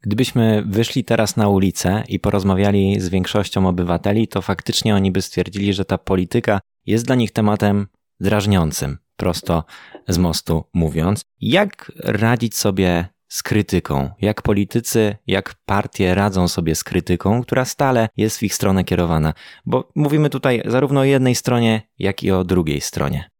Gdybyśmy 0.00 0.64
wyszli 0.66 1.04
teraz 1.04 1.36
na 1.36 1.48
ulicę 1.48 2.04
i 2.08 2.20
porozmawiali 2.20 3.00
z 3.00 3.08
większością 3.08 3.68
obywateli, 3.68 4.28
to 4.28 4.42
faktycznie 4.42 4.94
oni 4.94 5.12
by 5.12 5.22
stwierdzili, 5.22 5.74
że 5.74 5.84
ta 5.84 5.98
polityka 5.98 6.60
jest 6.86 7.06
dla 7.06 7.14
nich 7.14 7.32
tematem 7.32 7.86
drażniącym, 8.20 8.98
prosto 9.16 9.64
z 10.08 10.18
mostu 10.18 10.64
mówiąc. 10.74 11.20
Jak 11.40 11.92
radzić 11.98 12.56
sobie 12.56 13.08
z 13.28 13.42
krytyką? 13.42 14.10
Jak 14.20 14.42
politycy, 14.42 15.16
jak 15.26 15.54
partie 15.66 16.14
radzą 16.14 16.48
sobie 16.48 16.74
z 16.74 16.84
krytyką, 16.84 17.42
która 17.42 17.64
stale 17.64 18.08
jest 18.16 18.38
w 18.38 18.42
ich 18.42 18.54
stronę 18.54 18.84
kierowana? 18.84 19.34
Bo 19.66 19.92
mówimy 19.94 20.30
tutaj 20.30 20.62
zarówno 20.66 21.00
o 21.00 21.04
jednej 21.04 21.34
stronie, 21.34 21.82
jak 21.98 22.22
i 22.22 22.30
o 22.30 22.44
drugiej 22.44 22.80
stronie. 22.80 23.30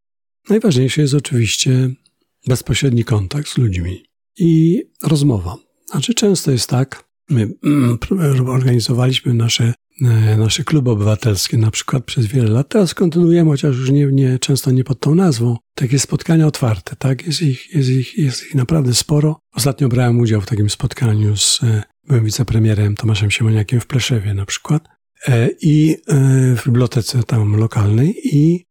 Najważniejsze 0.51 1.01
jest 1.01 1.15
oczywiście 1.15 1.91
bezpośredni 2.47 3.05
kontakt 3.05 3.49
z 3.49 3.59
ludźmi 3.59 4.03
i 4.39 4.83
rozmowa 5.03 5.69
znaczy 5.91 6.15
często 6.15 6.51
jest 6.51 6.71
tak, 6.71 7.05
my 7.31 7.49
mm, 7.65 7.99
organizowaliśmy 8.47 9.35
nasze, 9.35 9.75
nasze 10.39 10.65
kluby 10.65 10.91
obywatelskie 10.91 11.59
na 11.59 11.71
przykład 11.71 12.05
przez 12.05 12.27
wiele 12.27 12.51
lat. 12.51 12.69
Teraz 12.69 12.95
kontynuujemy, 12.95 13.51
chociaż 13.51 13.77
już 13.77 13.91
nie, 13.91 14.07
nie, 14.07 14.39
często 14.39 14.71
nie 14.71 14.85
pod 14.85 15.01
tą 15.01 15.15
nazwą. 15.15 15.57
Takie 15.75 15.99
spotkania 15.99 16.47
otwarte, 16.47 16.97
tak? 16.97 17.27
Jest 17.27 17.43
ich, 17.43 17.75
jest, 17.75 17.89
ich, 17.89 18.19
jest 18.19 18.47
ich 18.47 18.55
naprawdę 18.55 18.95
sporo. 18.95 19.41
Ostatnio 19.55 19.89
brałem 19.89 20.21
udział 20.21 20.41
w 20.41 20.47
takim 20.47 20.71
spotkaniu 20.71 21.37
z 21.37 21.61
e, 21.63 21.83
byłem 22.09 22.25
wicepremierem 22.25 22.97
Tomaszem 22.97 23.31
Siemoniakiem 23.31 23.81
w 23.81 23.87
Pleszewie 23.87 24.35
na 24.35 24.47
przykład 24.47 24.89
e, 25.29 25.49
i 25.61 25.97
w 26.57 26.63
bibliotece 26.67 27.23
tam 27.23 27.57
lokalnej 27.57 28.15
i 28.37 28.65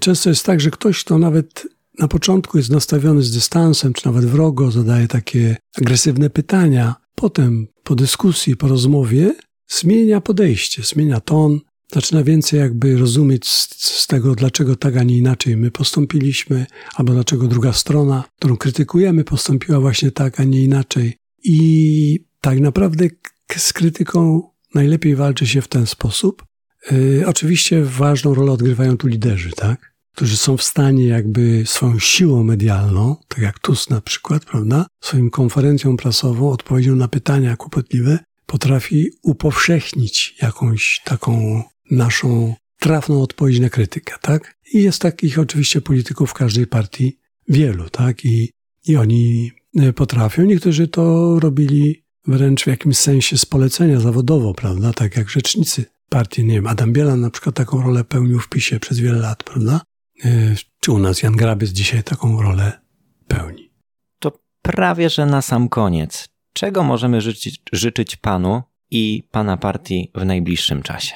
często 0.00 0.28
jest 0.28 0.44
tak, 0.44 0.60
że 0.60 0.70
ktoś, 0.70 1.04
kto 1.04 1.18
nawet 1.18 1.66
na 1.98 2.08
początku 2.08 2.58
jest 2.58 2.70
nastawiony 2.70 3.22
z 3.22 3.32
dystansem, 3.32 3.92
czy 3.92 4.06
nawet 4.06 4.24
wrogo, 4.24 4.70
zadaje 4.70 5.08
takie 5.08 5.56
agresywne 5.78 6.30
pytania. 6.30 6.94
Potem 7.14 7.66
po 7.84 7.94
dyskusji, 7.94 8.56
po 8.56 8.68
rozmowie 8.68 9.34
zmienia 9.78 10.20
podejście, 10.20 10.82
zmienia 10.82 11.20
ton, 11.20 11.60
zaczyna 11.92 12.24
więcej 12.24 12.60
jakby 12.60 12.96
rozumieć 12.96 13.48
z, 13.48 13.68
z, 13.78 14.06
tego, 14.06 14.34
dlaczego 14.34 14.76
tak, 14.76 14.96
a 14.96 15.02
nie 15.02 15.18
inaczej 15.18 15.56
my 15.56 15.70
postąpiliśmy, 15.70 16.66
albo 16.94 17.12
dlaczego 17.12 17.48
druga 17.48 17.72
strona, 17.72 18.24
którą 18.38 18.56
krytykujemy, 18.56 19.24
postąpiła 19.24 19.80
właśnie 19.80 20.10
tak, 20.10 20.40
a 20.40 20.44
nie 20.44 20.62
inaczej. 20.62 21.16
I 21.44 22.24
tak 22.40 22.60
naprawdę 22.60 23.08
z 23.56 23.72
krytyką 23.72 24.50
najlepiej 24.74 25.16
walczy 25.16 25.46
się 25.46 25.62
w 25.62 25.68
ten 25.68 25.86
sposób. 25.86 26.44
Yy, 26.90 27.24
oczywiście 27.26 27.84
ważną 27.84 28.34
rolę 28.34 28.52
odgrywają 28.52 28.96
tu 28.96 29.08
liderzy, 29.08 29.50
tak? 29.56 29.92
którzy 30.14 30.36
są 30.36 30.56
w 30.56 30.62
stanie 30.62 31.06
jakby 31.06 31.62
swoją 31.66 31.98
siłą 31.98 32.44
medialną, 32.44 33.16
tak 33.28 33.38
jak 33.38 33.58
Tusk 33.58 33.90
na 33.90 34.00
przykład, 34.00 34.44
prawda, 34.44 34.86
swoją 35.00 35.30
konferencją 35.30 35.96
prasową, 35.96 36.50
odpowiedzią 36.50 36.96
na 36.96 37.08
pytania 37.08 37.56
kłopotliwe, 37.56 38.18
potrafi 38.52 39.10
upowszechnić 39.22 40.34
jakąś 40.42 41.00
taką 41.04 41.62
naszą 41.90 42.54
trafną 42.78 43.22
odpowiedź 43.22 43.60
na 43.60 43.68
krytykę, 43.68 44.14
tak? 44.22 44.54
I 44.72 44.82
jest 44.82 45.02
takich 45.02 45.38
oczywiście 45.38 45.80
polityków 45.80 46.34
każdej 46.34 46.66
partii 46.66 47.18
wielu, 47.48 47.90
tak? 47.90 48.24
I, 48.24 48.52
i 48.86 48.96
oni 48.96 49.52
e, 49.76 49.92
potrafią. 49.92 50.42
Niektórzy 50.42 50.88
to 50.88 51.36
robili 51.40 52.04
wręcz 52.26 52.64
w 52.64 52.66
jakimś 52.66 52.96
sensie 52.96 53.38
z 53.38 53.46
polecenia 53.46 54.00
zawodowo, 54.00 54.54
prawda? 54.54 54.92
Tak 54.92 55.16
jak 55.16 55.30
rzecznicy 55.30 55.84
partii, 56.08 56.44
nie 56.44 56.54
wiem, 56.54 56.66
Adam 56.66 56.92
Bielan 56.92 57.20
na 57.20 57.30
przykład 57.30 57.54
taką 57.54 57.82
rolę 57.82 58.04
pełnił 58.04 58.40
w 58.40 58.48
PiSie 58.48 58.80
przez 58.80 58.98
wiele 58.98 59.18
lat, 59.18 59.42
prawda? 59.42 59.80
E, 60.24 60.54
czy 60.80 60.92
u 60.92 60.98
nas 60.98 61.22
Jan 61.22 61.36
Grabiec 61.36 61.70
dzisiaj 61.70 62.02
taką 62.02 62.42
rolę 62.42 62.80
pełni? 63.28 63.70
To 64.18 64.32
prawie, 64.62 65.10
że 65.10 65.26
na 65.26 65.42
sam 65.42 65.68
koniec. 65.68 66.31
Czego 66.52 66.82
możemy 66.82 67.20
życzyć, 67.20 67.62
życzyć 67.72 68.16
Panu 68.16 68.62
i 68.90 69.22
Pana 69.30 69.56
partii 69.56 70.10
w 70.14 70.24
najbliższym 70.24 70.82
czasie? 70.82 71.14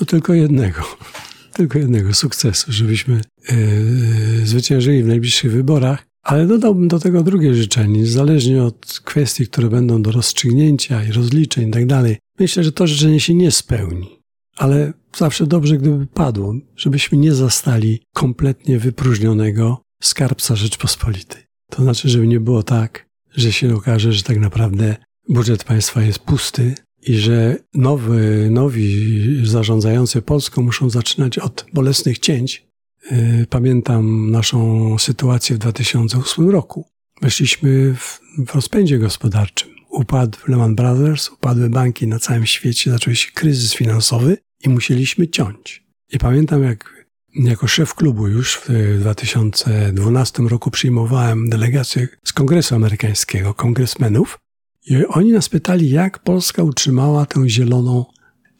No 0.00 0.06
tylko 0.06 0.34
jednego. 0.34 0.82
Tylko 1.56 1.78
jednego 1.78 2.14
sukcesu, 2.14 2.72
żebyśmy 2.72 3.20
yy, 3.50 4.46
zwyciężyli 4.46 5.02
w 5.02 5.06
najbliższych 5.06 5.52
wyborach, 5.52 6.06
ale 6.22 6.46
dodałbym 6.46 6.88
do 6.88 6.98
tego 6.98 7.22
drugie 7.22 7.54
życzenie, 7.54 8.00
niezależnie 8.00 8.62
od 8.62 9.00
kwestii, 9.04 9.46
które 9.46 9.68
będą 9.68 10.02
do 10.02 10.12
rozstrzygnięcia 10.12 11.04
i 11.04 11.12
rozliczeń 11.12 11.68
i 11.68 11.70
tak 11.70 11.86
dalej. 11.86 12.16
Myślę, 12.38 12.64
że 12.64 12.72
to 12.72 12.86
życzenie 12.86 13.20
się 13.20 13.34
nie 13.34 13.50
spełni 13.50 14.16
ale 14.56 14.92
zawsze 15.16 15.46
dobrze, 15.46 15.78
gdyby 15.78 16.06
padło, 16.06 16.54
żebyśmy 16.76 17.18
nie 17.18 17.34
zastali 17.34 18.00
kompletnie 18.12 18.78
wypróżnionego 18.78 19.82
skarbca 20.02 20.56
Rzeczpospolitej. 20.56 21.42
To 21.70 21.82
znaczy, 21.82 22.08
żeby 22.08 22.26
nie 22.26 22.40
było 22.40 22.62
tak, 22.62 23.06
że 23.36 23.52
się 23.52 23.74
okaże, 23.74 24.12
że 24.12 24.22
tak 24.22 24.38
naprawdę 24.38 24.96
budżet 25.28 25.64
państwa 25.64 26.02
jest 26.02 26.18
pusty 26.18 26.74
i 27.02 27.14
że 27.16 27.56
nowy, 27.74 28.48
nowi 28.50 29.46
zarządzający 29.46 30.22
Polską 30.22 30.62
muszą 30.62 30.90
zaczynać 30.90 31.38
od 31.38 31.66
bolesnych 31.72 32.18
cięć. 32.18 32.66
Y, 33.12 33.46
pamiętam 33.50 34.30
naszą 34.30 34.98
sytuację 34.98 35.56
w 35.56 35.58
2008 35.58 36.50
roku. 36.50 36.86
Weszliśmy 37.22 37.94
w, 37.94 38.20
w 38.46 38.54
rozpędzie 38.54 38.98
gospodarczym. 38.98 39.68
Upadł 39.90 40.38
Lehman 40.48 40.74
Brothers, 40.74 41.28
upadły 41.28 41.70
banki 41.70 42.06
na 42.06 42.18
całym 42.18 42.46
świecie, 42.46 42.90
zaczął 42.90 43.14
się 43.14 43.32
kryzys 43.32 43.74
finansowy 43.74 44.36
i 44.64 44.68
musieliśmy 44.68 45.28
ciąć. 45.28 45.86
I 46.12 46.18
pamiętam, 46.18 46.62
jak 46.62 46.95
jako 47.44 47.66
szef 47.66 47.94
klubu 47.94 48.28
już 48.28 48.56
w 48.56 48.98
2012 49.00 50.42
roku 50.42 50.70
przyjmowałem 50.70 51.48
delegację 51.48 52.08
z 52.24 52.32
Kongresu 52.32 52.74
Amerykańskiego, 52.74 53.54
kongresmenów, 53.54 54.38
i 54.86 55.06
oni 55.06 55.32
nas 55.32 55.48
pytali, 55.48 55.90
jak 55.90 56.18
Polska 56.18 56.62
utrzymała 56.62 57.26
tę 57.26 57.48
zieloną, 57.48 58.04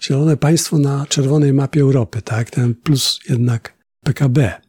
zielone 0.03 0.37
państwo 0.37 0.79
na 0.79 1.07
czerwonej 1.07 1.53
mapie 1.53 1.81
Europy, 1.81 2.23
tak? 2.23 2.51
Ten 2.51 2.75
plus 2.75 3.21
jednak 3.29 3.75
PKB. 4.05 4.61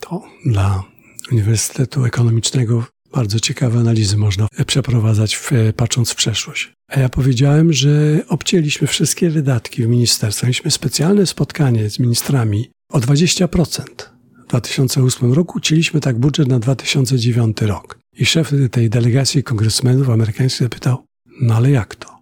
To 0.00 0.22
dla 0.46 0.84
Uniwersytetu 1.32 2.04
Ekonomicznego 2.04 2.84
bardzo 3.12 3.40
ciekawe 3.40 3.78
analizy 3.78 4.16
można 4.16 4.48
przeprowadzać, 4.66 5.36
w, 5.36 5.50
patrząc 5.76 6.10
w 6.10 6.14
przeszłość. 6.14 6.72
A 6.88 7.00
ja 7.00 7.08
powiedziałem, 7.08 7.72
że 7.72 8.20
obcięliśmy 8.28 8.86
wszystkie 8.86 9.30
wydatki 9.30 9.82
w 9.82 9.88
ministerstwie. 9.88 10.46
Mieliśmy 10.46 10.70
specjalne 10.70 11.26
spotkanie 11.26 11.90
z 11.90 11.98
ministrami 11.98 12.70
o 12.92 12.98
20%. 12.98 13.82
W 14.44 14.48
2008 14.48 15.32
roku 15.32 15.60
cięliśmy 15.60 16.00
tak 16.00 16.18
budżet 16.18 16.48
na 16.48 16.58
2009 16.58 17.60
rok. 17.60 17.98
I 18.18 18.26
szef 18.26 18.52
tej 18.70 18.90
delegacji 18.90 19.42
kongresmenów 19.42 20.10
amerykańskich 20.10 20.62
zapytał, 20.62 21.04
no 21.40 21.54
ale 21.54 21.70
jak 21.70 21.94
to? 21.94 22.18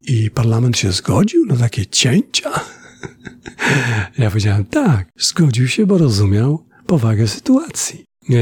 I 0.00 0.30
parlament 0.30 0.78
się 0.78 0.92
zgodził 0.92 1.46
na 1.46 1.56
takie 1.56 1.86
cięcia? 1.86 2.50
ja 4.18 4.30
powiedziałem, 4.30 4.64
tak, 4.64 5.08
zgodził 5.18 5.68
się, 5.68 5.86
bo 5.86 5.98
rozumiał 5.98 6.66
powagę 6.86 7.28
sytuacji. 7.28 8.04
E, 8.30 8.34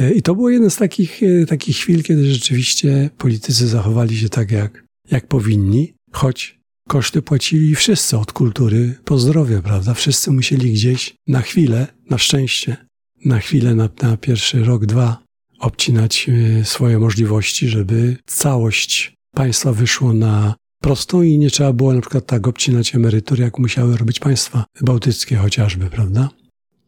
e, 0.00 0.12
I 0.12 0.22
to 0.22 0.34
było 0.34 0.50
jeden 0.50 0.70
z 0.70 0.76
takich, 0.76 1.22
e, 1.22 1.46
takich 1.46 1.76
chwil, 1.76 2.02
kiedy 2.02 2.34
rzeczywiście 2.34 3.10
politycy 3.18 3.68
zachowali 3.68 4.16
się 4.16 4.28
tak, 4.28 4.50
jak, 4.50 4.84
jak 5.10 5.26
powinni, 5.26 5.94
choć 6.12 6.57
koszty 6.88 7.22
płacili 7.22 7.74
wszyscy 7.74 8.18
od 8.18 8.32
kultury 8.32 8.94
po 9.04 9.18
zdrowie, 9.18 9.62
prawda? 9.62 9.94
Wszyscy 9.94 10.30
musieli 10.30 10.72
gdzieś 10.72 11.14
na 11.26 11.40
chwilę, 11.40 11.86
na 12.10 12.18
szczęście, 12.18 12.76
na 13.24 13.38
chwilę, 13.38 13.74
na, 13.74 13.88
na 14.02 14.16
pierwszy 14.16 14.64
rok, 14.64 14.86
dwa, 14.86 15.18
obcinać 15.58 16.30
swoje 16.64 16.98
możliwości, 16.98 17.68
żeby 17.68 18.16
całość 18.26 19.14
państwa 19.34 19.72
wyszło 19.72 20.12
na 20.12 20.54
prostą 20.80 21.22
i 21.22 21.38
nie 21.38 21.50
trzeba 21.50 21.72
było 21.72 21.92
na 21.92 22.00
przykład 22.00 22.26
tak 22.26 22.48
obcinać 22.48 22.94
emerytur, 22.94 23.40
jak 23.40 23.58
musiały 23.58 23.96
robić 23.96 24.20
państwa 24.20 24.64
bałtyckie 24.80 25.36
chociażby, 25.36 25.90
prawda? 25.90 26.28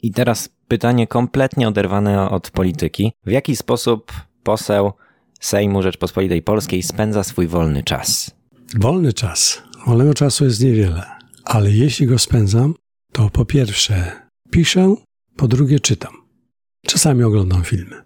I 0.03 0.13
teraz 0.13 0.49
pytanie 0.69 1.07
kompletnie 1.07 1.69
oderwane 1.69 2.31
od 2.31 2.51
polityki. 2.51 3.13
W 3.27 3.31
jaki 3.31 3.57
sposób 3.57 4.13
poseł 4.43 4.93
Sejmu 5.41 5.83
Rzeczpospolitej 5.83 6.43
Polskiej 6.43 6.83
spędza 6.83 7.25
swój 7.25 7.47
wolny 7.47 7.83
czas? 7.83 8.31
Wolny 8.77 9.13
czas. 9.13 9.70
Wolnego 9.87 10.15
czasu 10.15 10.45
jest 10.45 10.61
niewiele, 10.61 11.07
ale 11.45 11.71
jeśli 11.71 12.07
go 12.07 12.19
spędzam, 12.19 12.75
to 13.13 13.31
po 13.31 13.45
pierwsze 13.45 14.13
piszę, 14.51 14.95
po 15.37 15.49
drugie 15.49 15.81
czytam. 15.81 16.13
Czasami 16.87 17.23
oglądam 17.23 17.65
filmy. 17.65 18.03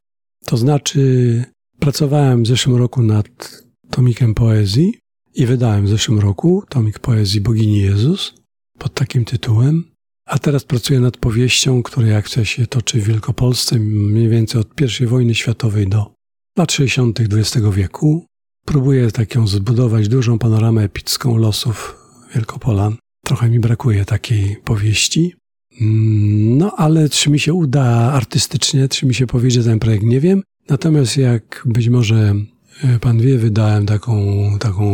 To 0.46 0.56
znaczy, 0.56 1.44
pracowałem 1.78 2.42
w 2.42 2.46
zeszłym 2.46 2.76
roku 2.76 3.02
nad 3.02 3.62
tomikiem 3.90 4.34
poezji 4.34 4.98
i 5.34 5.46
wydałem 5.46 5.86
w 5.86 5.88
zeszłym 5.88 6.18
roku 6.18 6.64
tomik 6.68 6.98
poezji 6.98 7.40
Bogini 7.40 7.78
Jezus 7.78 8.34
pod 8.78 8.94
takim 8.94 9.24
tytułem. 9.24 9.84
A 10.26 10.38
teraz 10.38 10.64
pracuję 10.64 11.00
nad 11.00 11.16
powieścią, 11.16 11.82
która 11.82 12.20
chce 12.20 12.46
się 12.46 12.66
toczy 12.66 13.00
w 13.00 13.04
Wielkopolsce 13.04 13.78
mniej 13.78 14.28
więcej 14.28 14.60
od 14.60 15.00
I 15.00 15.06
wojny 15.06 15.34
światowej 15.34 15.88
do 15.88 16.14
lat 16.58 16.72
60. 16.72 17.20
XX 17.20 17.66
wieku. 17.72 18.26
Próbuję 18.64 19.10
taką 19.10 19.46
zbudować 19.46 20.08
dużą 20.08 20.38
panoramę 20.38 20.82
epicką 20.82 21.36
losów 21.36 21.96
Wielkopolan. 22.34 22.96
Trochę 23.24 23.48
mi 23.48 23.60
brakuje 23.60 24.04
takiej 24.04 24.56
powieści. 24.64 25.34
Mm, 25.80 26.58
no 26.58 26.74
ale 26.76 27.08
czy 27.08 27.30
mi 27.30 27.38
się 27.38 27.54
uda 27.54 27.84
artystycznie, 28.12 28.88
czy 28.88 29.06
mi 29.06 29.14
się 29.14 29.26
powiedzie 29.26 29.62
ten 29.62 29.78
projekt, 29.78 30.04
nie 30.04 30.20
wiem. 30.20 30.42
Natomiast 30.68 31.16
jak 31.16 31.62
być 31.66 31.88
może 31.88 32.34
e, 32.82 32.98
pan 32.98 33.20
wie, 33.20 33.38
wydałem 33.38 33.86
taką, 33.86 34.16
taką 34.60 34.84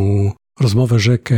rozmowę 0.60 0.98
rzekę 0.98 1.36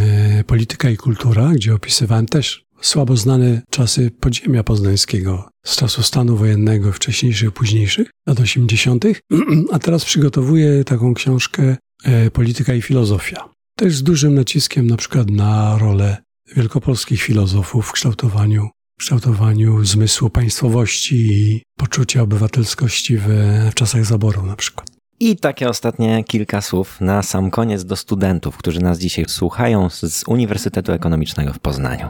e, 0.00 0.44
Polityka 0.46 0.90
i 0.90 0.96
Kultura, 0.96 1.52
gdzie 1.54 1.74
opisywałem 1.74 2.26
też 2.26 2.64
słabo 2.80 3.16
znane 3.16 3.62
czasy 3.70 4.10
podziemia 4.10 4.64
poznańskiego 4.64 5.48
z 5.68 5.76
czasu 5.76 6.02
stanu 6.02 6.36
wojennego, 6.36 6.92
wcześniejszych, 6.92 7.52
późniejszych, 7.52 8.10
lat 8.26 8.40
80., 8.40 9.04
a 9.72 9.78
teraz 9.78 10.04
przygotowuję 10.04 10.84
taką 10.84 11.14
książkę 11.14 11.76
e, 12.04 12.30
Polityka 12.30 12.74
i 12.74 12.82
Filozofia. 12.82 13.48
Też 13.76 13.96
z 13.96 14.02
dużym 14.02 14.34
naciskiem 14.34 14.86
na 14.86 14.96
przykład 14.96 15.30
na 15.30 15.78
rolę 15.78 16.16
wielkopolskich 16.56 17.22
filozofów 17.22 17.86
w 17.86 17.92
kształtowaniu, 17.92 18.68
w 18.98 19.00
kształtowaniu 19.00 19.84
zmysłu 19.84 20.30
państwowości 20.30 21.16
i 21.16 21.62
poczucia 21.76 22.22
obywatelskości 22.22 23.18
w, 23.18 23.26
w 23.70 23.74
czasach 23.74 24.04
zaboru 24.04 24.46
na 24.46 24.56
przykład. 24.56 24.88
I 25.20 25.36
takie 25.36 25.68
ostatnie 25.68 26.24
kilka 26.24 26.60
słów 26.60 27.00
na 27.00 27.22
sam 27.22 27.50
koniec 27.50 27.84
do 27.84 27.96
studentów, 27.96 28.56
którzy 28.56 28.80
nas 28.80 28.98
dzisiaj 28.98 29.24
słuchają 29.28 29.90
z 29.90 30.24
Uniwersytetu 30.26 30.92
Ekonomicznego 30.92 31.52
w 31.52 31.58
Poznaniu. 31.58 32.08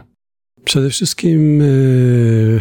Przede 0.69 0.89
wszystkim 0.89 1.59
yy, 1.59 2.59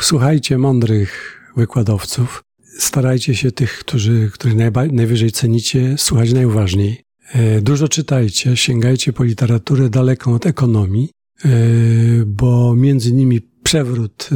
słuchajcie 0.00 0.58
mądrych 0.58 1.40
wykładowców. 1.56 2.44
Starajcie 2.78 3.34
się 3.34 3.52
tych, 3.52 3.78
którzy, 3.78 4.30
których 4.32 4.56
najwyżej 4.92 5.32
cenicie, 5.32 5.94
słuchać 5.98 6.32
najważniej. 6.32 7.00
Yy, 7.34 7.62
dużo 7.62 7.88
czytajcie, 7.88 8.56
sięgajcie 8.56 9.12
po 9.12 9.24
literaturę 9.24 9.90
daleką 9.90 10.34
od 10.34 10.46
ekonomii, 10.46 11.10
yy, 11.44 11.50
bo 12.26 12.74
między 12.76 13.12
nimi 13.12 13.40
przewrót 13.62 14.28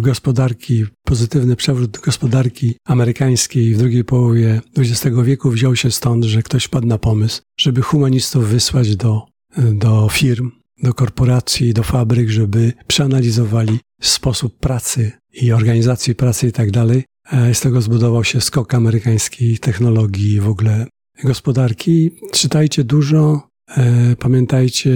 gospodarki, 0.00 0.84
pozytywny 1.04 1.56
przewrót 1.56 1.98
gospodarki 1.98 2.74
amerykańskiej 2.86 3.74
w 3.74 3.78
drugiej 3.78 4.04
połowie 4.04 4.60
XX 4.78 5.16
wieku 5.24 5.50
wziął 5.50 5.76
się 5.76 5.90
stąd, 5.90 6.24
że 6.24 6.42
ktoś 6.42 6.64
wpadł 6.64 6.86
na 6.86 6.98
pomysł, 6.98 7.42
żeby 7.60 7.82
humanistów 7.82 8.48
wysłać 8.48 8.96
do, 8.96 9.26
do 9.56 10.08
firm, 10.12 10.50
do 10.82 10.94
korporacji, 10.94 11.74
do 11.74 11.82
fabryk, 11.82 12.28
żeby 12.28 12.72
przeanalizowali 12.86 13.78
sposób 14.02 14.58
pracy 14.58 15.12
i 15.32 15.52
organizacji 15.52 16.14
pracy 16.14 16.48
i 16.48 16.52
tak 16.52 16.70
dalej. 16.70 17.04
E, 17.32 17.54
z 17.54 17.60
tego 17.60 17.80
zbudował 17.80 18.24
się 18.24 18.40
skok 18.40 18.74
amerykańskiej 18.74 19.58
technologii 19.58 20.40
w 20.40 20.48
ogóle 20.48 20.86
gospodarki. 21.24 22.10
Czytajcie 22.32 22.84
dużo, 22.84 23.48
e, 23.68 24.16
pamiętajcie 24.16 24.94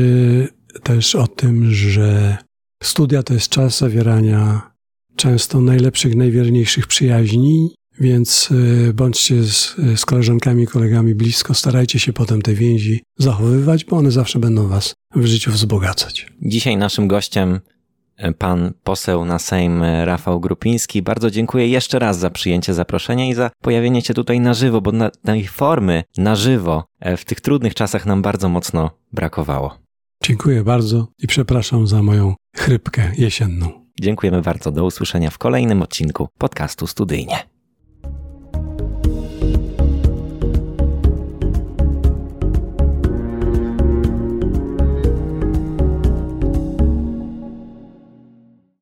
też 0.82 1.14
o 1.14 1.26
tym, 1.26 1.70
że 1.70 2.38
studia 2.82 3.22
to 3.22 3.34
jest 3.34 3.48
czas 3.48 3.78
zawierania 3.78 4.70
często 5.16 5.60
najlepszych, 5.60 6.16
najwierniejszych 6.16 6.86
przyjaźni 6.86 7.74
więc 8.00 8.48
y, 8.50 8.92
bądźcie 8.94 9.44
z, 9.44 9.76
z 9.96 10.04
koleżankami, 10.06 10.66
kolegami 10.66 11.14
blisko, 11.14 11.54
starajcie 11.54 11.98
się 11.98 12.12
potem 12.12 12.42
te 12.42 12.54
więzi 12.54 13.02
zachowywać, 13.18 13.84
bo 13.84 13.96
one 13.96 14.10
zawsze 14.10 14.38
będą 14.38 14.68
was 14.68 14.94
w 15.14 15.26
życiu 15.26 15.50
wzbogacać. 15.50 16.26
Dzisiaj 16.42 16.76
naszym 16.76 17.08
gościem 17.08 17.60
y, 18.24 18.32
pan 18.32 18.72
poseł 18.84 19.24
na 19.24 19.38
Sejm 19.38 19.82
y, 19.82 20.04
Rafał 20.04 20.40
Grupiński. 20.40 21.02
Bardzo 21.02 21.30
dziękuję 21.30 21.68
jeszcze 21.68 21.98
raz 21.98 22.18
za 22.18 22.30
przyjęcie 22.30 22.74
zaproszenia 22.74 23.28
i 23.28 23.34
za 23.34 23.50
pojawienie 23.62 24.02
się 24.02 24.14
tutaj 24.14 24.40
na 24.40 24.54
żywo, 24.54 24.80
bo 24.80 24.92
na, 24.92 25.10
tej 25.10 25.46
formy 25.46 26.02
na 26.16 26.36
żywo 26.36 26.84
w 27.16 27.24
tych 27.24 27.40
trudnych 27.40 27.74
czasach 27.74 28.06
nam 28.06 28.22
bardzo 28.22 28.48
mocno 28.48 28.90
brakowało. 29.12 29.78
Dziękuję 30.24 30.64
bardzo 30.64 31.08
i 31.18 31.26
przepraszam 31.26 31.86
za 31.86 32.02
moją 32.02 32.34
chrypkę 32.56 33.12
jesienną. 33.18 33.86
Dziękujemy 34.00 34.42
bardzo. 34.42 34.72
Do 34.72 34.84
usłyszenia 34.84 35.30
w 35.30 35.38
kolejnym 35.38 35.82
odcinku 35.82 36.28
podcastu 36.38 36.86
Studyjnie. 36.86 37.59